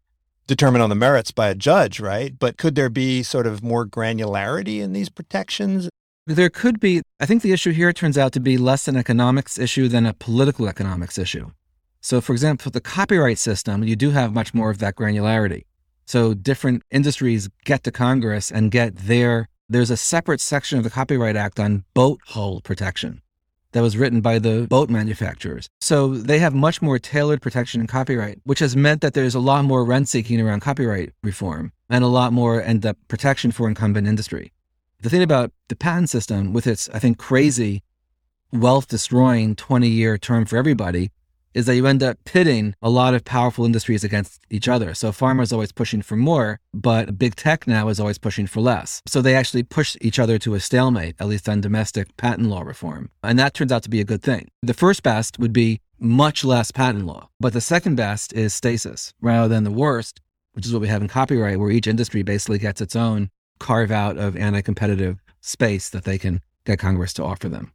determined 0.50 0.82
on 0.82 0.90
the 0.90 0.96
merits 0.96 1.30
by 1.30 1.48
a 1.48 1.54
judge, 1.54 2.00
right? 2.00 2.36
But 2.36 2.58
could 2.58 2.74
there 2.74 2.90
be 2.90 3.22
sort 3.22 3.46
of 3.46 3.62
more 3.62 3.86
granularity 3.86 4.80
in 4.80 4.92
these 4.92 5.08
protections? 5.08 5.88
There 6.26 6.50
could 6.50 6.80
be. 6.80 7.02
I 7.20 7.26
think 7.26 7.42
the 7.42 7.52
issue 7.52 7.70
here 7.70 7.92
turns 7.92 8.18
out 8.18 8.32
to 8.32 8.40
be 8.40 8.58
less 8.58 8.88
an 8.88 8.96
economics 8.96 9.58
issue 9.58 9.86
than 9.86 10.06
a 10.06 10.12
political 10.12 10.68
economics 10.68 11.18
issue. 11.18 11.52
So, 12.00 12.20
for 12.20 12.32
example, 12.32 12.72
the 12.72 12.80
copyright 12.80 13.38
system, 13.38 13.84
you 13.84 13.94
do 13.94 14.10
have 14.10 14.32
much 14.34 14.52
more 14.52 14.70
of 14.70 14.78
that 14.78 14.96
granularity. 14.96 15.66
So, 16.06 16.34
different 16.34 16.82
industries 16.90 17.48
get 17.64 17.84
to 17.84 17.92
Congress 17.92 18.50
and 18.50 18.72
get 18.72 18.96
their, 18.96 19.48
there's 19.68 19.90
a 19.90 19.96
separate 19.96 20.40
section 20.40 20.78
of 20.78 20.84
the 20.84 20.90
Copyright 20.90 21.36
Act 21.36 21.60
on 21.60 21.84
boat 21.94 22.20
hull 22.26 22.60
protection. 22.60 23.22
That 23.72 23.82
was 23.82 23.96
written 23.96 24.20
by 24.20 24.38
the 24.38 24.66
boat 24.68 24.90
manufacturers. 24.90 25.68
So 25.80 26.14
they 26.14 26.38
have 26.38 26.54
much 26.54 26.82
more 26.82 26.98
tailored 26.98 27.42
protection 27.42 27.80
in 27.80 27.86
copyright, 27.86 28.40
which 28.44 28.58
has 28.58 28.76
meant 28.76 29.00
that 29.00 29.14
there's 29.14 29.34
a 29.34 29.40
lot 29.40 29.64
more 29.64 29.84
rent 29.84 30.08
seeking 30.08 30.40
around 30.40 30.60
copyright 30.60 31.12
reform 31.22 31.72
and 31.88 32.04
a 32.04 32.08
lot 32.08 32.32
more 32.32 32.62
end 32.62 32.84
up 32.84 32.96
protection 33.08 33.52
for 33.52 33.68
incumbent 33.68 34.06
industry. 34.06 34.52
The 35.00 35.10
thing 35.10 35.22
about 35.22 35.52
the 35.68 35.76
patent 35.76 36.10
system 36.10 36.52
with 36.52 36.66
its, 36.66 36.88
I 36.90 36.98
think, 36.98 37.18
crazy 37.18 37.82
wealth 38.52 38.88
destroying 38.88 39.54
20 39.54 39.88
year 39.88 40.18
term 40.18 40.44
for 40.44 40.56
everybody 40.56 41.10
is 41.54 41.66
that 41.66 41.76
you 41.76 41.86
end 41.86 42.02
up 42.02 42.18
pitting 42.24 42.74
a 42.82 42.90
lot 42.90 43.14
of 43.14 43.24
powerful 43.24 43.64
industries 43.64 44.04
against 44.04 44.42
each 44.50 44.68
other. 44.68 44.94
So 44.94 45.10
pharma 45.10 45.42
is 45.42 45.52
always 45.52 45.72
pushing 45.72 46.02
for 46.02 46.16
more, 46.16 46.60
but 46.72 47.18
big 47.18 47.36
tech 47.36 47.66
now 47.66 47.88
is 47.88 48.00
always 48.00 48.18
pushing 48.18 48.46
for 48.46 48.60
less. 48.60 49.02
So 49.06 49.20
they 49.20 49.34
actually 49.34 49.62
push 49.62 49.96
each 50.00 50.18
other 50.18 50.38
to 50.38 50.54
a 50.54 50.60
stalemate, 50.60 51.16
at 51.18 51.28
least 51.28 51.48
on 51.48 51.60
domestic 51.60 52.16
patent 52.16 52.48
law 52.48 52.62
reform. 52.62 53.10
And 53.22 53.38
that 53.38 53.54
turns 53.54 53.72
out 53.72 53.82
to 53.84 53.90
be 53.90 54.00
a 54.00 54.04
good 54.04 54.22
thing. 54.22 54.48
The 54.62 54.74
first 54.74 55.02
best 55.02 55.38
would 55.38 55.52
be 55.52 55.80
much 55.98 56.44
less 56.44 56.70
patent 56.70 57.06
law, 57.06 57.28
but 57.38 57.52
the 57.52 57.60
second 57.60 57.96
best 57.96 58.32
is 58.32 58.54
stasis 58.54 59.12
rather 59.20 59.48
than 59.48 59.64
the 59.64 59.70
worst, 59.70 60.20
which 60.52 60.66
is 60.66 60.72
what 60.72 60.82
we 60.82 60.88
have 60.88 61.02
in 61.02 61.08
copyright, 61.08 61.58
where 61.58 61.70
each 61.70 61.86
industry 61.86 62.22
basically 62.22 62.58
gets 62.58 62.80
its 62.80 62.96
own 62.96 63.28
carve 63.58 63.90
out 63.90 64.16
of 64.16 64.36
anti 64.36 64.62
competitive 64.62 65.18
space 65.40 65.88
that 65.90 66.04
they 66.04 66.18
can 66.18 66.40
get 66.64 66.78
Congress 66.78 67.12
to 67.14 67.24
offer 67.24 67.48
them. 67.48 67.72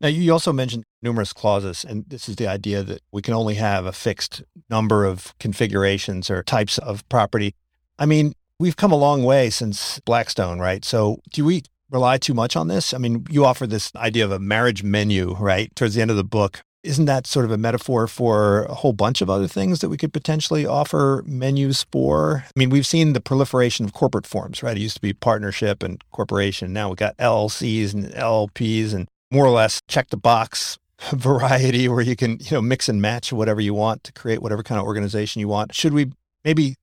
Now, 0.00 0.08
you 0.08 0.30
also 0.32 0.52
mentioned 0.52 0.84
numerus 1.00 1.32
clausus, 1.32 1.82
and 1.82 2.04
this 2.08 2.28
is 2.28 2.36
the 2.36 2.46
idea 2.46 2.82
that 2.82 3.00
we 3.12 3.22
can 3.22 3.32
only 3.32 3.54
have 3.54 3.86
a 3.86 3.92
fixed 3.92 4.42
number 4.68 5.06
of 5.06 5.36
configurations 5.38 6.28
or 6.28 6.42
types 6.42 6.76
of 6.78 7.08
property. 7.08 7.54
I 7.98 8.04
mean, 8.04 8.34
we've 8.58 8.76
come 8.76 8.92
a 8.92 8.96
long 8.96 9.22
way 9.24 9.48
since 9.48 9.98
Blackstone, 10.00 10.58
right? 10.58 10.84
So, 10.84 11.20
do 11.32 11.46
we 11.46 11.62
rely 11.90 12.18
too 12.18 12.34
much 12.34 12.56
on 12.56 12.68
this? 12.68 12.92
I 12.92 12.98
mean, 12.98 13.26
you 13.30 13.46
offer 13.46 13.66
this 13.66 13.90
idea 13.96 14.24
of 14.24 14.32
a 14.32 14.38
marriage 14.38 14.82
menu, 14.82 15.34
right? 15.34 15.74
Towards 15.74 15.94
the 15.94 16.02
end 16.02 16.10
of 16.10 16.16
the 16.16 16.24
book. 16.24 16.60
Isn't 16.82 17.06
that 17.06 17.26
sort 17.26 17.44
of 17.44 17.50
a 17.50 17.58
metaphor 17.58 18.06
for 18.06 18.64
a 18.64 18.74
whole 18.74 18.92
bunch 18.92 19.20
of 19.20 19.28
other 19.28 19.48
things 19.48 19.80
that 19.80 19.88
we 19.88 19.96
could 19.96 20.12
potentially 20.12 20.66
offer 20.66 21.24
menus 21.26 21.84
for? 21.90 22.44
I 22.46 22.58
mean, 22.58 22.70
we've 22.70 22.86
seen 22.86 23.12
the 23.12 23.20
proliferation 23.20 23.84
of 23.84 23.92
corporate 23.92 24.26
forms, 24.26 24.62
right? 24.62 24.76
It 24.76 24.80
used 24.80 24.96
to 24.96 25.00
be 25.00 25.12
partnership 25.12 25.82
and 25.82 26.04
corporation. 26.12 26.72
Now 26.72 26.90
we've 26.90 26.98
got 26.98 27.16
LLCs 27.16 27.92
and 27.92 28.12
LPs 28.12 28.94
and 28.94 29.08
more 29.30 29.44
or 29.44 29.50
less 29.50 29.80
check 29.88 30.08
the 30.08 30.16
box 30.16 30.78
variety 31.12 31.88
where 31.88 32.02
you 32.02 32.16
can, 32.16 32.38
you 32.40 32.52
know, 32.52 32.62
mix 32.62 32.88
and 32.88 33.00
match 33.00 33.32
whatever 33.32 33.60
you 33.60 33.74
want 33.74 34.04
to 34.04 34.12
create 34.12 34.42
whatever 34.42 34.62
kind 34.62 34.80
of 34.80 34.86
organization 34.86 35.40
you 35.40 35.48
want. 35.48 35.74
Should 35.74 35.92
we 35.92 36.12
maybe 36.44 36.76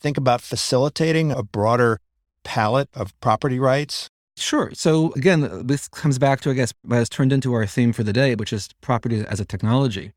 think 0.00 0.16
about 0.16 0.40
facilitating 0.40 1.32
a 1.32 1.42
broader 1.42 2.00
palette 2.44 2.88
of 2.94 3.18
property 3.20 3.58
rights? 3.58 4.08
Sure. 4.36 4.70
So 4.72 5.12
again, 5.14 5.66
this 5.66 5.88
comes 5.88 6.18
back 6.18 6.40
to, 6.42 6.50
I 6.50 6.54
guess, 6.54 6.72
what 6.82 6.96
has 6.96 7.08
turned 7.08 7.32
into 7.32 7.52
our 7.54 7.66
theme 7.66 7.92
for 7.92 8.04
the 8.04 8.12
day, 8.12 8.36
which 8.36 8.52
is 8.52 8.68
property 8.80 9.24
as 9.28 9.40
a 9.40 9.44
technology. 9.44 10.12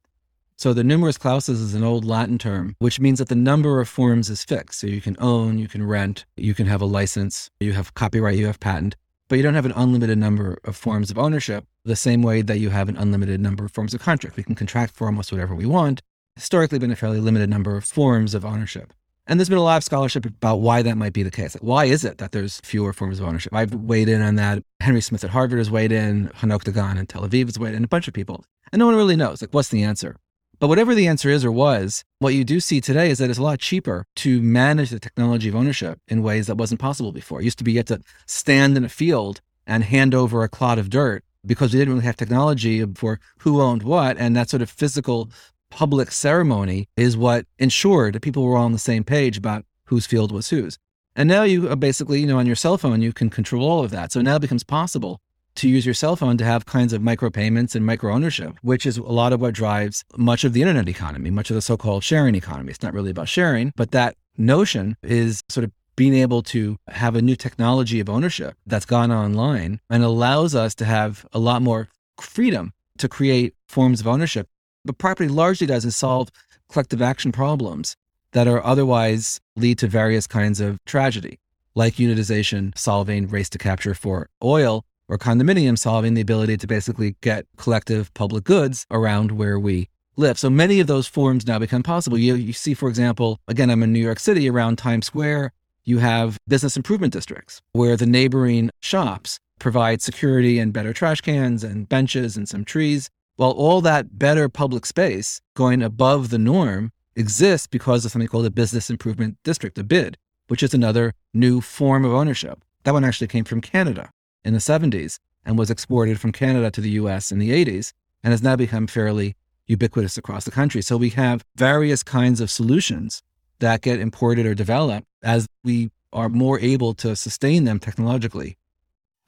So 0.57 0.73
the 0.73 0.83
numerus 0.83 1.17
clausus 1.17 1.59
is 1.59 1.73
an 1.73 1.83
old 1.83 2.05
Latin 2.05 2.37
term, 2.37 2.75
which 2.77 2.99
means 2.99 3.17
that 3.17 3.29
the 3.29 3.35
number 3.35 3.81
of 3.81 3.89
forms 3.89 4.29
is 4.29 4.43
fixed. 4.43 4.79
So 4.79 4.85
you 4.85 5.01
can 5.01 5.15
own, 5.17 5.57
you 5.57 5.67
can 5.67 5.83
rent, 5.87 6.25
you 6.37 6.53
can 6.53 6.67
have 6.67 6.81
a 6.81 6.85
license, 6.85 7.49
you 7.59 7.73
have 7.73 7.95
copyright, 7.95 8.37
you 8.37 8.45
have 8.45 8.59
patent 8.59 8.95
but 9.31 9.37
you 9.37 9.43
don't 9.43 9.53
have 9.53 9.65
an 9.65 9.71
unlimited 9.77 10.17
number 10.17 10.57
of 10.65 10.75
forms 10.75 11.09
of 11.09 11.17
ownership 11.17 11.65
the 11.85 11.95
same 11.95 12.21
way 12.21 12.41
that 12.41 12.59
you 12.59 12.69
have 12.69 12.89
an 12.89 12.97
unlimited 12.97 13.39
number 13.39 13.63
of 13.63 13.71
forms 13.71 13.93
of 13.93 14.01
contract. 14.01 14.35
We 14.35 14.43
can 14.43 14.55
contract 14.55 14.93
for 14.93 15.07
almost 15.07 15.31
whatever 15.31 15.55
we 15.55 15.65
want. 15.65 16.01
Historically, 16.35 16.79
been 16.79 16.91
a 16.91 16.97
fairly 16.97 17.21
limited 17.21 17.49
number 17.49 17.77
of 17.77 17.85
forms 17.85 18.33
of 18.33 18.43
ownership. 18.43 18.93
And 19.27 19.39
there's 19.39 19.47
been 19.47 19.57
a 19.57 19.63
lot 19.63 19.77
of 19.77 19.85
scholarship 19.85 20.25
about 20.25 20.57
why 20.57 20.81
that 20.81 20.97
might 20.97 21.13
be 21.13 21.23
the 21.23 21.31
case. 21.31 21.53
Why 21.61 21.85
is 21.85 22.03
it 22.03 22.17
that 22.17 22.33
there's 22.33 22.59
fewer 22.65 22.91
forms 22.91 23.21
of 23.21 23.25
ownership? 23.25 23.53
I've 23.53 23.73
weighed 23.73 24.09
in 24.09 24.21
on 24.21 24.35
that. 24.35 24.65
Henry 24.81 24.99
Smith 24.99 25.23
at 25.23 25.29
Harvard 25.29 25.59
has 25.59 25.71
weighed 25.71 25.93
in. 25.93 26.27
Hanoch 26.35 26.65
Dagan 26.65 26.99
in 26.99 27.07
Tel 27.07 27.25
Aviv 27.25 27.45
has 27.45 27.57
weighed 27.57 27.73
in. 27.73 27.85
A 27.85 27.87
bunch 27.87 28.09
of 28.09 28.13
people. 28.13 28.43
And 28.73 28.81
no 28.81 28.85
one 28.85 28.97
really 28.97 29.15
knows. 29.15 29.41
Like, 29.41 29.53
what's 29.53 29.69
the 29.69 29.83
answer? 29.83 30.17
But 30.61 30.67
whatever 30.67 30.93
the 30.93 31.07
answer 31.07 31.27
is 31.27 31.43
or 31.43 31.51
was, 31.51 32.03
what 32.19 32.35
you 32.35 32.43
do 32.43 32.59
see 32.59 32.81
today 32.81 33.09
is 33.09 33.17
that 33.17 33.31
it's 33.31 33.39
a 33.39 33.43
lot 33.43 33.57
cheaper 33.57 34.05
to 34.17 34.43
manage 34.43 34.91
the 34.91 34.99
technology 34.99 35.49
of 35.49 35.55
ownership 35.55 35.99
in 36.07 36.21
ways 36.21 36.45
that 36.45 36.55
wasn't 36.55 36.79
possible 36.79 37.11
before. 37.11 37.41
It 37.41 37.45
used 37.45 37.57
to 37.57 37.63
be 37.63 37.71
you 37.71 37.79
had 37.79 37.87
to 37.87 38.01
stand 38.27 38.77
in 38.77 38.85
a 38.85 38.89
field 38.89 39.41
and 39.65 39.83
hand 39.83 40.13
over 40.13 40.43
a 40.43 40.47
clod 40.47 40.77
of 40.77 40.91
dirt 40.91 41.23
because 41.43 41.73
we 41.73 41.79
didn't 41.79 41.95
really 41.95 42.05
have 42.05 42.15
technology 42.15 42.85
for 42.93 43.19
who 43.39 43.59
owned 43.59 43.81
what. 43.81 44.17
And 44.19 44.35
that 44.35 44.51
sort 44.51 44.61
of 44.61 44.69
physical 44.69 45.31
public 45.71 46.11
ceremony 46.11 46.87
is 46.95 47.17
what 47.17 47.47
ensured 47.57 48.13
that 48.13 48.21
people 48.21 48.43
were 48.43 48.55
all 48.55 48.65
on 48.65 48.71
the 48.71 48.77
same 48.77 49.03
page 49.03 49.39
about 49.39 49.65
whose 49.85 50.05
field 50.05 50.31
was 50.31 50.51
whose. 50.51 50.77
And 51.15 51.27
now 51.27 51.41
you 51.41 51.75
basically, 51.75 52.19
you 52.19 52.27
know, 52.27 52.37
on 52.37 52.45
your 52.45 52.55
cell 52.55 52.77
phone, 52.77 53.01
you 53.01 53.13
can 53.13 53.31
control 53.31 53.67
all 53.67 53.83
of 53.83 53.89
that. 53.89 54.11
So 54.11 54.21
now 54.21 54.35
it 54.35 54.41
becomes 54.41 54.63
possible 54.63 55.21
to 55.55 55.69
use 55.69 55.85
your 55.85 55.93
cell 55.93 56.15
phone 56.15 56.37
to 56.37 56.45
have 56.45 56.65
kinds 56.65 56.93
of 56.93 57.01
micropayments 57.01 57.75
and 57.75 57.85
micro 57.85 58.13
ownership, 58.13 58.55
which 58.61 58.85
is 58.85 58.97
a 58.97 59.03
lot 59.03 59.33
of 59.33 59.41
what 59.41 59.53
drives 59.53 60.03
much 60.17 60.43
of 60.43 60.53
the 60.53 60.61
internet 60.61 60.87
economy, 60.87 61.29
much 61.29 61.49
of 61.49 61.55
the 61.55 61.61
so 61.61 61.77
called 61.77 62.03
sharing 62.03 62.35
economy. 62.35 62.71
It's 62.71 62.83
not 62.83 62.93
really 62.93 63.11
about 63.11 63.29
sharing, 63.29 63.73
but 63.75 63.91
that 63.91 64.15
notion 64.37 64.97
is 65.03 65.41
sort 65.49 65.63
of 65.63 65.71
being 65.95 66.13
able 66.13 66.41
to 66.41 66.77
have 66.87 67.15
a 67.15 67.21
new 67.21 67.35
technology 67.35 67.99
of 67.99 68.09
ownership 68.09 68.55
that's 68.65 68.85
gone 68.85 69.11
online 69.11 69.79
and 69.89 70.03
allows 70.03 70.55
us 70.55 70.73
to 70.75 70.85
have 70.85 71.25
a 71.33 71.39
lot 71.39 71.61
more 71.61 71.89
freedom 72.19 72.73
to 72.97 73.09
create 73.09 73.53
forms 73.67 73.99
of 73.99 74.07
ownership. 74.07 74.47
But 74.85 74.97
property 74.97 75.29
largely 75.29 75.67
doesn't 75.67 75.91
solve 75.91 76.29
collective 76.69 77.01
action 77.01 77.31
problems 77.31 77.97
that 78.31 78.47
are 78.47 78.63
otherwise 78.65 79.41
lead 79.55 79.77
to 79.79 79.87
various 79.87 80.25
kinds 80.27 80.61
of 80.61 80.83
tragedy, 80.85 81.39
like 81.75 81.95
unitization 81.95 82.75
solving 82.77 83.27
race 83.27 83.49
to 83.49 83.57
capture 83.57 83.93
for 83.93 84.29
oil 84.43 84.85
or 85.11 85.17
condominium 85.17 85.77
solving 85.77 86.13
the 86.13 86.21
ability 86.21 86.55
to 86.55 86.65
basically 86.65 87.17
get 87.19 87.45
collective 87.57 88.11
public 88.13 88.45
goods 88.45 88.87
around 88.89 89.33
where 89.33 89.59
we 89.59 89.89
live. 90.15 90.39
So 90.39 90.49
many 90.49 90.79
of 90.79 90.87
those 90.87 91.05
forms 91.05 91.45
now 91.45 91.59
become 91.59 91.83
possible. 91.83 92.17
You, 92.17 92.35
you 92.35 92.53
see, 92.53 92.73
for 92.73 92.87
example, 92.87 93.37
again, 93.47 93.69
I'm 93.69 93.83
in 93.83 93.91
New 93.91 93.99
York 93.99 94.19
City 94.19 94.49
around 94.49 94.77
Times 94.77 95.05
Square. 95.05 95.51
You 95.83 95.97
have 95.97 96.37
business 96.47 96.77
improvement 96.77 97.11
districts 97.11 97.61
where 97.73 97.97
the 97.97 98.05
neighboring 98.05 98.71
shops 98.79 99.37
provide 99.59 100.01
security 100.01 100.59
and 100.59 100.71
better 100.71 100.93
trash 100.93 101.19
cans 101.19 101.61
and 101.61 101.89
benches 101.89 102.37
and 102.37 102.47
some 102.47 102.63
trees. 102.63 103.09
Well, 103.37 103.51
all 103.51 103.81
that 103.81 104.17
better 104.17 104.47
public 104.47 104.85
space 104.85 105.41
going 105.55 105.83
above 105.83 106.29
the 106.29 106.39
norm 106.39 106.91
exists 107.17 107.67
because 107.67 108.05
of 108.05 108.11
something 108.11 108.29
called 108.29 108.45
a 108.45 108.49
business 108.49 108.89
improvement 108.89 109.37
district, 109.43 109.77
a 109.77 109.83
BID, 109.83 110.17
which 110.47 110.63
is 110.63 110.73
another 110.73 111.13
new 111.33 111.59
form 111.59 112.05
of 112.05 112.13
ownership. 112.13 112.63
That 112.83 112.93
one 112.93 113.03
actually 113.03 113.27
came 113.27 113.43
from 113.43 113.59
Canada 113.59 114.09
in 114.43 114.53
the 114.53 114.59
70s 114.59 115.19
and 115.45 115.57
was 115.57 115.69
exported 115.69 116.19
from 116.19 116.31
Canada 116.31 116.71
to 116.71 116.81
the 116.81 116.91
US 116.91 117.31
in 117.31 117.39
the 117.39 117.51
80s 117.51 117.93
and 118.23 118.31
has 118.31 118.43
now 118.43 118.55
become 118.55 118.87
fairly 118.87 119.35
ubiquitous 119.67 120.17
across 120.17 120.45
the 120.45 120.51
country. 120.51 120.81
So 120.81 120.97
we 120.97 121.09
have 121.11 121.43
various 121.55 122.03
kinds 122.03 122.41
of 122.41 122.51
solutions 122.51 123.21
that 123.59 123.81
get 123.81 123.99
imported 123.99 124.45
or 124.45 124.55
developed 124.55 125.07
as 125.23 125.47
we 125.63 125.91
are 126.13 126.29
more 126.29 126.59
able 126.59 126.93
to 126.95 127.15
sustain 127.15 127.63
them 127.63 127.79
technologically. 127.79 128.57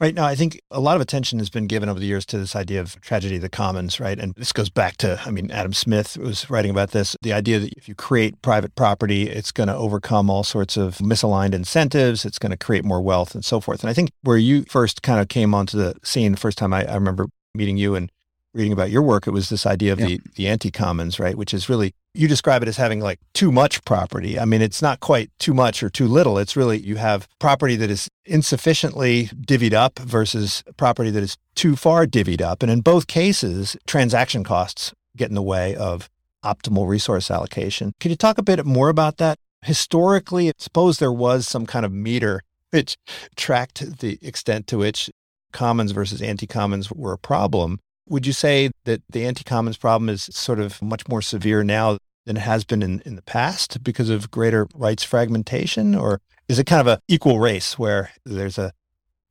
Right 0.03 0.13
now, 0.13 0.25
I 0.25 0.35
think 0.35 0.59
a 0.69 0.81
lot 0.81 0.97
of 0.97 1.01
attention 1.01 1.39
has 1.39 1.49
been 1.49 1.65
given 1.65 1.87
over 1.87 1.97
the 1.97 2.05
years 2.05 2.25
to 2.25 2.37
this 2.37 2.57
idea 2.57 2.81
of 2.81 2.99
tragedy 2.99 3.37
of 3.37 3.41
the 3.41 3.47
commons, 3.47 4.01
right? 4.01 4.19
And 4.19 4.35
this 4.35 4.51
goes 4.51 4.69
back 4.69 4.97
to, 4.97 5.17
I 5.25 5.31
mean, 5.31 5.49
Adam 5.49 5.71
Smith 5.71 6.17
was 6.17 6.49
writing 6.49 6.71
about 6.71 6.91
this 6.91 7.15
the 7.21 7.31
idea 7.31 7.57
that 7.59 7.71
if 7.77 7.87
you 7.87 7.95
create 7.95 8.41
private 8.41 8.75
property, 8.75 9.29
it's 9.29 9.53
going 9.53 9.67
to 9.67 9.75
overcome 9.77 10.29
all 10.29 10.43
sorts 10.43 10.75
of 10.75 10.97
misaligned 10.97 11.53
incentives, 11.53 12.25
it's 12.25 12.37
going 12.37 12.49
to 12.49 12.57
create 12.57 12.83
more 12.83 12.99
wealth 12.99 13.33
and 13.33 13.45
so 13.45 13.61
forth. 13.61 13.81
And 13.81 13.89
I 13.89 13.93
think 13.93 14.11
where 14.23 14.35
you 14.35 14.63
first 14.63 15.03
kind 15.03 15.21
of 15.21 15.29
came 15.29 15.53
onto 15.53 15.77
the 15.77 15.95
scene 16.03 16.33
the 16.33 16.37
first 16.37 16.57
time 16.57 16.73
I, 16.73 16.83
I 16.83 16.95
remember 16.95 17.27
meeting 17.55 17.77
you 17.77 17.95
and 17.95 18.11
reading 18.53 18.73
about 18.73 18.91
your 18.91 19.03
work, 19.03 19.25
it 19.25 19.31
was 19.31 19.47
this 19.47 19.65
idea 19.65 19.93
of 19.93 20.01
yeah. 20.01 20.07
the, 20.07 20.21
the 20.35 20.47
anti 20.49 20.69
commons, 20.69 21.17
right? 21.17 21.37
Which 21.37 21.53
is 21.53 21.69
really 21.69 21.93
you 22.13 22.27
describe 22.27 22.61
it 22.61 22.67
as 22.67 22.77
having 22.77 22.99
like 22.99 23.19
too 23.33 23.51
much 23.51 23.83
property. 23.85 24.39
I 24.39 24.45
mean, 24.45 24.61
it's 24.61 24.81
not 24.81 24.99
quite 24.99 25.31
too 25.39 25.53
much 25.53 25.81
or 25.81 25.89
too 25.89 26.07
little. 26.07 26.37
It's 26.37 26.55
really 26.55 26.77
you 26.77 26.97
have 26.97 27.27
property 27.39 27.75
that 27.77 27.89
is 27.89 28.09
insufficiently 28.25 29.27
divvied 29.35 29.73
up 29.73 29.99
versus 29.99 30.63
property 30.77 31.09
that 31.11 31.23
is 31.23 31.37
too 31.55 31.75
far 31.75 32.05
divvied 32.05 32.41
up. 32.41 32.61
And 32.61 32.71
in 32.71 32.81
both 32.81 33.07
cases, 33.07 33.75
transaction 33.87 34.43
costs 34.43 34.93
get 35.17 35.29
in 35.29 35.35
the 35.35 35.41
way 35.41 35.75
of 35.75 36.09
optimal 36.43 36.87
resource 36.87 37.31
allocation. 37.31 37.93
Could 37.99 38.11
you 38.11 38.17
talk 38.17 38.37
a 38.37 38.43
bit 38.43 38.63
more 38.65 38.89
about 38.89 39.17
that? 39.17 39.37
Historically, 39.63 40.51
suppose 40.57 40.99
there 40.99 41.11
was 41.11 41.47
some 41.47 41.65
kind 41.65 41.85
of 41.85 41.91
meter 41.91 42.41
which 42.71 42.97
tracked 43.35 43.99
the 43.99 44.19
extent 44.21 44.67
to 44.67 44.77
which 44.77 45.09
commons 45.51 45.91
versus 45.91 46.21
anti 46.21 46.47
commons 46.47 46.91
were 46.91 47.13
a 47.13 47.17
problem. 47.17 47.79
Would 48.09 48.27
you 48.27 48.33
say 48.33 48.71
that 48.85 49.01
the 49.09 49.25
anti 49.25 49.43
commons 49.43 49.77
problem 49.77 50.09
is 50.09 50.23
sort 50.23 50.59
of 50.59 50.81
much 50.81 51.07
more 51.07 51.21
severe 51.21 51.63
now 51.63 51.97
than 52.25 52.37
it 52.37 52.41
has 52.41 52.63
been 52.63 52.81
in, 52.81 53.01
in 53.05 53.15
the 53.15 53.21
past 53.21 53.83
because 53.83 54.09
of 54.09 54.31
greater 54.31 54.67
rights 54.75 55.03
fragmentation? 55.03 55.95
Or 55.95 56.21
is 56.47 56.59
it 56.59 56.65
kind 56.65 56.81
of 56.81 56.87
an 56.87 56.99
equal 57.07 57.39
race 57.39 57.79
where 57.79 58.11
there's 58.25 58.57
a 58.57 58.71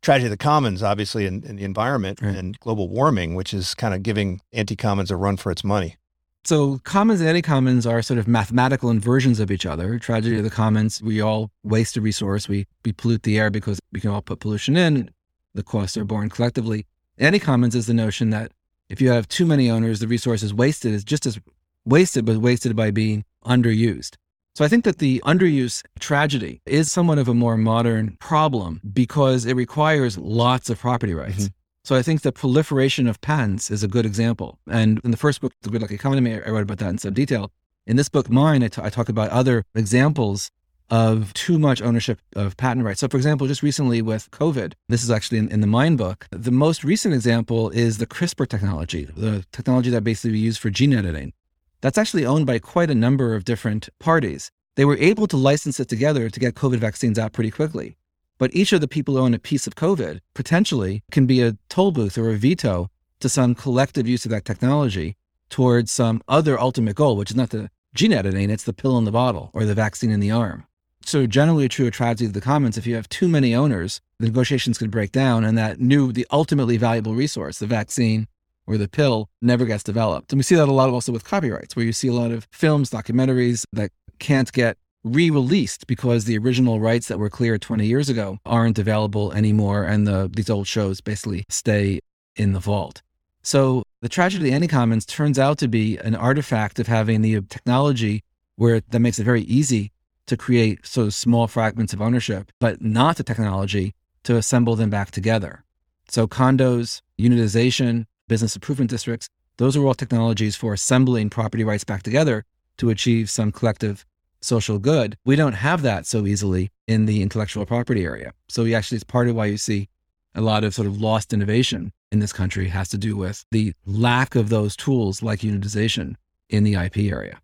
tragedy 0.01 0.27
of 0.27 0.31
the 0.31 0.37
commons, 0.37 0.83
obviously, 0.83 1.27
in, 1.27 1.45
in 1.45 1.57
the 1.57 1.65
environment 1.65 2.21
right. 2.23 2.35
and 2.35 2.59
global 2.61 2.89
warming, 2.89 3.35
which 3.35 3.55
is 3.55 3.75
kind 3.75 3.95
of 3.95 4.03
giving 4.03 4.41
anti 4.53 4.77
commons 4.77 5.11
a 5.11 5.17
run 5.17 5.37
for 5.37 5.51
its 5.51 5.63
money? 5.63 5.97
So 6.45 6.81
commons 6.83 7.21
and 7.21 7.29
anti-commons 7.29 7.87
are 7.87 8.03
sort 8.03 8.19
of 8.19 8.27
mathematical 8.27 8.91
inversions 8.91 9.39
of 9.39 9.53
each 9.53 9.65
other. 9.65 9.97
Tragedy 10.01 10.39
of 10.39 10.45
the 10.45 10.51
commons, 10.51 11.01
we 11.01 11.21
all 11.21 11.53
waste 11.63 11.97
a 11.97 12.01
resource. 12.01 12.49
We, 12.49 12.67
we 12.85 12.93
pollute 12.93 13.23
the 13.23 13.39
air 13.39 13.49
because 13.49 13.79
we 13.93 14.01
can 14.01 14.11
all 14.11 14.23
put 14.23 14.41
pollution 14.41 14.77
in. 14.77 15.11
The 15.55 15.63
costs 15.63 15.97
are 15.97 16.05
borne 16.05 16.31
collectively. 16.31 16.85
Anti-commons 17.17 17.77
is 17.77 17.87
the 17.87 17.95
notion 17.95 18.31
that 18.31 18.51
If 18.93 19.01
you 19.01 19.09
have 19.09 19.27
too 19.27 19.47
many 19.47 19.71
owners, 19.71 20.01
the 20.01 20.07
resource 20.07 20.43
is 20.43 20.53
wasted, 20.53 20.93
is 20.93 21.03
just 21.03 21.25
as 21.25 21.41
wasted, 21.87 22.27
but 22.27 22.37
wasted 22.37 22.77
by 22.77 22.91
being 22.91 23.25
underused. 23.43 24.17
So 24.55 24.67
I 24.67 24.69
think 24.69 24.85
that 24.85 24.99
the 24.99 25.23
underuse 25.25 25.83
tragedy 25.99 26.61
is 26.67 26.93
somewhat 26.93 27.17
of 27.17 27.27
a 27.27 27.33
more 27.33 27.57
modern 27.57 28.19
problem 28.21 28.83
because 28.93 29.47
it 29.47 29.57
requires 29.57 30.19
lots 30.19 30.69
of 30.69 30.79
property 30.79 31.15
rights. 31.15 31.45
Mm-hmm. 31.45 31.55
So 31.85 31.97
I 31.97 32.03
think 32.03 32.21
the 32.21 32.33
proliferation 32.33 33.07
of 33.07 33.19
patents 33.23 33.71
is 33.71 33.83
a 33.83 33.89
good 33.89 34.05
example. 34.05 34.59
And 34.71 35.01
in 35.05 35.11
the 35.11 35.17
first 35.17 35.41
book, 35.41 35.55
The 35.63 35.71
Gridlock 35.71 35.91
Economy, 35.91 36.35
I 36.35 36.51
wrote 36.51 36.65
about 36.65 36.79
that 36.79 36.91
in 36.91 36.99
some 36.99 37.15
detail. 37.15 37.51
In 37.87 37.97
this 37.97 38.11
book, 38.11 38.29
mine, 38.29 38.63
I, 38.63 38.69
t- 38.69 38.83
I 38.85 38.91
talk 38.91 39.09
about 39.09 39.31
other 39.31 39.65
examples 39.75 40.51
of 40.93 41.33
too 41.33 41.59
much 41.59 41.81
ownership 41.81 42.21
of 42.37 42.55
patent 42.59 42.85
rights. 42.85 43.01
So, 43.01 43.09
for 43.09 43.17
example, 43.17 43.47
just 43.47 43.63
recently 43.63 44.03
with 44.03 44.31
COVID, 44.31 44.75
this 44.91 45.03
is 45.03 45.11
actually 45.11 45.39
in, 45.39 45.51
in, 45.51 45.63
the 45.63 45.67
Mine 45.67 45.97
book. 45.97 46.27
The 46.31 46.51
most 46.51 46.85
recent 46.85 47.15
example 47.15 47.71
is 47.71 47.97
the 47.97 48.07
CRISPR 48.07 48.47
technology, 48.47 49.05
the 49.05 49.43
technology 49.53 49.89
that 49.89 50.05
basically 50.05 50.33
we 50.33 50.41
use 50.41 50.59
for 50.59 50.69
gene 50.69 50.93
editing. 50.93 51.33
That's 51.81 51.97
actually 51.97 52.27
owned 52.27 52.45
by 52.45 52.59
quite 52.59 52.91
a 52.91 52.95
number 52.95 53.35
of 53.35 53.47
different 53.47 53.89
parties. 54.01 54.51
They 54.77 54.85
were 54.85 54.99
able 54.99 55.27
to 55.29 55.37
license 55.39 55.81
it 55.81 55.89
together 55.89 56.29
to 56.29 56.41
get 56.41 56.57
COVID 56.57 56.77
vaccines 56.77 57.19
out 57.19 57.33
pretty 57.33 57.51
quickly. 57.51 57.97
But 58.37 58.55
each 58.55 58.75
of 58.75 58.83
the 58.83 58.89
people 58.89 59.17
who 59.17 59.23
own 59.23 59.33
a 59.33 59.39
piece 59.39 59.67
of 59.67 59.75
COVID 59.75 60.21
potentially 60.35 61.03
can 61.11 61.25
be 61.25 61.41
a 61.41 61.57
toll 61.71 61.93
booth 61.93 62.19
or 62.19 62.29
a 62.29 62.37
veto 62.37 62.91
to 63.21 63.31
some 63.31 63.55
collective 63.55 64.07
use 64.07 64.27
of 64.27 64.31
that 64.33 64.45
technology 64.45 65.17
towards 65.49 65.91
some 65.91 66.23
other 66.29 66.61
ultimate 66.61 66.97
goal, 66.97 67.17
which 67.17 67.31
is 67.31 67.37
not 67.37 67.49
the 67.49 67.71
gene 67.95 68.13
editing, 68.13 68.51
it's 68.51 68.65
the 68.65 68.75
pill 68.75 68.99
in 68.99 69.05
the 69.05 69.11
bottle 69.11 69.51
or 69.55 69.65
the 69.65 69.75
vaccine 69.75 70.11
in 70.11 70.21
the 70.21 70.31
arm. 70.31 70.67
So 71.05 71.27
generally 71.27 71.69
true 71.69 71.87
of 71.87 71.93
tragedy 71.93 72.27
of 72.27 72.33
the 72.33 72.41
commons, 72.41 72.79
if 72.79 72.87
you 72.87 72.95
have 72.95 73.09
too 73.09 73.29
many 73.29 73.55
owners, 73.55 74.01
the 74.19 74.27
negotiations 74.27 74.79
can 74.79 74.91
break 74.91 75.13
down 75.13 75.45
and 75.45 75.59
that 75.59 75.81
new, 75.81 76.13
the 76.13 76.27
ultimately 76.31 76.77
valuable 76.77 77.15
resource, 77.15 77.59
the 77.59 77.67
vaccine 77.67 78.29
or 78.67 78.79
the 78.79 78.89
pill, 78.89 79.29
never 79.41 79.65
gets 79.65 79.83
developed. 79.83 80.33
And 80.33 80.39
we 80.39 80.45
see 80.45 80.55
that 80.55 80.69
a 80.69 80.73
lot 80.73 80.91
also 80.91 81.13
with 81.13 81.25
copyrights, 81.25 81.75
where 81.75 81.85
you 81.85 81.93
see 81.93 82.09
a 82.09 82.13
lot 82.13 82.31
of 82.31 82.47
films, 82.53 82.91
documentaries 82.91 83.65
that 83.73 83.91
can't 84.19 84.53
get 84.53 84.79
re-released 85.05 85.87
because 85.87 86.25
the 86.25 86.39
original 86.39 86.79
rights 86.79 87.09
that 87.09 87.19
were 87.19 87.31
cleared 87.31 87.61
20 87.61 87.85
years 87.87 88.09
ago 88.09 88.39
aren't 88.47 88.79
available 88.79 89.33
anymore 89.33 89.85
and 89.85 90.07
the, 90.07 90.31
these 90.33 90.49
old 90.49 90.67
shows 90.67 91.01
basically 91.01 91.45
stay 91.49 91.99
in 92.37 92.53
the 92.53 92.61
vault. 92.61 93.03
So 93.43 93.83
the 94.01 94.09
tragedy 94.09 94.45
of 94.45 94.51
the 94.51 94.55
anti-commons 94.55 95.05
turns 95.05 95.39
out 95.39 95.59
to 95.59 95.69
be 95.69 95.97
an 95.99 96.15
artifact 96.15 96.79
of 96.79 96.87
having 96.87 97.23
the 97.23 97.37
uh, 97.37 97.41
technology 97.49 98.23
where 98.57 98.81
that 98.81 99.01
makes 99.01 99.19
it 99.19 99.25
very 99.25 99.43
easy 99.43 99.91
to 100.27 100.37
create 100.37 100.87
sort 100.87 101.07
of 101.07 101.15
small 101.15 101.47
fragments 101.47 101.93
of 101.93 102.01
ownership, 102.01 102.51
but 102.61 102.81
not 102.81 103.17
the 103.17 103.25
technology 103.25 103.95
to 104.25 104.37
assemble 104.37 104.77
them 104.77 104.91
back 104.91 105.11
together. 105.11 105.65
So 106.09 106.27
condos, 106.27 107.01
unitization, 107.19 108.07
business 108.29 108.55
improvement 108.55 108.91
districts, 108.91 109.29
those 109.57 109.77
are 109.77 109.85
all 109.85 109.95
technologies 109.95 110.57
for 110.57 110.73
assembling 110.73 111.31
property 111.31 111.65
rights 111.65 111.85
back 111.85 112.03
together 112.03 112.45
to 112.79 112.91
achieve 112.91 113.31
some 113.31 113.53
collective 113.53 114.05
social 114.41 114.79
good. 114.79 115.17
We 115.25 115.37
don't 115.37 115.53
have 115.53 115.83
that 115.83 116.07
so 116.07 116.27
easily 116.27 116.71
in 116.87 117.07
the 117.07 117.23
intellectual 117.23 117.67
property 117.67 118.05
area. 118.05 118.33
So 118.49 118.65
we 118.65 118.75
actually, 118.75 118.97
it's 118.97 119.05
part 119.05 119.29
of 119.29 119.37
why 119.37 119.47
you 119.47 119.57
see 119.57 119.89
a 120.35 120.41
lot 120.41 120.65
of 120.65 120.75
sort 120.75 120.89
of 120.89 121.01
lost 121.01 121.33
innovation 121.33 121.93
in 122.11 122.19
this 122.19 122.33
country 122.33 122.69
has 122.69 122.89
to 122.91 122.99
do 122.99 123.17
with 123.17 123.45
the 123.51 123.75
lack 123.87 124.35
of 124.35 124.49
those 124.49 124.77
tools 124.77 125.23
like 125.23 125.41
unitization 125.41 126.15
in 126.49 126.65
the 126.65 126.75
IP 126.75 126.99
area. 126.99 127.41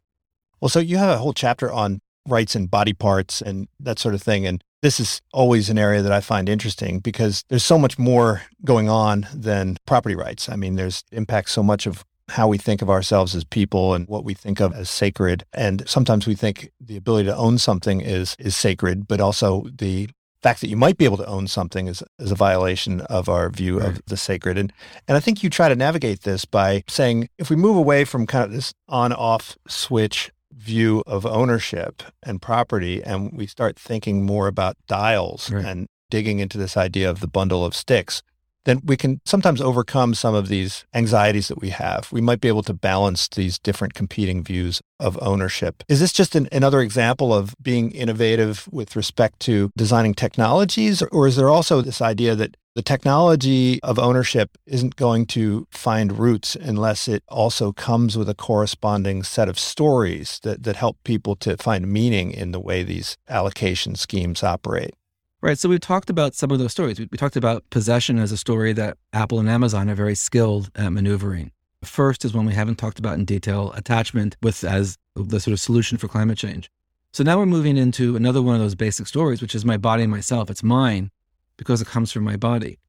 Well, 0.60 0.68
so 0.68 0.80
you 0.80 0.96
have 0.96 1.10
a 1.10 1.18
whole 1.18 1.32
chapter 1.32 1.70
on 1.70 2.00
rights 2.28 2.54
and 2.54 2.70
body 2.70 2.92
parts 2.92 3.40
and 3.40 3.68
that 3.80 3.98
sort 3.98 4.14
of 4.14 4.22
thing. 4.22 4.46
And 4.46 4.62
this 4.82 5.00
is 5.00 5.20
always 5.32 5.70
an 5.70 5.78
area 5.78 6.02
that 6.02 6.12
I 6.12 6.20
find 6.20 6.48
interesting 6.48 7.00
because 7.00 7.44
there's 7.48 7.64
so 7.64 7.78
much 7.78 7.98
more 7.98 8.42
going 8.64 8.88
on 8.88 9.26
than 9.34 9.76
property 9.86 10.14
rights. 10.14 10.48
I 10.48 10.56
mean, 10.56 10.76
there's 10.76 11.02
impacts 11.10 11.52
so 11.52 11.62
much 11.62 11.86
of 11.86 12.04
how 12.30 12.46
we 12.46 12.58
think 12.58 12.82
of 12.82 12.90
ourselves 12.90 13.34
as 13.34 13.44
people 13.44 13.94
and 13.94 14.06
what 14.06 14.24
we 14.24 14.34
think 14.34 14.60
of 14.60 14.72
as 14.74 14.90
sacred. 14.90 15.44
And 15.52 15.88
sometimes 15.88 16.26
we 16.26 16.34
think 16.34 16.70
the 16.80 16.96
ability 16.96 17.26
to 17.26 17.36
own 17.36 17.58
something 17.58 18.00
is 18.00 18.36
is 18.38 18.54
sacred, 18.54 19.08
but 19.08 19.20
also 19.20 19.66
the 19.72 20.08
fact 20.42 20.60
that 20.60 20.68
you 20.68 20.76
might 20.76 20.96
be 20.96 21.04
able 21.04 21.16
to 21.16 21.26
own 21.26 21.48
something 21.48 21.88
is, 21.88 22.02
is 22.18 22.30
a 22.30 22.36
violation 22.36 23.00
of 23.02 23.28
our 23.28 23.50
view 23.50 23.80
right. 23.80 23.88
of 23.88 24.00
the 24.06 24.16
sacred. 24.16 24.58
And 24.58 24.72
and 25.08 25.16
I 25.16 25.20
think 25.20 25.42
you 25.42 25.50
try 25.50 25.68
to 25.68 25.76
navigate 25.76 26.22
this 26.22 26.44
by 26.44 26.84
saying 26.86 27.28
if 27.38 27.50
we 27.50 27.56
move 27.56 27.76
away 27.76 28.04
from 28.04 28.26
kind 28.26 28.44
of 28.44 28.52
this 28.52 28.72
on 28.88 29.12
off 29.12 29.56
switch 29.66 30.30
view 30.52 31.02
of 31.06 31.26
ownership 31.26 32.02
and 32.22 32.40
property 32.40 33.02
and 33.02 33.36
we 33.36 33.46
start 33.46 33.78
thinking 33.78 34.24
more 34.24 34.46
about 34.46 34.76
dials 34.86 35.50
right. 35.50 35.64
and 35.64 35.86
digging 36.10 36.38
into 36.38 36.56
this 36.56 36.76
idea 36.76 37.08
of 37.08 37.20
the 37.20 37.28
bundle 37.28 37.64
of 37.64 37.74
sticks 37.74 38.22
then 38.68 38.80
we 38.84 38.96
can 38.98 39.20
sometimes 39.24 39.62
overcome 39.62 40.12
some 40.14 40.34
of 40.34 40.48
these 40.48 40.84
anxieties 40.92 41.48
that 41.48 41.60
we 41.60 41.70
have. 41.70 42.08
We 42.12 42.20
might 42.20 42.40
be 42.40 42.48
able 42.48 42.62
to 42.64 42.74
balance 42.74 43.26
these 43.26 43.58
different 43.58 43.94
competing 43.94 44.44
views 44.44 44.82
of 45.00 45.18
ownership. 45.22 45.82
Is 45.88 46.00
this 46.00 46.12
just 46.12 46.34
an, 46.34 46.48
another 46.52 46.82
example 46.82 47.32
of 47.32 47.54
being 47.62 47.90
innovative 47.92 48.68
with 48.70 48.94
respect 48.94 49.40
to 49.40 49.70
designing 49.76 50.12
technologies? 50.12 51.02
Or 51.02 51.26
is 51.26 51.36
there 51.36 51.48
also 51.48 51.80
this 51.80 52.02
idea 52.02 52.34
that 52.34 52.56
the 52.74 52.82
technology 52.82 53.80
of 53.82 53.98
ownership 53.98 54.50
isn't 54.66 54.96
going 54.96 55.24
to 55.26 55.66
find 55.70 56.18
roots 56.18 56.54
unless 56.54 57.08
it 57.08 57.24
also 57.28 57.72
comes 57.72 58.18
with 58.18 58.28
a 58.28 58.34
corresponding 58.34 59.22
set 59.22 59.48
of 59.48 59.58
stories 59.58 60.40
that, 60.42 60.62
that 60.64 60.76
help 60.76 60.98
people 61.04 61.34
to 61.36 61.56
find 61.56 61.90
meaning 61.90 62.30
in 62.32 62.52
the 62.52 62.60
way 62.60 62.82
these 62.82 63.16
allocation 63.28 63.94
schemes 63.94 64.42
operate? 64.42 64.94
Right. 65.40 65.56
So 65.56 65.68
we've 65.68 65.78
talked 65.78 66.10
about 66.10 66.34
some 66.34 66.50
of 66.50 66.58
those 66.58 66.72
stories. 66.72 66.98
We, 66.98 67.08
we, 67.12 67.16
talked 67.16 67.36
about 67.36 67.62
possession 67.70 68.18
as 68.18 68.32
a 68.32 68.36
story 68.36 68.72
that 68.72 68.98
Apple 69.12 69.38
and 69.38 69.48
Amazon 69.48 69.88
are 69.88 69.94
very 69.94 70.16
skilled 70.16 70.68
at 70.74 70.92
maneuvering. 70.92 71.52
First 71.84 72.24
is 72.24 72.34
one 72.34 72.44
we 72.44 72.54
haven't 72.54 72.74
talked 72.74 72.98
about 72.98 73.14
in 73.14 73.24
detail 73.24 73.70
attachment 73.76 74.36
with 74.42 74.64
as 74.64 74.98
the 75.14 75.38
sort 75.38 75.52
of 75.52 75.60
solution 75.60 75.96
for 75.96 76.08
climate 76.08 76.38
change. 76.38 76.72
So 77.12 77.22
now 77.22 77.38
we're 77.38 77.46
moving 77.46 77.76
into 77.76 78.16
another 78.16 78.42
one 78.42 78.56
of 78.56 78.60
those 78.60 78.74
basic 78.74 79.06
stories, 79.06 79.40
which 79.40 79.54
is 79.54 79.64
my 79.64 79.76
body 79.76 80.02
and 80.02 80.10
myself. 80.10 80.50
It's 80.50 80.64
mine 80.64 81.12
because 81.56 81.80
it 81.80 81.86
comes 81.86 82.10
from 82.10 82.24
my 82.24 82.36
body. 82.36 82.80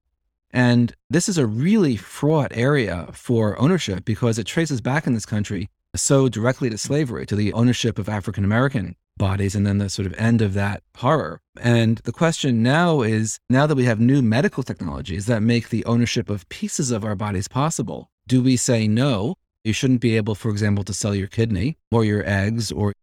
And 0.49 0.95
this 1.07 1.29
is 1.29 1.37
a 1.37 1.45
really 1.45 1.97
fraught 1.97 2.51
area 2.55 3.09
for 3.13 3.59
ownership 3.61 4.05
because 4.05 4.39
it 4.39 4.45
traces 4.45 4.81
back 4.81 5.05
in 5.05 5.13
this 5.13 5.25
country 5.25 5.69
so 5.95 6.29
directly 6.29 6.71
to 6.71 6.79
slavery, 6.79 7.27
to 7.27 7.35
the 7.35 7.53
ownership 7.53 7.99
of 7.99 8.09
African 8.09 8.43
American 8.43 8.95
bodies 9.19 9.53
and 9.53 9.67
then 9.67 9.77
the 9.77 9.89
sort 9.91 10.07
of 10.07 10.15
end 10.17 10.41
of 10.41 10.55
that 10.55 10.81
horror. 10.97 11.41
And 11.61 11.99
the 11.99 12.11
question 12.11 12.63
now 12.63 13.01
is 13.01 13.39
now 13.51 13.67
that 13.67 13.75
we 13.75 13.85
have 13.85 13.99
new 13.99 14.23
medical 14.23 14.63
technologies 14.63 15.27
that 15.27 15.43
make 15.43 15.69
the 15.69 15.85
ownership 15.85 16.27
of 16.31 16.49
pieces 16.49 16.89
of 16.89 17.05
our 17.05 17.15
bodies 17.15 17.47
possible, 17.47 18.09
do 18.27 18.41
we 18.41 18.57
say 18.57 18.87
no? 18.87 19.35
You 19.63 19.73
shouldn't 19.73 20.01
be 20.01 20.17
able, 20.17 20.33
for 20.33 20.49
example, 20.49 20.83
to 20.85 20.93
sell 20.93 21.13
your 21.13 21.27
kidney 21.27 21.77
or 21.91 22.03
your 22.03 22.27
eggs 22.27 22.71
or 22.71 22.93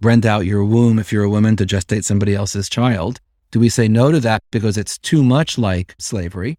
rent 0.00 0.24
out 0.24 0.46
your 0.46 0.64
womb 0.64 0.98
if 1.00 1.12
you're 1.12 1.24
a 1.24 1.30
woman 1.30 1.56
to 1.56 1.66
gestate 1.66 2.04
somebody 2.04 2.34
else's 2.34 2.68
child. 2.68 3.20
Do 3.50 3.58
we 3.58 3.68
say 3.68 3.88
no 3.88 4.12
to 4.12 4.20
that 4.20 4.42
because 4.50 4.76
it's 4.76 4.98
too 4.98 5.24
much 5.24 5.58
like 5.58 5.96
slavery, 5.98 6.58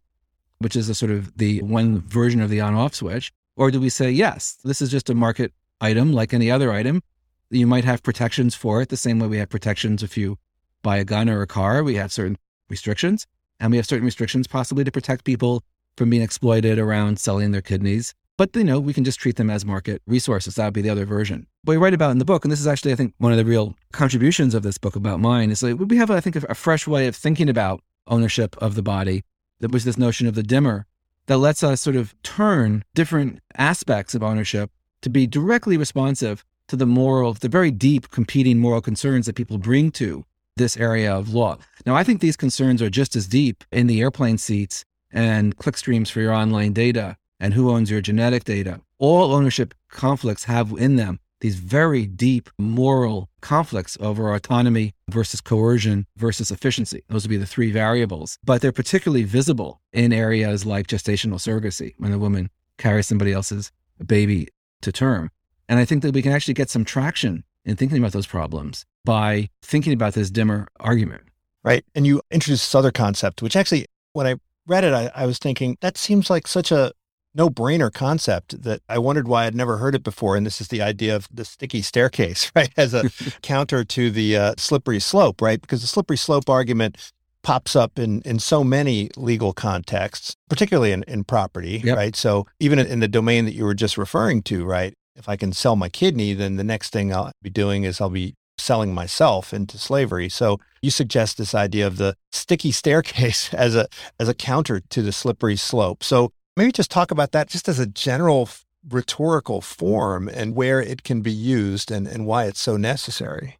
which 0.57 0.75
is 0.75 0.89
a 0.89 0.95
sort 0.95 1.11
of 1.11 1.38
the 1.38 1.61
one 1.61 2.01
version 2.01 2.41
of 2.41 2.49
the 2.49 2.59
on 2.59 2.73
off 2.73 2.95
switch? 2.95 3.32
Or 3.55 3.69
do 3.71 3.80
we 3.80 3.89
say, 3.89 4.09
yes, 4.09 4.57
this 4.63 4.82
is 4.82 4.89
just 4.89 5.09
a 5.09 5.15
market 5.15 5.53
item 5.80 6.11
like 6.11 6.34
any 6.34 6.49
other 6.49 6.71
item? 6.71 7.03
You 7.52 7.66
might 7.66 7.86
have 7.86 8.04
protections 8.04 8.54
for 8.54 8.82
it 8.82 8.89
the 8.89 8.97
same 8.97 9.18
way 9.18 9.28
we 9.28 9.39
have 9.39 9.50
protections 9.50 10.04
if 10.04 10.16
you 10.18 10.38
buy 10.84 10.97
a 10.97 11.04
gun 11.04 11.28
or 11.30 11.41
a 11.41 11.47
car. 11.47 11.84
We 11.84 11.95
have 11.95 12.12
certain 12.12 12.38
restrictions, 12.70 13.26
and 13.60 13.72
we 13.72 13.78
have 13.78 13.88
certain 13.88 14.06
restrictions 14.06 14.45
possibly 14.45 14.84
to 14.84 14.91
protect 14.91 15.24
people 15.24 15.64
from 15.97 16.12
being 16.12 16.22
exploited 16.22 16.78
around 16.78 17.20
selling 17.20 17.52
their 17.52 17.62
kidneys. 17.62 18.14
But 18.38 18.56
you 18.56 18.64
know, 18.64 18.80
we 18.80 18.93
can 18.93 19.04
just 19.04 19.20
treat 19.20 19.36
them 19.36 19.50
as 19.50 19.66
market 19.66 20.02
resources. 20.06 20.56
That 20.56 20.66
would 20.66 20.74
be 20.76 20.82
the 20.82 20.91
other 20.91 21.06
version. 21.06 21.47
What 21.64 21.74
we 21.74 21.78
write 21.78 21.95
about 21.95 22.12
in 22.12 22.20
the 22.20 22.26
book, 22.26 22.45
and 22.45 22.52
this 22.52 22.62
is 22.62 22.68
actually, 22.68 22.93
I 22.93 22.95
think, 22.95 23.16
one 23.18 23.32
of 23.32 23.38
the 23.38 23.45
real 23.45 23.76
contributions 23.91 24.54
of 24.54 24.62
this 24.62 24.78
book 24.78 24.95
about 24.95 25.20
mine, 25.20 25.50
is 25.50 25.64
like 25.64 25.80
we 25.80 25.97
have, 25.97 26.12
I 26.12 26.22
think, 26.22 26.36
a 26.36 26.56
fresh 26.56 26.88
way 26.88 27.08
of 27.08 27.16
thinking 27.16 27.50
about 27.50 27.82
ownership 28.06 28.56
of 28.60 28.76
the 28.76 28.84
body. 28.84 29.24
That 29.60 29.72
was 29.72 29.84
this 29.84 29.97
notion 29.97 30.28
of 30.28 30.36
the 30.36 30.43
dimmer 30.43 30.86
that 31.26 31.38
lets 31.38 31.64
us 31.64 31.82
sort 31.82 31.95
of 31.95 32.16
turn 32.22 32.86
different 32.93 33.39
aspects 33.58 34.16
of 34.16 34.24
ownership 34.24 34.72
to 35.02 35.10
be 35.10 35.28
directly 35.28 35.78
responsive 35.78 36.45
to 36.70 36.76
the 36.76 36.86
moral, 36.86 37.34
the 37.34 37.49
very 37.49 37.72
deep 37.72 38.09
competing 38.09 38.59
moral 38.59 38.82
concerns 38.82 39.26
that 39.26 39.36
people 39.36 39.57
bring 39.57 39.91
to 39.91 40.26
this 40.55 40.78
area 40.78 41.13
of 41.13 41.34
law. 41.34 41.57
Now, 41.86 41.95
I 41.95 42.03
think 42.03 42.22
these 42.22 42.38
concerns 42.38 42.82
are 42.82 42.89
just 42.89 43.15
as 43.15 43.28
deep 43.28 43.63
in 43.72 43.88
the 43.88 44.01
airplane 44.01 44.38
seats 44.38 44.86
and 45.11 45.57
clickstreams 45.57 46.09
for 46.09 46.22
your 46.22 46.34
online 46.34 46.74
data 46.74 47.17
and 47.39 47.53
who 47.53 47.72
owns 47.72 47.89
your 47.89 48.01
genetic 48.01 48.43
data. 48.43 48.82
All 48.97 49.34
ownership 49.34 49.74
conflicts 49.89 50.43
have 50.45 50.72
in 50.78 50.95
them 50.95 51.20
these 51.41 51.55
very 51.55 52.05
deep 52.05 52.49
moral 52.57 53.30
conflicts 53.41 53.97
over 54.01 54.34
autonomy 54.34 54.93
versus 55.09 55.39
coercion 55.39 56.05
versus 56.17 56.51
efficiency. 56.51 57.03
Those 57.07 57.24
would 57.24 57.30
be 57.30 57.38
the 57.38 57.45
three 57.45 57.72
variables. 57.72 58.38
But 58.43 58.61
they're 58.61 58.72
particularly 58.72 59.24
visible 59.24 59.82
in 59.93 60.11
areas 60.11 60.65
like 60.65 60.88
gestational 60.88 61.36
surrogacy, 61.36 61.93
when 61.97 62.11
a 62.11 62.20
woman 62.20 62.49
carries 62.78 63.07
somebody 63.07 63.32
else's 63.32 63.72
baby 64.05 64.49
to 64.82 64.91
term. 64.91 65.32
And 65.70 65.80
I 65.80 65.86
think 65.86 66.01
that 66.01 66.13
we 66.13 66.22
can 66.22 66.34
actually 66.34 66.55
get 66.55 66.70
some 66.70 66.84
traction 66.84 67.45
in 67.63 67.78
thinking 67.78 67.99
about 67.99 68.11
those 68.11 68.28
problems 68.28 68.86
by 69.05 69.49
thinking 69.61 69.93
about 69.93 70.15
this 70.15 70.32
dimmer 70.32 70.67
argument. 70.80 71.22
Right. 71.63 71.86
And 71.93 72.07
you 72.07 72.22
introduced 72.32 72.63
this 72.63 72.76
other 72.76 72.91
concept, 72.91 73.41
which 73.41 73.55
actually, 73.55 73.86
when 74.13 74.26
I 74.26 74.36
read 74.65 74.84
it, 74.84 74.93
I, 74.93 75.11
I 75.13 75.26
was 75.26 75.38
thinking 75.38 75.78
that 75.82 75.97
seems 75.97 76.30
like 76.30 76.47
such 76.47 76.72
a 76.72 76.91
no 77.36 77.49
brainer 77.49 77.93
concept 77.93 78.63
that 78.63 78.82
I 78.89 78.97
wondered 78.97 79.28
why 79.28 79.45
I'd 79.45 79.55
never 79.55 79.78
heard 79.78 79.93
it 79.93 80.03
before. 80.03 80.36
And 80.36 80.45
this 80.45 80.59
is 80.59 80.70
the 80.70 80.82
idea 80.82 81.15
of 81.15 81.28
the 81.32 81.45
sticky 81.45 81.82
staircase, 81.82 82.51
right? 82.55 82.72
As 82.76 82.93
a 82.93 83.09
counter 83.41 83.84
to 83.84 84.09
the 84.09 84.36
uh, 84.36 84.53
slippery 84.57 84.99
slope, 84.99 85.41
right? 85.41 85.61
Because 85.61 85.82
the 85.82 85.88
slippery 85.88 86.17
slope 86.17 86.49
argument 86.49 87.11
pops 87.41 87.76
up 87.76 87.97
in, 87.97 88.22
in 88.24 88.39
so 88.39 88.63
many 88.63 89.09
legal 89.15 89.53
contexts, 89.53 90.36
particularly 90.49 90.91
in, 90.91 91.03
in 91.03 91.24
property, 91.24 91.82
yep. 91.84 91.95
right? 91.95 92.15
So 92.15 92.45
even 92.59 92.80
in 92.80 92.99
the 92.99 93.07
domain 93.07 93.45
that 93.45 93.53
you 93.53 93.63
were 93.63 93.74
just 93.74 93.97
referring 93.97 94.43
to, 94.43 94.65
right? 94.65 94.93
If 95.20 95.28
I 95.28 95.36
can 95.36 95.51
sell 95.51 95.76
my 95.76 95.89
kidney, 95.89 96.34
then 96.34 96.55
the 96.55 96.63
next 96.63 96.91
thing 96.91 97.13
I'll 97.13 97.32
be 97.41 97.49
doing 97.49 97.84
is 97.84 97.99
I'll 97.99 98.09
be 98.09 98.36
selling 98.57 98.93
myself 98.93 99.53
into 99.53 99.78
slavery. 99.78 100.30
So 100.30 100.59
you 100.82 100.91
suggest 100.91 101.38
this 101.38 101.53
idea 101.53 101.86
of 101.86 101.97
the 101.97 102.15
sticky 102.32 102.72
staircase 102.72 103.53
as 103.53 103.76
a 103.76 103.88
as 104.20 104.30
a 104.30 104.34
counter 104.34 104.80
to 104.80 105.01
the 105.01 105.11
slippery 105.11 105.57
slope. 105.57 106.03
So 106.03 106.32
maybe 106.55 106.72
just 106.72 106.91
talk 106.91 107.11
about 107.11 107.32
that 107.34 107.49
just 107.49 107.67
as 107.67 107.80
a 107.80 107.86
general 107.86 108.49
rhetorical 108.88 109.59
form 109.61 110.30
and 110.30 110.55
where 110.55 110.82
it 110.82 111.03
can 111.03 111.22
be 111.22 111.32
used 111.32 111.91
and, 111.91 112.07
and 112.07 112.26
why 112.26 112.45
it's 112.45 112.61
so 112.61 112.78
necessary. 112.78 113.57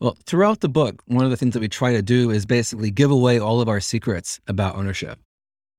Well, 0.00 0.18
throughout 0.26 0.60
the 0.60 0.68
book, 0.68 1.02
one 1.06 1.24
of 1.24 1.30
the 1.30 1.36
things 1.36 1.54
that 1.54 1.60
we 1.60 1.68
try 1.68 1.92
to 1.92 2.02
do 2.02 2.30
is 2.30 2.44
basically 2.44 2.90
give 2.90 3.10
away 3.10 3.38
all 3.38 3.60
of 3.60 3.68
our 3.68 3.80
secrets 3.80 4.40
about 4.46 4.76
ownership. 4.76 5.18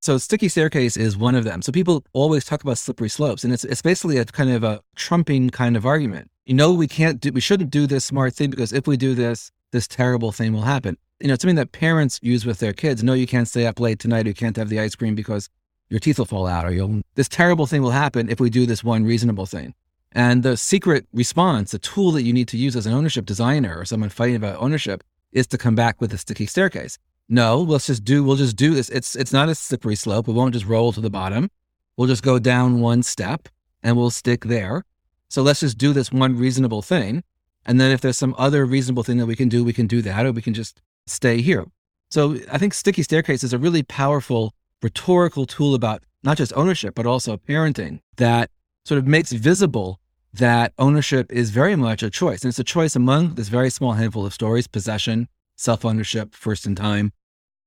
So 0.08 0.18
sticky 0.18 0.50
staircase 0.50 0.96
is 0.98 1.18
one 1.18 1.36
of 1.36 1.44
them. 1.44 1.62
So 1.62 1.72
people 1.72 2.04
always 2.14 2.46
talk 2.46 2.64
about 2.64 2.78
slippery 2.78 3.10
slopes, 3.10 3.44
and 3.44 3.52
it's 3.54 3.66
it's 3.72 3.82
basically 3.82 4.18
a 4.18 4.26
kind 4.26 4.52
of 4.58 4.64
a 4.64 4.82
trumping 4.96 5.50
kind 5.50 5.76
of 5.78 5.86
argument 5.86 6.32
you 6.48 6.54
know, 6.54 6.74
we 6.74 6.88
can't 6.88 7.20
do, 7.20 7.32
we 7.34 7.42
shouldn't 7.42 7.72
do 7.72 7.86
this 7.86 8.06
smart 8.06 8.34
thing 8.34 8.50
because 8.50 8.72
if 8.72 8.88
we 8.88 8.96
do 8.96 9.14
this, 9.14 9.52
this 9.72 9.86
terrible 9.86 10.32
thing 10.32 10.54
will 10.54 10.62
happen. 10.62 10.98
You 11.20 11.28
know, 11.28 11.34
it's 11.34 11.42
something 11.42 11.58
that 11.58 11.74
parents 11.74 12.20
use 12.24 12.46
with 12.46 12.60
their 12.60 12.72
kids. 12.72 13.04
No, 13.04 13.12
you 13.14 13.28
can't 13.28 13.50
stay 13.50 13.66
up 13.66 13.82
late 13.82 14.00
tonight. 14.00 14.28
You 14.28 14.34
can't 14.34 14.56
have 14.56 14.70
the 14.70 14.80
ice 14.80 14.96
cream 14.96 15.14
because 15.14 15.50
your 15.90 16.00
teeth 16.00 16.20
will 16.20 16.26
fall 16.26 16.48
out 16.48 16.66
or 16.66 16.72
you'll, 16.72 17.02
this 17.16 17.28
terrible 17.28 17.66
thing 17.66 17.82
will 17.82 17.92
happen 17.92 18.30
if 18.30 18.40
we 18.40 18.50
do 18.50 18.66
this 18.66 18.82
one 18.82 19.04
reasonable 19.04 19.46
thing. 19.46 19.74
And 20.14 20.42
the 20.42 20.56
secret 20.56 21.06
response, 21.12 21.72
the 21.72 21.80
tool 21.80 22.14
that 22.14 22.24
you 22.24 22.32
need 22.32 22.48
to 22.48 22.58
use 22.58 22.78
as 22.78 22.86
an 22.86 22.94
ownership 22.94 23.26
designer 23.26 23.78
or 23.78 23.84
someone 23.84 24.10
fighting 24.10 24.38
about 24.38 24.62
ownership 24.62 25.04
is 25.34 25.48
to 25.48 25.58
come 25.58 25.76
back 25.76 26.00
with 26.00 26.14
a 26.14 26.18
sticky 26.18 26.46
staircase. 26.46 26.98
No, 27.30 27.60
let's 27.60 27.88
just 27.88 28.04
do, 28.06 28.24
we'll 28.24 28.38
just 28.38 28.56
do 28.56 28.74
this. 28.74 28.90
It's, 28.90 29.16
it's 29.16 29.34
not 29.34 29.50
a 29.50 29.56
slippery 29.56 29.96
slope. 29.96 30.28
We 30.28 30.34
won't 30.34 30.54
just 30.54 30.66
roll 30.66 30.94
to 30.94 31.02
the 31.02 31.10
bottom. 31.10 31.50
We'll 31.98 32.08
just 32.08 32.24
go 32.24 32.40
down 32.40 32.80
one 32.80 33.04
step 33.04 33.50
and 33.84 33.98
we'll 33.98 34.12
stick 34.12 34.46
there. 34.46 34.84
So 35.30 35.42
let's 35.42 35.60
just 35.60 35.78
do 35.78 35.94
this 35.94 36.12
one 36.12 36.38
reasonable 36.38 36.82
thing. 36.82 37.24
And 37.66 37.82
then 37.82 37.92
if 37.92 38.00
there's 38.00 38.18
some 38.18 38.34
other 38.38 38.66
reasonable 38.66 39.04
thing 39.04 39.18
that 39.18 39.26
we 39.26 39.36
can 39.36 39.50
do, 39.50 39.64
we 39.64 39.74
can 39.74 39.88
do 39.88 40.02
that, 40.04 40.26
or 40.26 40.32
we 40.32 40.42
can 40.42 40.54
just 40.54 40.82
stay 41.06 41.42
here. 41.42 41.66
So 42.10 42.38
I 42.50 42.58
think 42.58 42.74
Sticky 42.74 43.04
Staircase 43.04 43.44
is 43.44 43.52
a 43.52 43.58
really 43.58 43.84
powerful 43.84 44.54
rhetorical 44.82 45.46
tool 45.46 45.76
about 45.76 46.04
not 46.24 46.38
just 46.38 46.54
ownership, 46.56 46.96
but 46.96 47.06
also 47.06 47.36
parenting 47.36 48.00
that 48.16 48.50
sort 48.86 49.00
of 49.00 49.06
makes 49.06 49.34
visible 49.34 50.00
that 50.34 50.72
ownership 50.78 51.32
is 51.32 51.50
very 51.50 51.76
much 51.76 52.04
a 52.04 52.10
choice. 52.10 52.44
And 52.44 52.50
it's 52.50 52.60
a 52.60 52.64
choice 52.64 52.96
among 52.96 53.36
this 53.36 53.50
very 53.50 53.70
small 53.70 53.94
handful 53.94 54.26
of 54.26 54.34
stories 54.34 54.68
possession, 54.68 55.28
self 55.58 55.84
ownership, 55.84 56.34
first 56.34 56.66
in 56.66 56.76
time, 56.76 57.12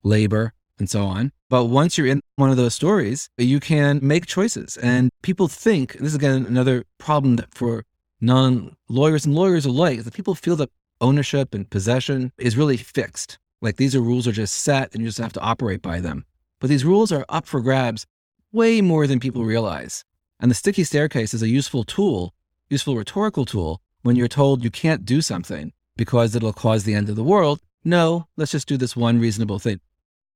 labor, 0.03 0.55
and 0.79 0.89
so 0.89 1.05
on. 1.05 1.33
But 1.51 1.67
once 1.67 1.99
you're 1.99 2.07
in 2.07 2.23
one 2.37 2.51
of 2.51 2.57
those 2.57 2.75
stories, 2.75 3.29
you 3.37 3.61
can 3.61 4.01
make 4.03 4.27
choices. 4.27 4.77
And 4.79 5.11
people 5.23 5.49
think, 5.49 5.93
this 5.95 6.09
is 6.09 6.15
again 6.15 6.47
another 6.47 6.85
problem 6.99 7.39
for 7.51 7.85
non 8.21 8.77
lawyers 8.89 9.27
and 9.27 9.35
lawyers 9.35 9.67
alike, 9.67 9.99
is 9.99 10.05
that 10.05 10.15
people 10.15 10.35
feel 10.35 10.57
that 10.57 10.71
ownership 11.01 11.55
and 11.55 11.69
possession 11.69 12.33
is 12.39 12.57
really 12.57 12.77
fixed. 12.77 13.39
Like 13.61 13.77
these 13.77 13.95
are 13.95 14.01
rules 14.01 14.27
are 14.27 14.33
just 14.33 14.55
set 14.63 14.93
and 14.95 15.03
you 15.03 15.09
just 15.09 15.19
have 15.19 15.33
to 15.35 15.41
operate 15.41 15.83
by 15.83 16.01
them. 16.01 16.25
But 16.61 16.71
these 16.71 16.85
rules 16.85 17.13
are 17.13 17.25
up 17.29 17.47
for 17.47 17.61
grabs 17.61 18.07
way 18.53 18.81
more 18.81 19.07
than 19.07 19.21
people 19.21 19.45
realize. 19.45 20.05
And 20.41 20.51
the 20.51 20.55
sticky 20.55 20.85
staircase 20.85 21.35
is 21.35 21.43
a 21.43 21.49
useful 21.49 21.85
tool, 21.85 22.35
useful 22.69 22.97
rhetorical 22.97 23.45
tool 23.45 23.83
when 24.03 24.17
you're 24.17 24.29
told 24.29 24.65
you 24.65 24.71
can't 24.71 25.05
do 25.05 25.21
something 25.21 25.73
because 25.97 26.35
it'll 26.35 26.53
cause 26.53 26.85
the 26.85 26.95
end 26.95 27.11
of 27.11 27.17
the 27.17 27.25
world. 27.25 27.61
No, 27.85 28.27
let's 28.37 28.53
just 28.53 28.69
do 28.69 28.77
this 28.77 28.97
one 28.97 29.19
reasonable 29.19 29.59
thing. 29.59 29.81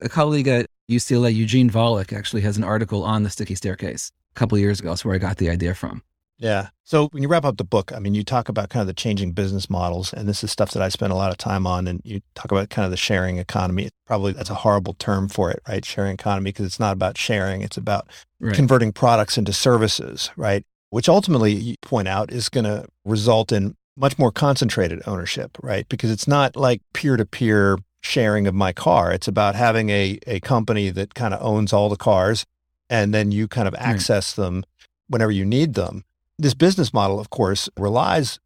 A 0.01 0.09
colleague 0.09 0.49
at 0.49 0.67
UCLA, 0.91 1.35
Eugene 1.35 1.71
Volokh, 1.71 2.13
actually 2.13 2.43
has 2.43 2.57
an 2.57 2.65
article 2.65 3.05
on 3.05 3.23
the 3.23 3.31
sticky 3.31 3.55
staircase 3.55 4.13
a 4.35 4.39
couple 4.39 4.59
years 4.59 4.81
ago. 4.81 4.91
That's 4.91 5.05
where 5.05 5.15
I 5.15 5.19
got 5.19 5.37
the 5.37 5.51
idea 5.51 5.75
from. 5.75 6.03
Yeah. 6.39 6.69
So 6.83 7.09
when 7.09 7.23
you 7.23 7.29
wrap 7.29 7.45
up 7.45 7.57
the 7.57 7.65
book, 7.65 7.93
I 7.95 8.01
mean, 8.01 8.15
you 8.15 8.25
talk 8.25 8.49
about 8.49 8.69
kind 8.69 8.81
of 8.81 8.87
the 8.87 8.95
changing 8.95 9.33
business 9.33 9.71
models, 9.71 10.13
and 10.13 10.29
this 10.29 10.43
is 10.43 10.51
stuff 10.51 10.73
that 10.73 10.83
I 10.83 10.89
spend 10.89 11.13
a 11.13 11.17
lot 11.17 11.31
of 11.31 11.39
time 11.39 11.67
on. 11.67 11.87
And 11.87 12.01
you 12.05 12.21
talk 12.35 12.51
about 12.51 12.71
kind 12.71 12.85
of 12.85 12.91
the 12.91 12.97
sharing 12.97 13.39
economy. 13.39 13.91
Probably 14.07 14.33
that's 14.33 14.51
a 14.51 14.55
horrible 14.55 14.95
term 14.95 15.29
for 15.29 15.51
it, 15.51 15.63
right? 15.69 15.85
Sharing 15.85 16.15
economy, 16.15 16.51
because 16.51 16.67
it's 16.67 16.81
not 16.81 16.93
about 16.93 17.17
sharing; 17.17 17.63
it's 17.63 17.77
about 17.77 18.09
right. 18.41 18.55
converting 18.55 18.93
products 18.93 19.39
into 19.39 19.53
services, 19.53 20.31
right? 20.37 20.65
Which 20.91 21.09
ultimately, 21.09 21.53
you 21.53 21.77
point 21.83 22.09
out, 22.09 22.33
is 22.33 22.49
going 22.49 22.65
to 22.65 22.87
result 23.05 23.53
in 23.53 23.77
much 23.97 24.19
more 24.19 24.33
concentrated 24.33 25.03
ownership, 25.07 25.57
right? 25.63 25.89
Because 25.89 26.11
it's 26.11 26.27
not 26.27 26.57
like 26.57 26.83
peer 26.93 27.17
to 27.17 27.25
peer 27.25 27.79
sharing 28.01 28.47
of 28.47 28.55
my 28.55 28.73
car. 28.73 29.13
It's 29.13 29.29
about 29.29 29.55
having 29.55 29.91
a, 29.91 30.19
a 30.27 30.41
company 30.41 30.91
that 30.91 31.15
kind 31.15 31.33
of 31.33 31.43
owns 31.43 31.73
all 31.73 31.89
the 31.89 31.97
cars 31.97 32.45
and 32.91 33.15
then 33.15 33.33
you 33.33 33.49
kind 33.49 33.67
of 33.67 33.75
access 33.77 34.37
right. 34.37 34.45
them 34.45 34.65
whenever 35.09 35.33
you 35.33 35.45
need 35.45 35.75
them. 35.75 36.05
This 36.39 36.55
business 36.55 36.93
model, 36.93 37.19
of 37.19 37.31
course, 37.31 37.69
relies 37.79 38.41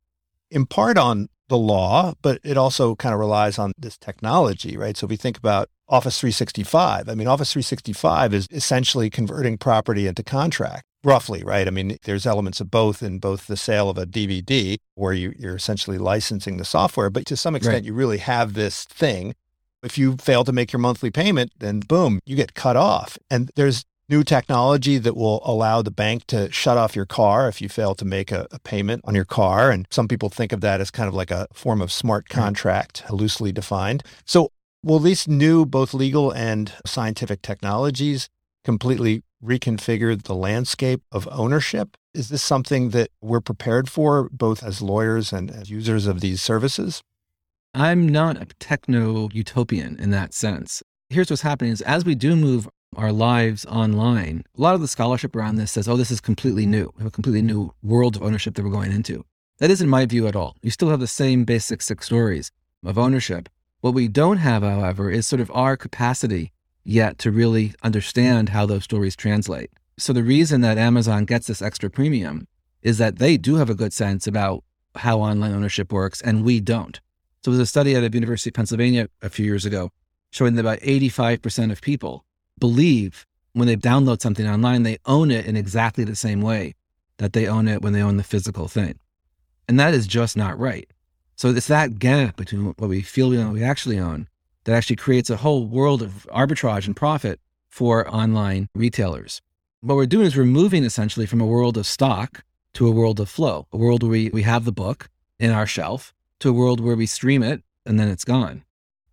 in 0.50 0.66
part 0.66 0.96
on 0.96 1.28
the 1.48 1.58
law, 1.58 2.14
but 2.22 2.38
it 2.44 2.56
also 2.56 2.94
kind 2.94 3.14
of 3.14 3.18
relies 3.18 3.58
on 3.58 3.72
this 3.78 3.96
technology, 3.96 4.76
right? 4.76 4.96
So 4.96 5.06
if 5.06 5.10
we 5.10 5.16
think 5.16 5.38
about 5.38 5.70
Office 5.88 6.20
365, 6.20 7.08
I 7.08 7.14
mean, 7.14 7.26
Office 7.26 7.52
365 7.52 8.34
is 8.34 8.46
essentially 8.50 9.08
converting 9.08 9.56
property 9.56 10.06
into 10.06 10.22
contract, 10.22 10.84
roughly, 11.02 11.42
right? 11.42 11.66
I 11.66 11.70
mean, 11.70 11.96
there's 12.04 12.26
elements 12.26 12.60
of 12.60 12.70
both 12.70 13.02
in 13.02 13.18
both 13.18 13.46
the 13.46 13.56
sale 13.56 13.88
of 13.88 13.96
a 13.96 14.06
DVD, 14.06 14.76
where 14.94 15.12
you, 15.12 15.34
are 15.44 15.56
essentially 15.56 15.98
licensing 15.98 16.58
the 16.58 16.64
software, 16.64 17.08
but 17.08 17.24
to 17.26 17.36
some 17.36 17.54
extent, 17.54 17.74
right. 17.74 17.84
you 17.84 17.94
really 17.94 18.18
have 18.18 18.54
this 18.54 18.84
thing 18.84 19.34
if 19.82 19.98
you 19.98 20.16
fail 20.16 20.44
to 20.44 20.52
make 20.52 20.72
your 20.72 20.80
monthly 20.80 21.10
payment, 21.10 21.52
then 21.58 21.80
boom, 21.80 22.20
you 22.26 22.36
get 22.36 22.54
cut 22.54 22.76
off. 22.76 23.18
And 23.30 23.50
there's 23.54 23.84
new 24.08 24.24
technology 24.24 24.98
that 24.98 25.16
will 25.16 25.42
allow 25.44 25.82
the 25.82 25.90
bank 25.90 26.26
to 26.26 26.50
shut 26.50 26.78
off 26.78 26.96
your 26.96 27.06
car 27.06 27.48
if 27.48 27.60
you 27.60 27.68
fail 27.68 27.94
to 27.94 28.04
make 28.04 28.32
a, 28.32 28.46
a, 28.50 28.58
payment 28.58 29.02
on 29.04 29.14
your 29.14 29.26
car. 29.26 29.70
And 29.70 29.86
some 29.90 30.08
people 30.08 30.30
think 30.30 30.52
of 30.52 30.62
that 30.62 30.80
as 30.80 30.90
kind 30.90 31.08
of 31.08 31.14
like 31.14 31.30
a 31.30 31.46
form 31.52 31.82
of 31.82 31.92
smart 31.92 32.28
contract, 32.28 33.04
loosely 33.10 33.52
defined. 33.52 34.02
So, 34.24 34.50
will 34.82 34.98
these 34.98 35.26
new, 35.26 35.66
both 35.66 35.94
legal 35.94 36.30
and 36.30 36.72
scientific 36.86 37.42
technologies 37.42 38.28
completely 38.64 39.22
reconfigure 39.42 40.20
the 40.20 40.34
landscape 40.34 41.02
of 41.12 41.28
ownership? 41.30 41.96
Is 42.14 42.28
this 42.28 42.42
something 42.42 42.90
that 42.90 43.10
we're 43.20 43.40
prepared 43.40 43.88
for, 43.88 44.28
both 44.30 44.62
as 44.62 44.82
lawyers 44.82 45.32
and 45.32 45.50
as 45.50 45.70
users 45.70 46.06
of 46.06 46.20
these 46.20 46.42
services? 46.42 47.02
I'm 47.74 48.08
not 48.08 48.40
a 48.40 48.46
techno 48.58 49.28
utopian 49.32 49.96
in 49.98 50.10
that 50.10 50.34
sense. 50.34 50.82
Here's 51.10 51.30
what's 51.30 51.42
happening 51.42 51.72
is 51.72 51.80
as 51.82 52.04
we 52.04 52.14
do 52.14 52.34
move 52.34 52.68
our 52.96 53.12
lives 53.12 53.66
online, 53.66 54.44
a 54.56 54.60
lot 54.60 54.74
of 54.74 54.80
the 54.80 54.88
scholarship 54.88 55.36
around 55.36 55.56
this 55.56 55.72
says, 55.72 55.88
oh, 55.88 55.96
this 55.96 56.10
is 56.10 56.20
completely 56.20 56.66
new. 56.66 56.90
We 56.96 57.02
have 57.02 57.08
a 57.08 57.10
completely 57.10 57.42
new 57.42 57.72
world 57.82 58.16
of 58.16 58.22
ownership 58.22 58.54
that 58.54 58.64
we're 58.64 58.70
going 58.70 58.92
into. 58.92 59.24
That 59.58 59.70
isn't 59.70 59.88
my 59.88 60.06
view 60.06 60.26
at 60.26 60.36
all. 60.36 60.56
You 60.62 60.70
still 60.70 60.90
have 60.90 61.00
the 61.00 61.06
same 61.06 61.44
basic 61.44 61.82
six 61.82 62.06
stories 62.06 62.50
of 62.84 62.98
ownership. 62.98 63.48
What 63.80 63.94
we 63.94 64.08
don't 64.08 64.38
have, 64.38 64.62
however, 64.62 65.10
is 65.10 65.26
sort 65.26 65.40
of 65.40 65.50
our 65.54 65.76
capacity 65.76 66.52
yet 66.84 67.18
to 67.18 67.30
really 67.30 67.74
understand 67.82 68.48
how 68.48 68.66
those 68.66 68.84
stories 68.84 69.14
translate. 69.14 69.70
So 69.98 70.12
the 70.12 70.24
reason 70.24 70.62
that 70.62 70.78
Amazon 70.78 71.24
gets 71.24 71.46
this 71.46 71.62
extra 71.62 71.88
premium 71.88 72.48
is 72.82 72.98
that 72.98 73.18
they 73.18 73.36
do 73.36 73.56
have 73.56 73.70
a 73.70 73.74
good 73.74 73.92
sense 73.92 74.26
about 74.26 74.64
how 74.96 75.20
online 75.20 75.52
ownership 75.52 75.92
works 75.92 76.20
and 76.20 76.44
we 76.44 76.60
don't. 76.60 77.00
So 77.44 77.50
there 77.50 77.58
was 77.58 77.60
a 77.60 77.66
study 77.66 77.96
out 77.96 78.04
of 78.04 78.14
University 78.14 78.50
of 78.50 78.54
Pennsylvania 78.54 79.08
a 79.22 79.28
few 79.28 79.44
years 79.44 79.64
ago 79.64 79.92
showing 80.30 80.54
that 80.54 80.60
about 80.60 80.80
85% 80.80 81.70
of 81.70 81.80
people 81.80 82.24
believe 82.58 83.26
when 83.52 83.68
they 83.68 83.76
download 83.76 84.20
something 84.20 84.46
online, 84.46 84.82
they 84.82 84.98
own 85.06 85.30
it 85.30 85.46
in 85.46 85.56
exactly 85.56 86.04
the 86.04 86.16
same 86.16 86.40
way 86.40 86.74
that 87.18 87.32
they 87.32 87.46
own 87.46 87.68
it 87.68 87.82
when 87.82 87.92
they 87.92 88.02
own 88.02 88.16
the 88.16 88.22
physical 88.22 88.68
thing. 88.68 88.98
And 89.68 89.78
that 89.78 89.94
is 89.94 90.06
just 90.06 90.36
not 90.36 90.58
right. 90.58 90.88
So 91.38 91.50
it's 91.50 91.68
that 91.68 92.00
gap 92.00 92.36
between 92.36 92.64
what 92.64 92.88
we 92.88 93.00
feel 93.00 93.32
and 93.32 93.44
what 93.44 93.54
we 93.54 93.62
actually 93.62 93.96
own 93.96 94.26
that 94.64 94.74
actually 94.74 94.96
creates 94.96 95.30
a 95.30 95.36
whole 95.36 95.66
world 95.66 96.02
of 96.02 96.26
arbitrage 96.34 96.88
and 96.88 96.96
profit 96.96 97.38
for 97.68 98.12
online 98.12 98.68
retailers. 98.74 99.40
What 99.80 99.94
we're 99.94 100.06
doing 100.06 100.26
is 100.26 100.36
we're 100.36 100.44
moving 100.44 100.82
essentially 100.82 101.26
from 101.26 101.40
a 101.40 101.46
world 101.46 101.76
of 101.76 101.86
stock 101.86 102.42
to 102.74 102.88
a 102.88 102.90
world 102.90 103.20
of 103.20 103.30
flow, 103.30 103.68
a 103.72 103.76
world 103.76 104.02
where 104.02 104.10
we, 104.10 104.30
we 104.30 104.42
have 104.42 104.64
the 104.64 104.72
book 104.72 105.10
in 105.38 105.52
our 105.52 105.64
shelf 105.64 106.12
to 106.40 106.48
a 106.48 106.52
world 106.52 106.80
where 106.80 106.96
we 106.96 107.06
stream 107.06 107.44
it 107.44 107.62
and 107.86 108.00
then 108.00 108.08
it's 108.08 108.24
gone. 108.24 108.64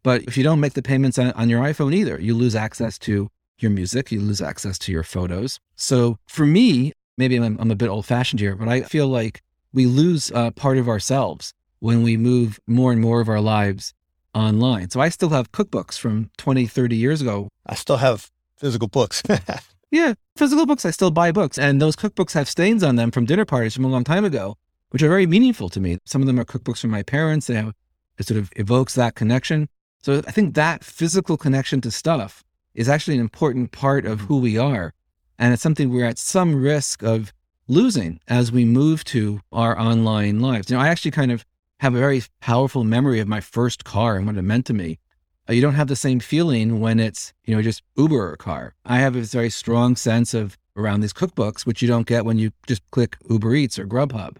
But 0.02 0.24
if 0.24 0.36
you 0.36 0.44
don't 0.44 0.60
make 0.60 0.74
the 0.74 0.82
payments 0.82 1.20
on, 1.20 1.32
on 1.34 1.48
your 1.48 1.62
iPhone 1.62 1.94
either, 1.94 2.20
you 2.20 2.34
lose 2.34 2.56
access 2.56 2.98
to 3.00 3.30
your 3.60 3.70
music, 3.70 4.12
you 4.12 4.20
lose 4.20 4.42
access 4.42 4.80
to 4.80 4.92
your 4.92 5.04
photos. 5.04 5.60
So 5.76 6.18
for 6.26 6.48
me, 6.48 6.94
maybe 7.20 7.36
I'm, 7.36 7.56
I'm 7.60 7.70
a 7.70 7.76
bit 7.76 7.90
old 7.90 8.08
fashioned 8.08 8.40
here, 8.40 8.56
but 8.56 8.68
I 8.68 8.82
feel 8.82 9.08
like 9.08 9.44
we 9.72 9.86
lose 9.86 10.32
uh, 10.32 10.50
part 10.50 10.80
of 10.80 10.90
ourselves 10.90 11.54
when 11.80 12.04
we 12.04 12.18
move 12.18 12.60
more 12.68 12.92
and 12.92 13.02
more 13.02 13.22
of 13.22 13.30
our 13.30 13.42
lives 13.42 13.94
online. 14.34 14.90
So 14.90 15.00
I 15.00 15.10
still 15.10 15.30
have 15.30 15.52
cookbooks 15.52 15.98
from 15.98 16.30
20, 16.38 16.68
30 16.68 16.96
years 16.96 17.22
ago. 17.22 17.50
I 17.66 17.76
still 17.76 17.98
have 17.98 18.30
physical 18.58 18.88
books. 18.88 19.24
yeah, 19.92 20.14
physical 20.36 20.66
books. 20.66 20.86
I 20.86 20.92
still 20.92 21.12
buy 21.12 21.32
books, 21.32 21.58
and 21.58 21.82
those 21.82 21.96
cookbooks 21.96 22.34
have 22.34 22.50
stains 22.50 22.84
on 22.84 22.96
them 22.96 23.12
from 23.12 23.26
dinner 23.26 23.46
parties 23.46 23.74
from 23.74 23.86
a 23.86 23.90
long 23.90 24.04
time 24.04 24.26
ago, 24.26 24.58
which 24.90 25.02
are 25.02 25.10
very 25.10 25.26
meaningful 25.26 25.70
to 25.70 25.80
me. 25.80 25.98
Some 26.06 26.22
of 26.22 26.28
them 26.28 26.40
are 26.40 26.46
cookbooks 26.46 26.80
from 26.80 26.92
my 26.92 27.04
parents. 27.04 27.48
They 27.48 27.56
have, 27.56 27.74
it 28.18 28.28
sort 28.28 28.40
of 28.40 28.52
evokes 28.56 28.96
that 28.96 29.16
connection. 29.16 29.70
So 30.02 30.22
I 30.28 30.32
think 30.32 30.54
that 30.56 30.84
physical 30.84 31.38
connection 31.38 31.82
to 31.82 31.92
stuff 31.92 32.44
is 32.76 32.90
actually 32.90 33.16
an 33.16 33.22
important 33.22 33.72
part 33.72 34.06
of 34.06 34.22
who 34.22 34.38
we 34.38 34.58
are. 34.58 34.94
And 35.40 35.54
it's 35.54 35.64
something 35.64 35.90
we're 35.90 36.06
at 36.06 36.20
some 36.20 36.56
risk 36.56 37.04
of 37.04 37.34
losing 37.68 38.20
as 38.28 38.52
we 38.52 38.66
move 38.66 39.04
to 39.06 39.42
our 39.52 39.80
online 39.80 40.40
lives. 40.40 40.70
You 40.70 40.76
know, 40.76 40.84
I 40.84 40.90
actually 40.90 41.12
kind 41.12 41.32
of 41.32 41.46
have 41.80 41.96
a 41.96 42.00
very 42.00 42.24
powerful 42.40 42.84
memory 42.84 43.20
of 43.20 43.28
my 43.28 43.42
first 43.42 43.84
car 43.84 44.16
and 44.16 44.26
what 44.26 44.38
it 44.38 44.42
meant 44.42 44.66
to 44.68 44.74
me. 44.74 45.00
Uh, 45.48 45.54
you 45.54 45.62
don't 45.62 45.76
have 45.76 45.88
the 45.88 45.96
same 45.96 46.20
feeling 46.20 46.80
when 46.80 47.00
it's, 47.00 47.34
you 47.46 47.56
know, 47.56 47.62
just 47.62 47.84
Uber 47.98 48.32
or 48.32 48.38
car. 48.38 48.74
I 48.86 48.98
have 48.98 49.16
a 49.16 49.22
very 49.22 49.50
strong 49.50 49.96
sense 49.96 50.34
of 50.34 50.58
around 50.76 51.02
these 51.02 51.14
cookbooks, 51.14 51.66
which 51.66 51.82
you 51.82 51.88
don't 51.88 52.08
get 52.08 52.26
when 52.26 52.38
you 52.38 52.52
just 52.68 52.82
click 52.92 53.18
Uber 53.30 53.54
Eats 53.56 53.78
or 53.78 53.86
Grubhub. 53.86 54.38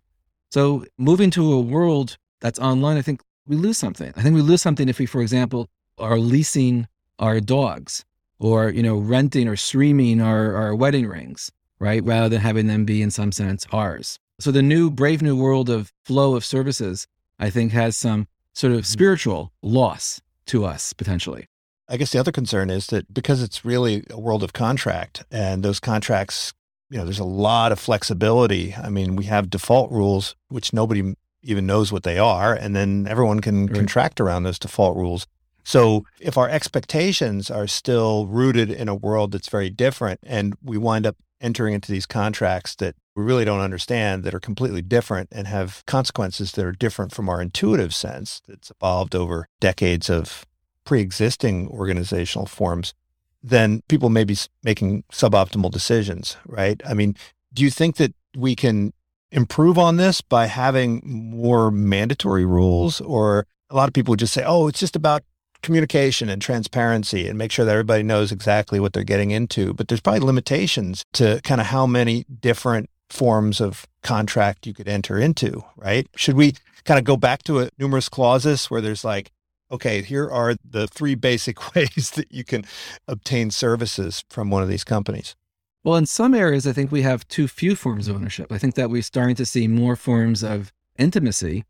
So 0.52 0.86
moving 0.98 1.30
to 1.32 1.54
a 1.54 1.60
world 1.60 2.18
that's 2.42 2.60
online, 2.60 2.98
I 2.98 3.02
think 3.02 3.22
we 3.46 3.56
lose 3.56 3.78
something. 3.78 4.12
I 4.16 4.22
think 4.22 4.36
we 4.36 4.42
lose 4.42 4.62
something 4.62 4.90
if 4.90 5.00
we, 5.00 5.06
for 5.06 5.22
example, 5.22 5.70
are 5.98 6.18
leasing 6.18 6.88
our 7.20 7.40
dogs 7.40 8.04
or, 8.40 8.70
you 8.70 8.84
know, 8.84 8.98
renting 8.98 9.48
or 9.48 9.56
streaming 9.56 10.22
our, 10.22 10.56
our 10.56 10.76
wedding 10.76 11.08
rings, 11.08 11.52
right? 11.80 12.04
Rather 12.04 12.30
than 12.30 12.42
having 12.42 12.68
them 12.68 12.86
be 12.86 13.02
in 13.02 13.12
some 13.12 13.32
sense 13.32 13.66
ours. 13.72 14.20
So 14.40 14.52
the 14.52 14.62
new 14.62 14.90
brave 14.90 15.22
new 15.22 15.38
world 15.38 15.70
of 15.70 15.94
flow 16.04 16.36
of 16.36 16.44
services, 16.44 17.08
I 17.40 17.50
think 17.50 17.72
has 17.72 17.98
some 17.98 18.28
sort 18.54 18.74
of 18.74 18.80
mm-hmm. 18.80 18.86
spiritual 18.86 19.52
loss 19.62 20.22
to 20.48 20.66
us 20.66 20.94
potentially. 20.94 21.48
I 21.88 21.98
guess 21.98 22.12
the 22.12 22.20
other 22.20 22.32
concern 22.32 22.70
is 22.70 22.88
that 22.88 23.14
because 23.14 23.44
it's 23.44 23.64
really 23.64 24.04
a 24.10 24.20
world 24.20 24.44
of 24.44 24.54
contract 24.54 25.24
and 25.32 25.62
those 25.62 25.80
contracts, 25.80 26.54
you 26.90 26.98
know, 26.98 27.04
there's 27.04 27.20
a 27.20 27.24
lot 27.24 27.72
of 27.72 27.80
flexibility. 27.80 28.74
I 28.74 28.90
mean, 28.90 29.16
we 29.16 29.26
have 29.26 29.50
default 29.50 29.92
rules, 29.92 30.36
which 30.48 30.74
nobody 30.74 31.16
even 31.44 31.68
knows 31.68 31.92
what 31.92 32.04
they 32.04 32.18
are, 32.18 32.54
and 32.56 32.76
then 32.76 33.06
everyone 33.08 33.40
can 33.40 33.68
right. 33.68 33.76
contract 33.76 34.20
around 34.20 34.44
those 34.44 34.58
default 34.58 34.98
rules. 34.98 35.28
So 35.64 36.06
if 36.20 36.38
our 36.38 36.50
expectations 36.50 37.50
are 37.50 37.68
still 37.68 38.28
rooted 38.28 38.72
in 38.72 38.88
a 38.88 38.96
world 38.96 39.32
that's 39.32 39.50
very 39.50 39.70
different 39.70 40.20
and 40.24 40.56
we 40.64 40.78
wind 40.78 41.08
up 41.08 41.18
entering 41.42 41.74
into 41.74 41.92
these 41.92 42.06
contracts 42.06 42.76
that 42.76 42.96
we 43.16 43.24
really 43.24 43.46
don't 43.46 43.62
understand 43.62 44.24
that 44.24 44.34
are 44.34 44.40
completely 44.40 44.82
different 44.82 45.30
and 45.32 45.48
have 45.48 45.84
consequences 45.86 46.52
that 46.54 46.66
are 46.66 46.72
different 46.72 47.14
from 47.14 47.30
our 47.30 47.42
intuitive 47.42 47.94
sense 47.94 48.42
that's 48.48 48.72
evolved 48.72 49.16
over 49.16 49.48
decades 49.60 50.10
of 50.10 50.46
pre-existing 50.84 51.68
organizational 51.70 52.46
forms, 52.46 52.94
then 53.42 53.82
people 53.88 54.10
may 54.10 54.24
be 54.24 54.38
making 54.64 55.04
suboptimal 55.12 55.72
decisions, 55.72 56.38
right? 56.46 56.82
I 56.86 56.94
mean, 56.94 57.16
do 57.54 57.64
you 57.64 57.70
think 57.70 57.96
that 57.98 58.14
we 58.36 58.56
can 58.56 58.92
improve 59.32 59.78
on 59.78 59.98
this 59.98 60.22
by 60.22 60.48
having 60.48 61.02
more 61.06 61.72
mandatory 61.72 62.46
rules 62.46 63.02
or 63.02 63.48
a 63.70 63.76
lot 63.76 63.88
of 63.88 63.94
people 63.94 64.12
would 64.12 64.20
just 64.20 64.34
say, 64.34 64.44
"Oh, 64.46 64.68
it's 64.68 64.80
just 64.80 64.96
about 64.96 65.24
communication 65.66 66.30
and 66.30 66.42
transparency 66.42 67.28
and 67.28 67.38
make 67.38 67.52
sure 67.52 67.66
that 67.66 67.72
everybody 67.72 68.04
knows 68.04 68.32
exactly 68.32 68.80
what 68.80 68.94
they're 68.94 69.04
getting 69.04 69.32
into. 69.32 69.74
But 69.74 69.88
there's 69.88 70.00
probably 70.00 70.20
limitations 70.20 71.04
to 71.14 71.42
kind 71.44 71.60
of 71.60 71.68
how 71.68 71.88
many 71.88 72.24
different 72.40 72.90
forms 73.16 73.62
of 73.62 73.88
contract 74.04 74.68
you 74.68 74.74
could 74.74 74.88
enter 74.88 75.18
into, 75.18 75.64
right? 75.78 76.08
Should 76.16 76.36
we 76.36 76.54
kind 76.84 77.00
of 77.00 77.06
go 77.06 77.18
back 77.18 77.44
to 77.44 77.62
a 77.62 77.70
numerus 77.80 78.10
clausus 78.10 78.70
where 78.70 78.82
there's 78.82 79.04
like, 79.04 79.32
okay, 79.72 80.02
here 80.02 80.30
are 80.30 80.56
the 80.64 80.88
three 80.88 81.16
basic 81.16 81.76
ways 81.76 82.12
that 82.16 82.32
you 82.32 82.44
can 82.44 82.66
obtain 83.08 83.52
services 83.52 84.24
from 84.30 84.50
one 84.50 84.62
of 84.62 84.70
these 84.70 84.84
companies? 84.84 85.36
Well, 85.84 85.96
in 85.96 86.06
some 86.06 86.34
areas, 86.34 86.66
I 86.66 86.74
think 86.74 86.92
we 86.92 87.04
have 87.04 87.28
too 87.28 87.48
few 87.48 87.76
forms 87.76 88.08
of 88.08 88.16
ownership. 88.16 88.52
I 88.52 88.58
think 88.58 88.76
that 88.76 88.90
we're 88.90 89.04
starting 89.04 89.36
to 89.36 89.46
see 89.46 89.68
more 89.68 89.96
forms 89.96 90.44
of 90.44 90.74
intimacy 90.98 91.64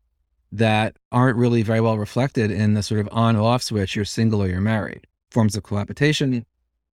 that 0.52 0.96
aren't 1.12 1.36
really 1.36 1.62
very 1.62 1.80
well 1.80 1.98
reflected 1.98 2.50
in 2.50 2.74
the 2.74 2.82
sort 2.82 3.00
of 3.00 3.08
on 3.12 3.36
off 3.36 3.62
switch 3.62 3.94
you're 3.94 4.04
single 4.04 4.42
or 4.42 4.48
you're 4.48 4.60
married. 4.60 5.06
Forms 5.30 5.54
of 5.54 5.64
cohabitation 5.64 6.46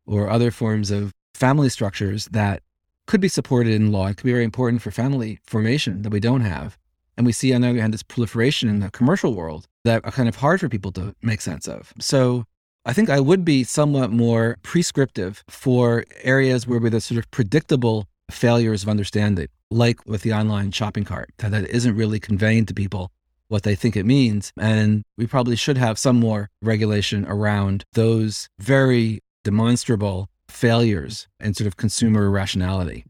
or 0.06 0.30
other 0.30 0.52
forms 0.52 0.92
of 0.92 1.14
family 1.34 1.70
structures 1.70 2.26
that 2.26 2.62
could 3.08 3.22
be 3.22 3.28
supported 3.28 3.74
in 3.74 3.92
law. 3.92 4.08
It 4.08 4.18
could 4.18 4.26
be 4.26 4.32
very 4.32 4.44
important 4.44 4.82
for 4.82 4.92
family 4.92 5.40
formation 5.46 6.02
that 6.04 6.12
we 6.12 6.20
don't 6.20 6.42
have. 6.42 6.78
And 7.18 7.26
we 7.26 7.32
see 7.32 7.54
on 7.54 7.62
the 7.62 7.70
other 7.70 7.80
hand 7.82 7.94
this 7.94 8.04
proliferation 8.04 8.70
in 8.70 8.80
the 8.80 8.90
commercial 8.90 9.34
world 9.34 9.68
that 9.84 10.04
are 10.06 10.12
kind 10.12 10.30
of 10.30 10.38
hard 10.38 10.60
for 10.60 10.70
people 10.70 10.92
to 10.94 11.16
make 11.22 11.42
sense 11.42 11.68
of. 11.68 11.94
So 12.00 12.46
I 12.86 12.94
think 12.94 13.10
I 13.10 13.20
would 13.20 13.46
be 13.46 13.64
somewhat 13.64 14.12
more 14.12 14.58
prescriptive 14.64 15.44
for 15.48 16.06
areas 16.22 16.68
where 16.68 16.86
a 16.86 17.02
sort 17.02 17.20
of 17.20 17.30
predictable 17.32 18.08
failures 18.32 18.84
of 18.84 18.90
understanding, 18.90 19.48
like 19.70 20.06
with 20.06 20.22
the 20.22 20.34
online 20.34 20.72
shopping 20.72 21.04
cart, 21.04 21.32
that, 21.38 21.52
that 21.52 21.70
isn't 21.70 21.96
really 21.96 22.20
conveying 22.20 22.66
to 22.66 22.74
people 22.74 23.12
what 23.48 23.64
they 23.64 23.76
think 23.76 23.96
it 23.96 24.06
means. 24.06 24.52
And 24.58 25.04
we 25.18 25.28
probably 25.28 25.56
should 25.56 25.78
have 25.78 26.00
some 26.00 26.20
more 26.20 26.50
regulation 26.62 27.26
around 27.26 27.86
those 27.94 28.50
very 28.60 29.22
demonstrable 29.44 30.30
failures 30.54 31.28
and 31.40 31.58
sort 31.58 31.68
of 31.68 31.78
consumer 31.78 32.26
irrationality. 32.26 33.06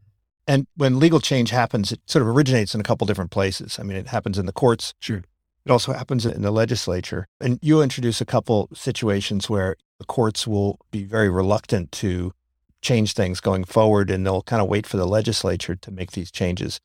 And 0.46 0.66
when 0.76 0.98
legal 0.98 1.20
change 1.20 1.50
happens, 1.50 1.92
it 1.92 2.00
sort 2.06 2.22
of 2.22 2.28
originates 2.28 2.74
in 2.74 2.80
a 2.80 2.84
couple 2.84 3.06
different 3.06 3.30
places. 3.30 3.78
I 3.78 3.82
mean, 3.82 3.96
it 3.96 4.08
happens 4.08 4.38
in 4.38 4.46
the 4.46 4.52
courts. 4.52 4.94
Sure. 4.98 5.22
It 5.64 5.70
also 5.70 5.92
happens 5.92 6.26
in 6.26 6.42
the 6.42 6.50
legislature. 6.50 7.26
And 7.40 7.58
you 7.62 7.80
introduce 7.80 8.20
a 8.20 8.26
couple 8.26 8.68
situations 8.74 9.48
where 9.48 9.76
the 9.98 10.04
courts 10.04 10.46
will 10.46 10.78
be 10.90 11.04
very 11.04 11.30
reluctant 11.30 11.92
to 11.92 12.32
change 12.82 13.14
things 13.14 13.40
going 13.40 13.64
forward 13.64 14.10
and 14.10 14.26
they'll 14.26 14.42
kind 14.42 14.60
of 14.60 14.68
wait 14.68 14.86
for 14.86 14.98
the 14.98 15.06
legislature 15.06 15.74
to 15.74 15.90
make 15.90 16.12
these 16.12 16.30
changes. 16.30 16.80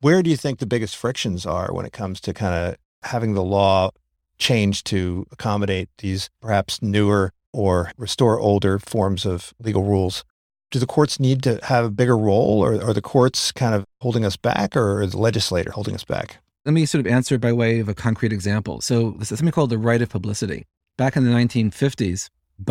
Where 0.00 0.22
do 0.22 0.30
you 0.30 0.36
think 0.36 0.58
the 0.58 0.66
biggest 0.66 0.96
frictions 0.96 1.44
are 1.44 1.72
when 1.72 1.84
it 1.84 1.92
comes 1.92 2.20
to 2.22 2.32
kind 2.32 2.54
of 2.54 2.76
having 3.02 3.34
the 3.34 3.44
law 3.44 3.90
change 4.38 4.84
to 4.84 5.26
accommodate 5.30 5.90
these 5.98 6.30
perhaps 6.40 6.80
newer 6.80 7.32
or 7.56 7.90
restore 7.96 8.38
older 8.38 8.78
forms 8.78 9.24
of 9.24 9.54
legal 9.58 9.82
rules. 9.82 10.24
Do 10.70 10.78
the 10.78 10.86
courts 10.86 11.18
need 11.18 11.42
to 11.44 11.58
have 11.62 11.84
a 11.84 11.90
bigger 11.90 12.18
role, 12.18 12.62
or 12.62 12.74
are 12.74 12.92
the 12.92 13.00
courts 13.00 13.50
kind 13.52 13.74
of 13.74 13.84
holding 14.00 14.24
us 14.24 14.36
back, 14.36 14.76
or 14.76 15.00
is 15.00 15.12
the 15.12 15.18
legislator 15.18 15.70
holding 15.70 15.94
us 15.94 16.04
back? 16.04 16.38
Let 16.66 16.72
me 16.72 16.84
sort 16.84 17.06
of 17.06 17.10
answer 17.10 17.38
by 17.38 17.52
way 17.52 17.78
of 17.78 17.88
a 17.88 17.94
concrete 17.94 18.32
example. 18.32 18.80
So 18.80 19.12
this 19.12 19.32
is 19.32 19.38
something 19.38 19.52
called 19.52 19.70
the 19.70 19.78
right 19.78 20.02
of 20.02 20.10
publicity. 20.10 20.66
Back 20.98 21.16
in 21.16 21.24
the 21.24 21.30
1950s, 21.30 22.28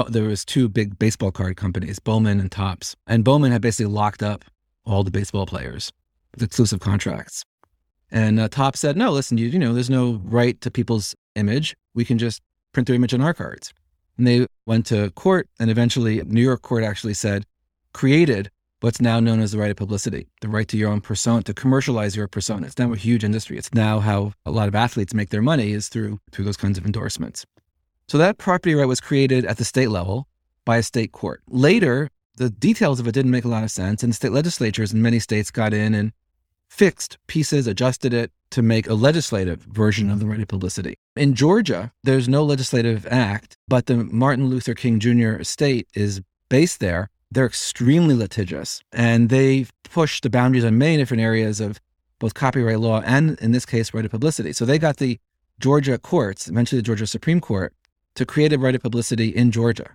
there 0.09 0.23
was 0.23 0.45
two 0.45 0.67
big 0.67 0.99
baseball 0.99 1.31
card 1.31 1.57
companies, 1.57 1.99
Bowman 1.99 2.39
and 2.39 2.51
Topps, 2.51 2.95
and 3.07 3.23
Bowman 3.23 3.51
had 3.51 3.61
basically 3.61 3.91
locked 3.91 4.21
up 4.21 4.45
all 4.85 5.03
the 5.03 5.11
baseball 5.11 5.45
players 5.45 5.91
with 6.33 6.43
exclusive 6.43 6.79
contracts. 6.79 7.43
And 8.11 8.39
uh, 8.39 8.49
Topps 8.49 8.81
said, 8.81 8.97
no, 8.97 9.11
listen, 9.11 9.37
you, 9.37 9.47
you 9.47 9.59
know, 9.59 9.73
there's 9.73 9.89
no 9.89 10.21
right 10.23 10.59
to 10.61 10.69
people's 10.69 11.15
image. 11.35 11.75
We 11.95 12.05
can 12.05 12.17
just 12.17 12.41
print 12.73 12.87
their 12.87 12.95
image 12.95 13.13
on 13.13 13.21
our 13.21 13.33
cards. 13.33 13.73
And 14.17 14.27
they 14.27 14.47
went 14.65 14.85
to 14.87 15.11
court, 15.11 15.49
and 15.59 15.69
eventually, 15.69 16.21
New 16.25 16.41
York 16.41 16.61
court 16.61 16.83
actually 16.83 17.13
said, 17.13 17.45
created 17.93 18.49
what's 18.81 19.01
now 19.01 19.19
known 19.19 19.39
as 19.39 19.51
the 19.51 19.57
right 19.57 19.71
of 19.71 19.77
publicity, 19.77 20.27
the 20.41 20.47
right 20.47 20.67
to 20.67 20.77
your 20.77 20.91
own 20.91 21.01
persona, 21.01 21.41
to 21.43 21.53
commercialize 21.53 22.15
your 22.15 22.27
persona. 22.27 22.67
It's 22.67 22.77
now 22.77 22.93
a 22.93 22.97
huge 22.97 23.23
industry. 23.23 23.57
It's 23.57 23.73
now 23.73 23.99
how 23.99 24.33
a 24.45 24.51
lot 24.51 24.67
of 24.67 24.75
athletes 24.75 25.13
make 25.13 25.29
their 25.29 25.41
money 25.41 25.71
is 25.71 25.89
through 25.89 26.19
through 26.31 26.45
those 26.45 26.57
kinds 26.57 26.77
of 26.77 26.85
endorsements. 26.85 27.45
So 28.07 28.17
that 28.19 28.37
property 28.37 28.75
right 28.75 28.85
was 28.85 29.01
created 29.01 29.45
at 29.45 29.57
the 29.57 29.65
state 29.65 29.89
level 29.89 30.27
by 30.65 30.77
a 30.77 30.83
state 30.83 31.11
court. 31.11 31.41
Later, 31.47 32.09
the 32.37 32.49
details 32.49 32.99
of 32.99 33.07
it 33.07 33.13
didn't 33.13 33.31
make 33.31 33.45
a 33.45 33.49
lot 33.49 33.63
of 33.63 33.71
sense, 33.71 34.03
and 34.03 34.13
state 34.13 34.31
legislatures 34.31 34.93
in 34.93 35.01
many 35.01 35.19
states 35.19 35.51
got 35.51 35.73
in 35.73 35.95
and 35.95 36.11
fixed 36.69 37.17
pieces, 37.27 37.67
adjusted 37.67 38.13
it 38.13 38.31
to 38.51 38.61
make 38.61 38.87
a 38.87 38.93
legislative 38.93 39.59
version 39.61 40.09
of 40.09 40.19
the 40.19 40.25
right 40.25 40.39
of 40.39 40.47
publicity. 40.47 40.95
In 41.15 41.33
Georgia, 41.33 41.91
there's 42.03 42.29
no 42.29 42.43
legislative 42.43 43.05
act, 43.07 43.57
but 43.67 43.87
the 43.87 43.97
Martin 43.97 44.47
Luther 44.47 44.73
King 44.73 44.99
Jr. 44.99 45.35
estate 45.35 45.87
is 45.93 46.21
based 46.49 46.79
there. 46.79 47.09
They're 47.31 47.45
extremely 47.45 48.15
litigious 48.15 48.81
and 48.91 49.29
they 49.29 49.65
push 49.83 50.21
the 50.21 50.29
boundaries 50.29 50.63
on 50.63 50.77
many 50.77 50.97
different 50.97 51.21
areas 51.21 51.59
of 51.59 51.79
both 52.19 52.33
copyright 52.33 52.79
law 52.79 53.01
and, 53.01 53.37
in 53.39 53.51
this 53.51 53.65
case, 53.65 53.93
right 53.93 54.05
of 54.05 54.11
publicity. 54.11 54.53
So 54.53 54.63
they 54.63 54.79
got 54.79 54.97
the 54.97 55.19
Georgia 55.59 55.97
courts, 55.97 56.47
eventually 56.47 56.79
the 56.79 56.85
Georgia 56.85 57.07
Supreme 57.07 57.41
Court, 57.41 57.73
to 58.15 58.25
create 58.25 58.53
a 58.53 58.59
right 58.59 58.75
of 58.75 58.81
publicity 58.81 59.29
in 59.29 59.51
Georgia 59.51 59.91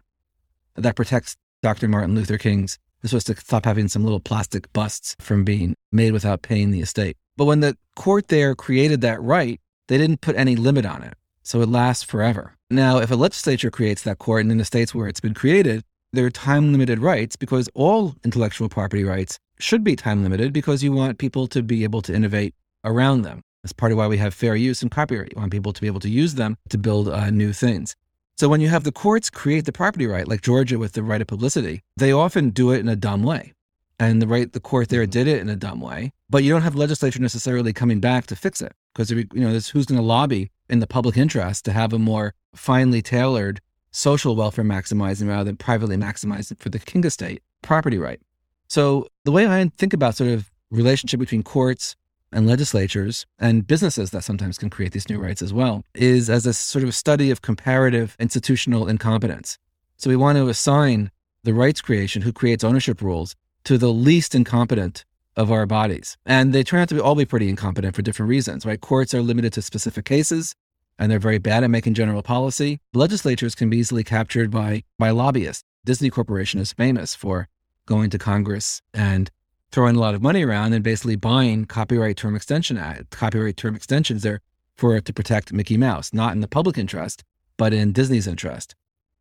that 0.74 0.96
protects 0.96 1.36
Dr. 1.62 1.88
Martin 1.88 2.14
Luther 2.14 2.38
King's 2.38 2.78
this 3.02 3.12
was 3.12 3.24
to 3.24 3.36
stop 3.36 3.64
having 3.64 3.88
some 3.88 4.04
little 4.04 4.20
plastic 4.20 4.72
busts 4.72 5.16
from 5.20 5.44
being 5.44 5.74
made 5.92 6.12
without 6.12 6.42
paying 6.42 6.70
the 6.70 6.80
estate. 6.80 7.16
But 7.36 7.46
when 7.46 7.60
the 7.60 7.76
court 7.96 8.28
there 8.28 8.54
created 8.54 9.00
that 9.00 9.22
right, 9.22 9.60
they 9.88 9.98
didn't 9.98 10.20
put 10.20 10.36
any 10.36 10.56
limit 10.56 10.86
on 10.86 11.02
it. 11.02 11.14
So 11.42 11.62
it 11.62 11.68
lasts 11.68 12.04
forever. 12.04 12.54
Now, 12.70 12.98
if 12.98 13.10
a 13.10 13.16
legislature 13.16 13.70
creates 13.70 14.02
that 14.02 14.18
court 14.18 14.42
and 14.42 14.52
in 14.52 14.58
the 14.58 14.64
states 14.64 14.94
where 14.94 15.08
it's 15.08 15.20
been 15.20 15.34
created, 15.34 15.82
there 16.12 16.26
are 16.26 16.30
time 16.30 16.72
limited 16.72 16.98
rights 16.98 17.36
because 17.36 17.68
all 17.74 18.14
intellectual 18.24 18.68
property 18.68 19.04
rights 19.04 19.38
should 19.58 19.82
be 19.82 19.96
time 19.96 20.22
limited 20.22 20.52
because 20.52 20.82
you 20.82 20.92
want 20.92 21.18
people 21.18 21.46
to 21.48 21.62
be 21.62 21.84
able 21.84 22.02
to 22.02 22.14
innovate 22.14 22.54
around 22.84 23.22
them. 23.22 23.42
That's 23.62 23.72
part 23.72 23.92
of 23.92 23.98
why 23.98 24.06
we 24.06 24.18
have 24.18 24.34
fair 24.34 24.56
use 24.56 24.82
and 24.82 24.90
copyright. 24.90 25.32
You 25.34 25.40
want 25.40 25.52
people 25.52 25.72
to 25.72 25.80
be 25.80 25.86
able 25.86 26.00
to 26.00 26.08
use 26.08 26.34
them 26.34 26.56
to 26.70 26.78
build 26.78 27.08
uh, 27.08 27.30
new 27.30 27.52
things. 27.52 27.94
So 28.40 28.48
when 28.48 28.62
you 28.62 28.70
have 28.70 28.84
the 28.84 28.90
courts 28.90 29.28
create 29.28 29.66
the 29.66 29.70
property 29.70 30.06
right, 30.06 30.26
like 30.26 30.40
Georgia 30.40 30.78
with 30.78 30.92
the 30.92 31.02
right 31.02 31.20
of 31.20 31.26
publicity, 31.26 31.82
they 31.98 32.10
often 32.10 32.48
do 32.48 32.70
it 32.70 32.78
in 32.78 32.88
a 32.88 32.96
dumb 32.96 33.22
way. 33.22 33.52
And 33.98 34.22
the 34.22 34.26
right, 34.26 34.50
the 34.50 34.60
court 34.60 34.88
there 34.88 35.02
mm-hmm. 35.02 35.10
did 35.10 35.28
it 35.28 35.42
in 35.42 35.50
a 35.50 35.56
dumb 35.56 35.82
way, 35.82 36.14
but 36.30 36.42
you 36.42 36.50
don't 36.50 36.62
have 36.62 36.74
legislature 36.74 37.20
necessarily 37.20 37.74
coming 37.74 38.00
back 38.00 38.26
to 38.28 38.36
fix 38.36 38.62
it 38.62 38.72
because 38.94 39.10
you 39.10 39.26
know 39.34 39.50
who's 39.50 39.84
going 39.84 40.00
to 40.00 40.02
lobby 40.02 40.50
in 40.70 40.78
the 40.78 40.86
public 40.86 41.18
interest 41.18 41.66
to 41.66 41.72
have 41.72 41.92
a 41.92 41.98
more 41.98 42.32
finely 42.54 43.02
tailored 43.02 43.60
social 43.90 44.34
welfare 44.34 44.64
maximizing 44.64 45.28
rather 45.28 45.44
than 45.44 45.58
privately 45.58 45.98
maximizing 45.98 46.58
for 46.58 46.70
the 46.70 46.78
king 46.78 47.04
estate 47.04 47.42
property 47.60 47.98
right. 47.98 48.22
So 48.68 49.06
the 49.26 49.32
way 49.32 49.46
I 49.46 49.70
think 49.76 49.92
about 49.92 50.16
sort 50.16 50.30
of 50.30 50.50
relationship 50.70 51.20
between 51.20 51.42
courts 51.42 51.94
and 52.32 52.46
legislatures 52.46 53.26
and 53.38 53.66
businesses 53.66 54.10
that 54.10 54.24
sometimes 54.24 54.58
can 54.58 54.70
create 54.70 54.92
these 54.92 55.08
new 55.08 55.18
rights 55.18 55.42
as 55.42 55.52
well 55.52 55.84
is 55.94 56.30
as 56.30 56.46
a 56.46 56.52
sort 56.52 56.84
of 56.84 56.94
study 56.94 57.30
of 57.30 57.42
comparative 57.42 58.16
institutional 58.18 58.88
incompetence. 58.88 59.58
So 59.96 60.10
we 60.10 60.16
want 60.16 60.38
to 60.38 60.48
assign 60.48 61.10
the 61.42 61.54
rights 61.54 61.80
creation, 61.80 62.22
who 62.22 62.32
creates 62.32 62.64
ownership 62.64 63.00
rules, 63.00 63.34
to 63.64 63.78
the 63.78 63.92
least 63.92 64.34
incompetent 64.34 65.04
of 65.36 65.50
our 65.50 65.66
bodies. 65.66 66.16
And 66.26 66.52
they 66.52 66.62
turn 66.62 66.80
out 66.80 66.88
to 66.88 66.94
be 66.94 67.00
all 67.00 67.14
be 67.14 67.24
pretty 67.24 67.48
incompetent 67.48 67.94
for 67.94 68.02
different 68.02 68.28
reasons, 68.28 68.66
right? 68.66 68.80
Courts 68.80 69.14
are 69.14 69.22
limited 69.22 69.52
to 69.54 69.62
specific 69.62 70.04
cases 70.04 70.54
and 70.98 71.10
they're 71.10 71.18
very 71.18 71.38
bad 71.38 71.64
at 71.64 71.70
making 71.70 71.94
general 71.94 72.22
policy. 72.22 72.78
Legislatures 72.92 73.54
can 73.54 73.70
be 73.70 73.78
easily 73.78 74.04
captured 74.04 74.50
by, 74.50 74.84
by 74.98 75.10
lobbyists. 75.10 75.64
Disney 75.84 76.10
Corporation 76.10 76.60
is 76.60 76.74
famous 76.74 77.14
for 77.14 77.48
going 77.86 78.10
to 78.10 78.18
Congress 78.18 78.82
and 78.92 79.30
throwing 79.72 79.96
a 79.96 80.00
lot 80.00 80.14
of 80.14 80.22
money 80.22 80.44
around 80.44 80.72
and 80.72 80.82
basically 80.82 81.16
buying 81.16 81.64
copyright 81.64 82.16
term 82.16 82.34
extension 82.34 82.76
act, 82.76 83.10
copyright 83.10 83.56
term 83.56 83.76
extensions 83.76 84.22
there 84.22 84.40
for 84.76 85.00
to 85.00 85.12
protect 85.12 85.52
Mickey 85.52 85.76
Mouse, 85.76 86.12
not 86.12 86.32
in 86.32 86.40
the 86.40 86.48
public 86.48 86.78
interest, 86.78 87.22
but 87.56 87.72
in 87.72 87.92
Disney's 87.92 88.26
interest. 88.26 88.74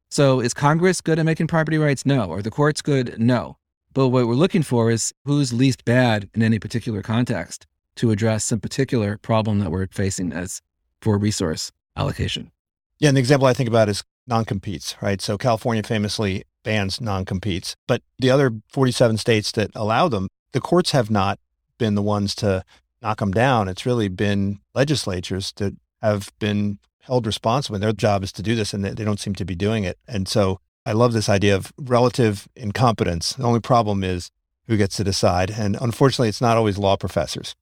So 0.10 0.40
is 0.40 0.54
Congress 0.54 1.02
good 1.02 1.20
at 1.20 1.26
making 1.26 1.48
property 1.48 1.78
rights? 1.78 2.06
No. 2.06 2.32
Are 2.32 2.42
the 2.42 2.50
courts 2.50 2.82
good? 2.82 3.20
No. 3.20 3.58
But 3.94 4.10
what 4.10 4.28
we're 4.28 4.34
looking 4.34 4.64
for 4.64 4.90
is 4.90 5.14
who's 5.26 5.54
least 5.54 5.86
bad 5.86 6.30
in 6.34 6.42
any 6.42 6.58
particular 6.60 7.02
context 7.02 7.68
to 7.98 8.12
address 8.12 8.46
some 8.46 8.60
particular 8.60 9.18
problem 9.18 9.60
that 9.60 9.72
we're 9.72 9.88
facing 9.92 10.32
as 10.32 10.62
for 11.02 11.18
resource 11.18 11.72
allocation. 11.96 12.52
Yeah, 13.00 13.12
the 13.12 13.20
example 13.20 13.48
I 13.48 13.54
think 13.54 13.70
about 13.70 13.90
is 13.90 14.04
non-competes, 14.28 14.96
right? 15.02 15.22
So 15.22 15.38
California 15.38 15.84
famously 15.84 16.44
bans 16.64 17.02
non-competes, 17.02 17.76
but 17.88 18.02
the 18.20 18.30
other 18.30 18.52
47 18.72 19.18
states 19.18 19.52
that 19.54 19.72
allow 19.76 20.08
them, 20.08 20.30
the 20.52 20.62
courts 20.62 20.92
have 20.92 21.10
not 21.10 21.40
been 21.78 21.96
the 21.96 22.02
ones 22.02 22.36
to 22.36 22.64
knock 23.02 23.20
them 23.20 23.32
down. 23.32 23.68
It's 23.68 23.86
really 23.86 24.10
been 24.10 24.60
legislatures 24.74 25.54
that 25.58 25.76
have 26.02 26.32
been 26.40 26.80
held 27.02 27.26
responsible. 27.26 27.76
And 27.76 27.84
their 27.84 27.94
job 27.94 28.24
is 28.24 28.32
to 28.34 28.44
do 28.44 28.56
this, 28.56 28.74
and 28.74 28.84
they 28.84 29.04
don't 29.04 29.20
seem 29.20 29.36
to 29.36 29.46
be 29.46 29.56
doing 29.56 29.84
it. 29.84 29.98
And 30.08 30.28
so 30.28 30.60
I 30.86 30.92
love 30.92 31.14
this 31.14 31.30
idea 31.30 31.56
of 31.56 31.72
relative 31.78 32.48
incompetence. 32.56 33.34
The 33.34 33.44
only 33.44 33.60
problem 33.60 34.04
is 34.04 34.32
who 34.68 34.78
gets 34.78 34.98
to 34.98 35.04
decide. 35.04 35.52
And 35.52 35.78
unfortunately, 35.82 36.30
it's 36.30 36.42
not 36.42 36.58
always 36.58 36.78
law 36.78 36.96
professors. 36.96 37.56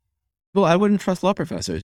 Well, 0.54 0.66
I 0.66 0.76
wouldn't 0.76 1.02
trust 1.02 1.24
law 1.24 1.34
professors. 1.34 1.82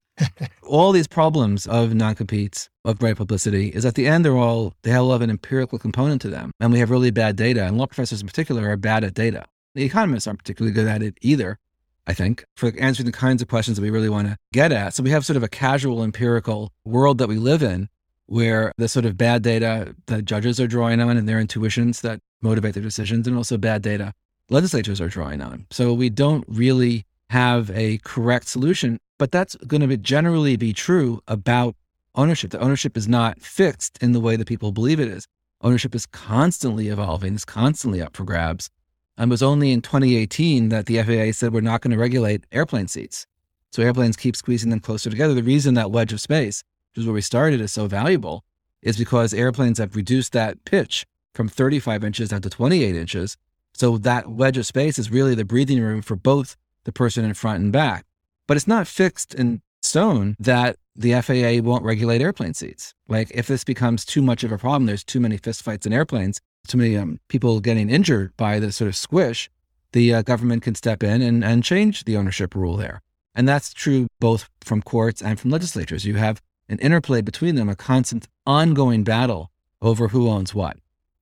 all 0.63 0.91
these 0.91 1.07
problems 1.07 1.67
of 1.67 1.93
non-competes, 1.93 2.69
of 2.85 2.97
bright 2.97 3.17
publicity, 3.17 3.69
is 3.69 3.85
at 3.85 3.95
the 3.95 4.07
end 4.07 4.25
they're 4.25 4.37
all 4.37 4.73
they 4.83 4.93
all 4.93 5.11
have 5.11 5.21
an 5.21 5.29
empirical 5.29 5.77
component 5.77 6.21
to 6.23 6.29
them, 6.29 6.51
and 6.59 6.71
we 6.71 6.79
have 6.79 6.89
really 6.89 7.11
bad 7.11 7.35
data. 7.35 7.65
And 7.65 7.77
law 7.77 7.85
professors 7.85 8.21
in 8.21 8.27
particular 8.27 8.69
are 8.69 8.77
bad 8.77 9.03
at 9.03 9.13
data. 9.13 9.45
The 9.75 9.83
economists 9.83 10.27
aren't 10.27 10.39
particularly 10.39 10.73
good 10.73 10.87
at 10.87 11.01
it 11.01 11.17
either. 11.21 11.59
I 12.05 12.13
think 12.13 12.45
for 12.55 12.71
answering 12.79 13.05
the 13.05 13.11
kinds 13.11 13.41
of 13.41 13.47
questions 13.47 13.77
that 13.77 13.83
we 13.83 13.89
really 13.89 14.09
want 14.09 14.27
to 14.27 14.37
get 14.51 14.71
at. 14.71 14.93
So 14.93 15.03
we 15.03 15.09
have 15.11 15.25
sort 15.25 15.37
of 15.37 15.43
a 15.43 15.47
casual 15.47 16.03
empirical 16.03 16.71
world 16.83 17.17
that 17.19 17.29
we 17.29 17.37
live 17.37 17.63
in 17.63 17.89
where 18.25 18.73
the 18.77 18.87
sort 18.87 19.05
of 19.05 19.17
bad 19.17 19.41
data 19.41 19.95
that 20.07 20.25
judges 20.25 20.59
are 20.59 20.67
drawing 20.67 20.99
on 21.01 21.17
and 21.17 21.27
their 21.27 21.39
intuitions 21.39 22.01
that 22.01 22.19
motivate 22.41 22.73
their 22.73 22.83
decisions, 22.83 23.27
and 23.27 23.37
also 23.37 23.57
bad 23.57 23.81
data 23.81 24.13
legislatures 24.49 24.99
are 24.99 25.07
drawing 25.07 25.41
on. 25.41 25.65
So 25.71 25.93
we 25.93 26.09
don't 26.09 26.43
really 26.47 27.05
have 27.29 27.71
a 27.71 27.99
correct 27.99 28.47
solution, 28.47 28.99
but 29.17 29.31
that's 29.31 29.55
going 29.55 29.81
to 29.81 29.87
be 29.87 29.97
generally 29.97 30.57
be 30.57 30.73
true 30.73 31.21
about 31.27 31.75
ownership. 32.15 32.51
The 32.51 32.59
ownership 32.59 32.97
is 32.97 33.07
not 33.07 33.41
fixed 33.41 33.97
in 34.01 34.11
the 34.11 34.19
way 34.19 34.35
that 34.35 34.47
people 34.47 34.71
believe 34.71 34.99
it 34.99 35.07
is. 35.07 35.27
Ownership 35.61 35.95
is 35.95 36.05
constantly 36.05 36.89
evolving, 36.89 37.35
it's 37.35 37.45
constantly 37.45 38.01
up 38.01 38.15
for 38.15 38.23
grabs. 38.23 38.69
And 39.17 39.29
it 39.29 39.33
was 39.33 39.43
only 39.43 39.71
in 39.71 39.81
2018 39.81 40.69
that 40.69 40.87
the 40.87 41.01
FAA 41.03 41.33
said 41.33 41.53
we're 41.53 41.61
not 41.61 41.81
going 41.81 41.91
to 41.91 41.97
regulate 41.97 42.45
airplane 42.51 42.87
seats. 42.87 43.27
So 43.71 43.83
airplanes 43.83 44.17
keep 44.17 44.35
squeezing 44.35 44.69
them 44.69 44.79
closer 44.79 45.09
together. 45.09 45.33
The 45.33 45.43
reason 45.43 45.73
that 45.75 45.91
wedge 45.91 46.13
of 46.13 46.21
space 46.21 46.63
which 46.93 47.01
is 47.01 47.07
where 47.07 47.13
we 47.13 47.21
started, 47.21 47.59
is 47.59 47.71
so 47.71 47.87
valuable 47.87 48.43
is 48.83 48.97
because 48.97 49.33
airplanes 49.33 49.79
have 49.79 49.95
reduced 49.95 50.33
that 50.33 50.63
pitch 50.65 51.05
from 51.33 51.49
35 51.49 52.03
inches 52.03 52.29
down 52.29 52.41
to 52.41 52.49
28 52.49 52.95
inches. 52.95 53.35
So 53.73 53.97
that 53.99 54.29
wedge 54.29 54.57
of 54.57 54.67
space 54.67 54.99
is 54.99 55.09
really 55.09 55.33
the 55.33 55.45
breathing 55.45 55.81
room 55.81 56.03
for 56.03 56.15
both 56.15 56.55
the 56.83 56.91
person 56.91 57.25
in 57.25 57.33
front 57.33 57.63
and 57.63 57.73
back. 57.73 58.05
But 58.45 58.57
it's 58.57 58.67
not 58.67 58.87
fixed 58.87 59.33
in 59.33 59.61
stone 59.81 60.35
that 60.37 60.75
the 60.95 61.19
FAA 61.19 61.67
won't 61.67 61.83
regulate 61.83 62.21
airplane 62.21 62.53
seats. 62.53 62.93
Like 63.07 63.31
if 63.33 63.47
this 63.47 63.63
becomes 63.63 64.05
too 64.05 64.21
much 64.21 64.43
of 64.43 64.51
a 64.51 64.59
problem, 64.59 64.85
there's 64.85 65.03
too 65.03 65.19
many 65.19 65.39
fistfights 65.39 65.87
in 65.87 65.93
airplanes, 65.93 66.39
too 66.67 66.77
many 66.77 66.97
um, 66.97 67.19
people 67.27 67.59
getting 67.59 67.89
injured 67.89 68.35
by 68.37 68.59
the 68.59 68.71
sort 68.71 68.87
of 68.87 68.95
squish, 68.95 69.49
the 69.91 70.13
uh, 70.13 70.21
government 70.21 70.63
can 70.63 70.75
step 70.75 71.03
in 71.03 71.21
and, 71.21 71.43
and 71.43 71.63
change 71.63 72.05
the 72.05 72.17
ownership 72.17 72.55
rule 72.55 72.77
there. 72.77 73.01
And 73.35 73.47
that's 73.47 73.73
true 73.73 74.07
both 74.19 74.49
from 74.61 74.81
courts 74.81 75.21
and 75.21 75.39
from 75.39 75.51
legislatures. 75.51 76.05
You 76.05 76.15
have 76.15 76.41
an 76.69 76.79
interplay 76.79 77.21
between 77.21 77.55
them, 77.55 77.69
a 77.69 77.75
constant 77.75 78.27
ongoing 78.45 79.03
battle 79.03 79.51
over 79.81 80.09
who 80.09 80.29
owns 80.29 80.53
what. 80.55 80.77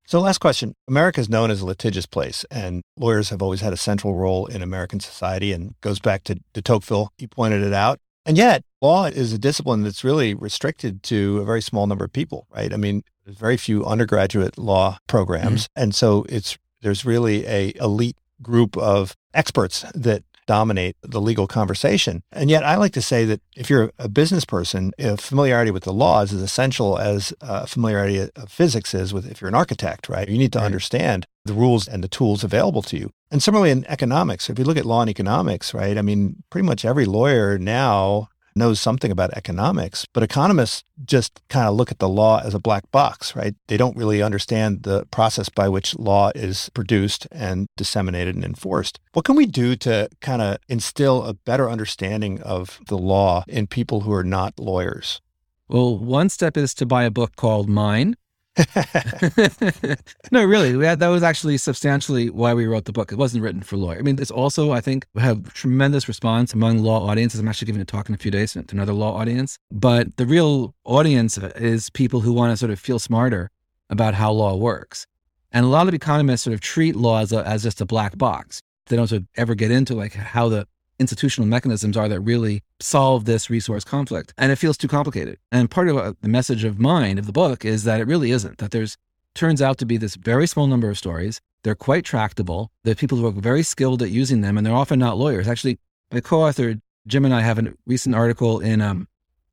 So, 0.05 0.19
last 0.19 0.39
question. 0.39 0.75
America 0.87 1.21
is 1.21 1.29
known 1.29 1.51
as 1.51 1.61
a 1.61 1.65
litigious 1.65 2.05
place, 2.05 2.43
and 2.51 2.81
lawyers 2.97 3.29
have 3.29 3.41
always 3.41 3.61
had 3.61 3.71
a 3.71 3.77
central 3.77 4.15
role 4.15 4.45
in 4.47 4.61
American 4.61 4.99
society 4.99 5.53
and 5.53 5.75
goes 5.79 5.99
back 5.99 6.23
to 6.25 6.35
de 6.53 6.61
Tocqueville. 6.61 7.13
He 7.17 7.27
pointed 7.27 7.63
it 7.63 7.73
out. 7.73 7.99
And 8.25 8.37
yet, 8.37 8.63
law 8.81 9.05
is 9.05 9.31
a 9.31 9.37
discipline 9.37 9.83
that's 9.83 10.03
really 10.03 10.33
restricted 10.33 11.01
to 11.03 11.39
a 11.39 11.45
very 11.45 11.61
small 11.61 11.87
number 11.87 12.03
of 12.03 12.13
people, 12.13 12.45
right? 12.53 12.73
I 12.73 12.77
mean, 12.77 13.03
there's 13.25 13.37
very 13.37 13.57
few 13.57 13.85
undergraduate 13.85 14.57
law 14.57 14.97
programs. 15.07 15.63
Mm-hmm. 15.63 15.83
And 15.83 15.95
so 15.95 16.25
it's 16.29 16.57
there's 16.81 17.05
really 17.05 17.45
a 17.45 17.73
elite 17.79 18.17
group 18.41 18.75
of 18.77 19.15
experts 19.33 19.85
that 19.93 20.23
dominate 20.47 20.97
the 21.01 21.21
legal 21.21 21.47
conversation. 21.47 22.23
And 22.31 22.49
yet, 22.49 22.63
I 22.63 22.75
like 22.75 22.93
to 22.93 23.01
say 23.01 23.23
that 23.25 23.41
if 23.55 23.69
you're 23.69 23.91
a 23.97 24.09
business 24.09 24.43
person, 24.43 24.91
if 24.97 25.19
familiarity 25.19 25.71
with 25.71 25.83
the 25.83 25.93
laws 25.93 26.33
is 26.33 26.41
essential 26.41 26.97
as 26.97 27.33
uh, 27.41 27.65
familiarity 27.65 28.19
of 28.19 28.49
physics 28.49 28.93
is 28.93 29.13
with 29.13 29.29
if 29.29 29.39
you're 29.39 29.47
an 29.47 29.55
architect, 29.55 30.09
right? 30.09 30.27
You 30.27 30.37
need 30.37 30.51
to 30.53 30.59
right. 30.59 30.65
understand 30.65 31.25
the 31.45 31.53
rules 31.53 31.87
and 31.87 32.03
the 32.03 32.07
tools 32.07 32.43
available 32.43 32.81
to 32.83 32.97
you. 32.97 33.11
And 33.29 33.41
similarly 33.41 33.71
in 33.71 33.85
economics, 33.87 34.49
if 34.49 34.59
you 34.59 34.65
look 34.65 34.77
at 34.77 34.85
law 34.85 35.01
and 35.01 35.09
economics, 35.09 35.73
right? 35.73 35.97
I 35.97 36.01
mean, 36.01 36.43
pretty 36.49 36.65
much 36.65 36.83
every 36.83 37.05
lawyer 37.05 37.57
now 37.57 38.27
knows 38.55 38.79
something 38.79 39.11
about 39.11 39.33
economics, 39.33 40.05
but 40.13 40.23
economists 40.23 40.83
just 41.05 41.41
kind 41.49 41.67
of 41.67 41.75
look 41.75 41.91
at 41.91 41.99
the 41.99 42.09
law 42.09 42.41
as 42.43 42.53
a 42.53 42.59
black 42.59 42.89
box, 42.91 43.35
right? 43.35 43.55
They 43.67 43.77
don't 43.77 43.97
really 43.97 44.21
understand 44.21 44.83
the 44.83 45.05
process 45.07 45.49
by 45.49 45.69
which 45.69 45.97
law 45.97 46.31
is 46.35 46.69
produced 46.73 47.27
and 47.31 47.67
disseminated 47.77 48.35
and 48.35 48.43
enforced. 48.43 48.99
What 49.13 49.25
can 49.25 49.35
we 49.35 49.45
do 49.45 49.75
to 49.77 50.09
kind 50.21 50.41
of 50.41 50.57
instill 50.67 51.23
a 51.23 51.33
better 51.33 51.69
understanding 51.69 52.41
of 52.41 52.79
the 52.87 52.97
law 52.97 53.43
in 53.47 53.67
people 53.67 54.01
who 54.01 54.13
are 54.13 54.23
not 54.23 54.59
lawyers? 54.59 55.21
Well, 55.67 55.97
one 55.97 56.29
step 56.29 56.57
is 56.57 56.73
to 56.75 56.85
buy 56.85 57.03
a 57.03 57.11
book 57.11 57.37
called 57.37 57.69
Mine 57.69 58.15
no, 60.31 60.43
really, 60.43 60.85
had, 60.85 60.99
that 60.99 61.07
was 61.07 61.23
actually 61.23 61.57
substantially 61.57 62.29
why 62.29 62.53
we 62.53 62.65
wrote 62.65 62.85
the 62.85 62.91
book. 62.91 63.11
It 63.11 63.17
wasn't 63.17 63.43
written 63.43 63.61
for 63.61 63.77
lawyers. 63.77 63.99
I 63.99 64.03
mean, 64.03 64.19
it's 64.19 64.31
also, 64.31 64.71
I 64.71 64.81
think, 64.81 65.05
have 65.17 65.53
tremendous 65.53 66.07
response 66.07 66.53
among 66.53 66.79
law 66.79 67.07
audiences. 67.07 67.39
I'm 67.39 67.47
actually 67.47 67.67
giving 67.67 67.81
a 67.81 67.85
talk 67.85 68.09
in 68.09 68.15
a 68.15 68.17
few 68.17 68.31
days 68.31 68.53
to 68.53 68.65
another 68.71 68.93
law 68.93 69.15
audience. 69.15 69.57
But 69.71 70.17
the 70.17 70.25
real 70.25 70.75
audience 70.83 71.37
is 71.37 71.89
people 71.89 72.19
who 72.19 72.33
want 72.33 72.51
to 72.51 72.57
sort 72.57 72.71
of 72.71 72.79
feel 72.79 72.99
smarter 72.99 73.49
about 73.89 74.15
how 74.15 74.31
law 74.31 74.55
works. 74.55 75.07
And 75.53 75.65
a 75.65 75.69
lot 75.69 75.87
of 75.87 75.93
economists 75.93 76.43
sort 76.43 76.53
of 76.53 76.61
treat 76.61 76.95
law 76.95 77.19
as, 77.19 77.31
a, 77.31 77.45
as 77.47 77.63
just 77.63 77.81
a 77.81 77.85
black 77.85 78.17
box. 78.17 78.61
They 78.87 78.95
don't 78.97 79.07
sort 79.07 79.21
of 79.21 79.27
ever 79.35 79.55
get 79.55 79.71
into 79.71 79.95
like 79.95 80.13
how 80.13 80.49
the 80.49 80.67
institutional 81.01 81.47
mechanisms 81.47 81.97
are 81.97 82.07
that 82.07 82.21
really 82.21 82.63
solve 82.79 83.25
this 83.25 83.49
resource 83.49 83.83
conflict. 83.83 84.33
And 84.37 84.51
it 84.51 84.57
feels 84.57 84.77
too 84.77 84.87
complicated. 84.87 85.37
And 85.51 85.69
part 85.69 85.89
of 85.89 85.97
uh, 85.97 86.13
the 86.21 86.29
message 86.29 86.63
of 86.63 86.79
mine 86.79 87.17
of 87.17 87.25
the 87.25 87.33
book 87.33 87.65
is 87.65 87.83
that 87.83 87.99
it 87.99 88.07
really 88.07 88.31
isn't, 88.31 88.59
that 88.59 88.71
there's 88.71 88.97
turns 89.33 89.61
out 89.61 89.77
to 89.79 89.85
be 89.85 89.97
this 89.97 90.15
very 90.15 90.47
small 90.47 90.67
number 90.67 90.89
of 90.89 90.97
stories. 90.97 91.41
They're 91.63 91.75
quite 91.75 92.05
tractable. 92.05 92.71
There 92.83 92.93
are 92.93 92.95
people 92.95 93.17
who 93.17 93.27
are 93.27 93.31
very 93.31 93.63
skilled 93.63 94.01
at 94.01 94.09
using 94.09 94.41
them, 94.41 94.57
and 94.57 94.65
they're 94.65 94.73
often 94.73 94.99
not 94.99 95.17
lawyers. 95.17 95.47
Actually, 95.47 95.79
my 96.11 96.21
co-author 96.21 96.75
Jim 97.07 97.25
and 97.25 97.33
I 97.33 97.41
have 97.41 97.57
a 97.57 97.73
recent 97.87 98.13
article 98.13 98.59
in 98.59 98.81
um, 98.81 99.07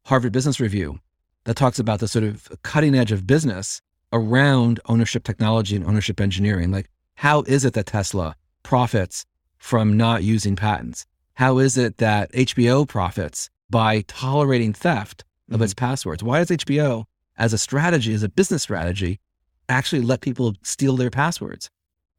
Harvard 0.04 0.32
Business 0.32 0.60
Review 0.60 1.00
that 1.44 1.56
talks 1.56 1.78
about 1.78 2.00
the 2.00 2.08
sort 2.08 2.24
of 2.24 2.48
cutting 2.62 2.94
edge 2.94 3.12
of 3.12 3.26
business 3.26 3.80
around 4.12 4.80
ownership 4.86 5.24
technology 5.24 5.76
and 5.76 5.84
ownership 5.84 6.20
engineering. 6.20 6.70
Like, 6.70 6.90
how 7.14 7.42
is 7.42 7.64
it 7.64 7.72
that 7.74 7.86
Tesla 7.86 8.36
profits 8.62 9.24
from 9.56 9.96
not 9.96 10.22
using 10.22 10.56
patents? 10.56 11.06
How 11.38 11.58
is 11.58 11.78
it 11.78 11.98
that 11.98 12.32
HBO 12.32 12.84
profits 12.88 13.48
by 13.70 14.00
tolerating 14.08 14.72
theft 14.72 15.22
of 15.48 15.54
mm-hmm. 15.54 15.62
its 15.62 15.72
passwords? 15.72 16.20
Why 16.20 16.40
does 16.40 16.48
HBO 16.48 17.04
as 17.36 17.52
a 17.52 17.58
strategy, 17.58 18.12
as 18.12 18.24
a 18.24 18.28
business 18.28 18.64
strategy, 18.64 19.20
actually 19.68 20.02
let 20.02 20.20
people 20.20 20.54
steal 20.62 20.96
their 20.96 21.10
passwords. 21.10 21.70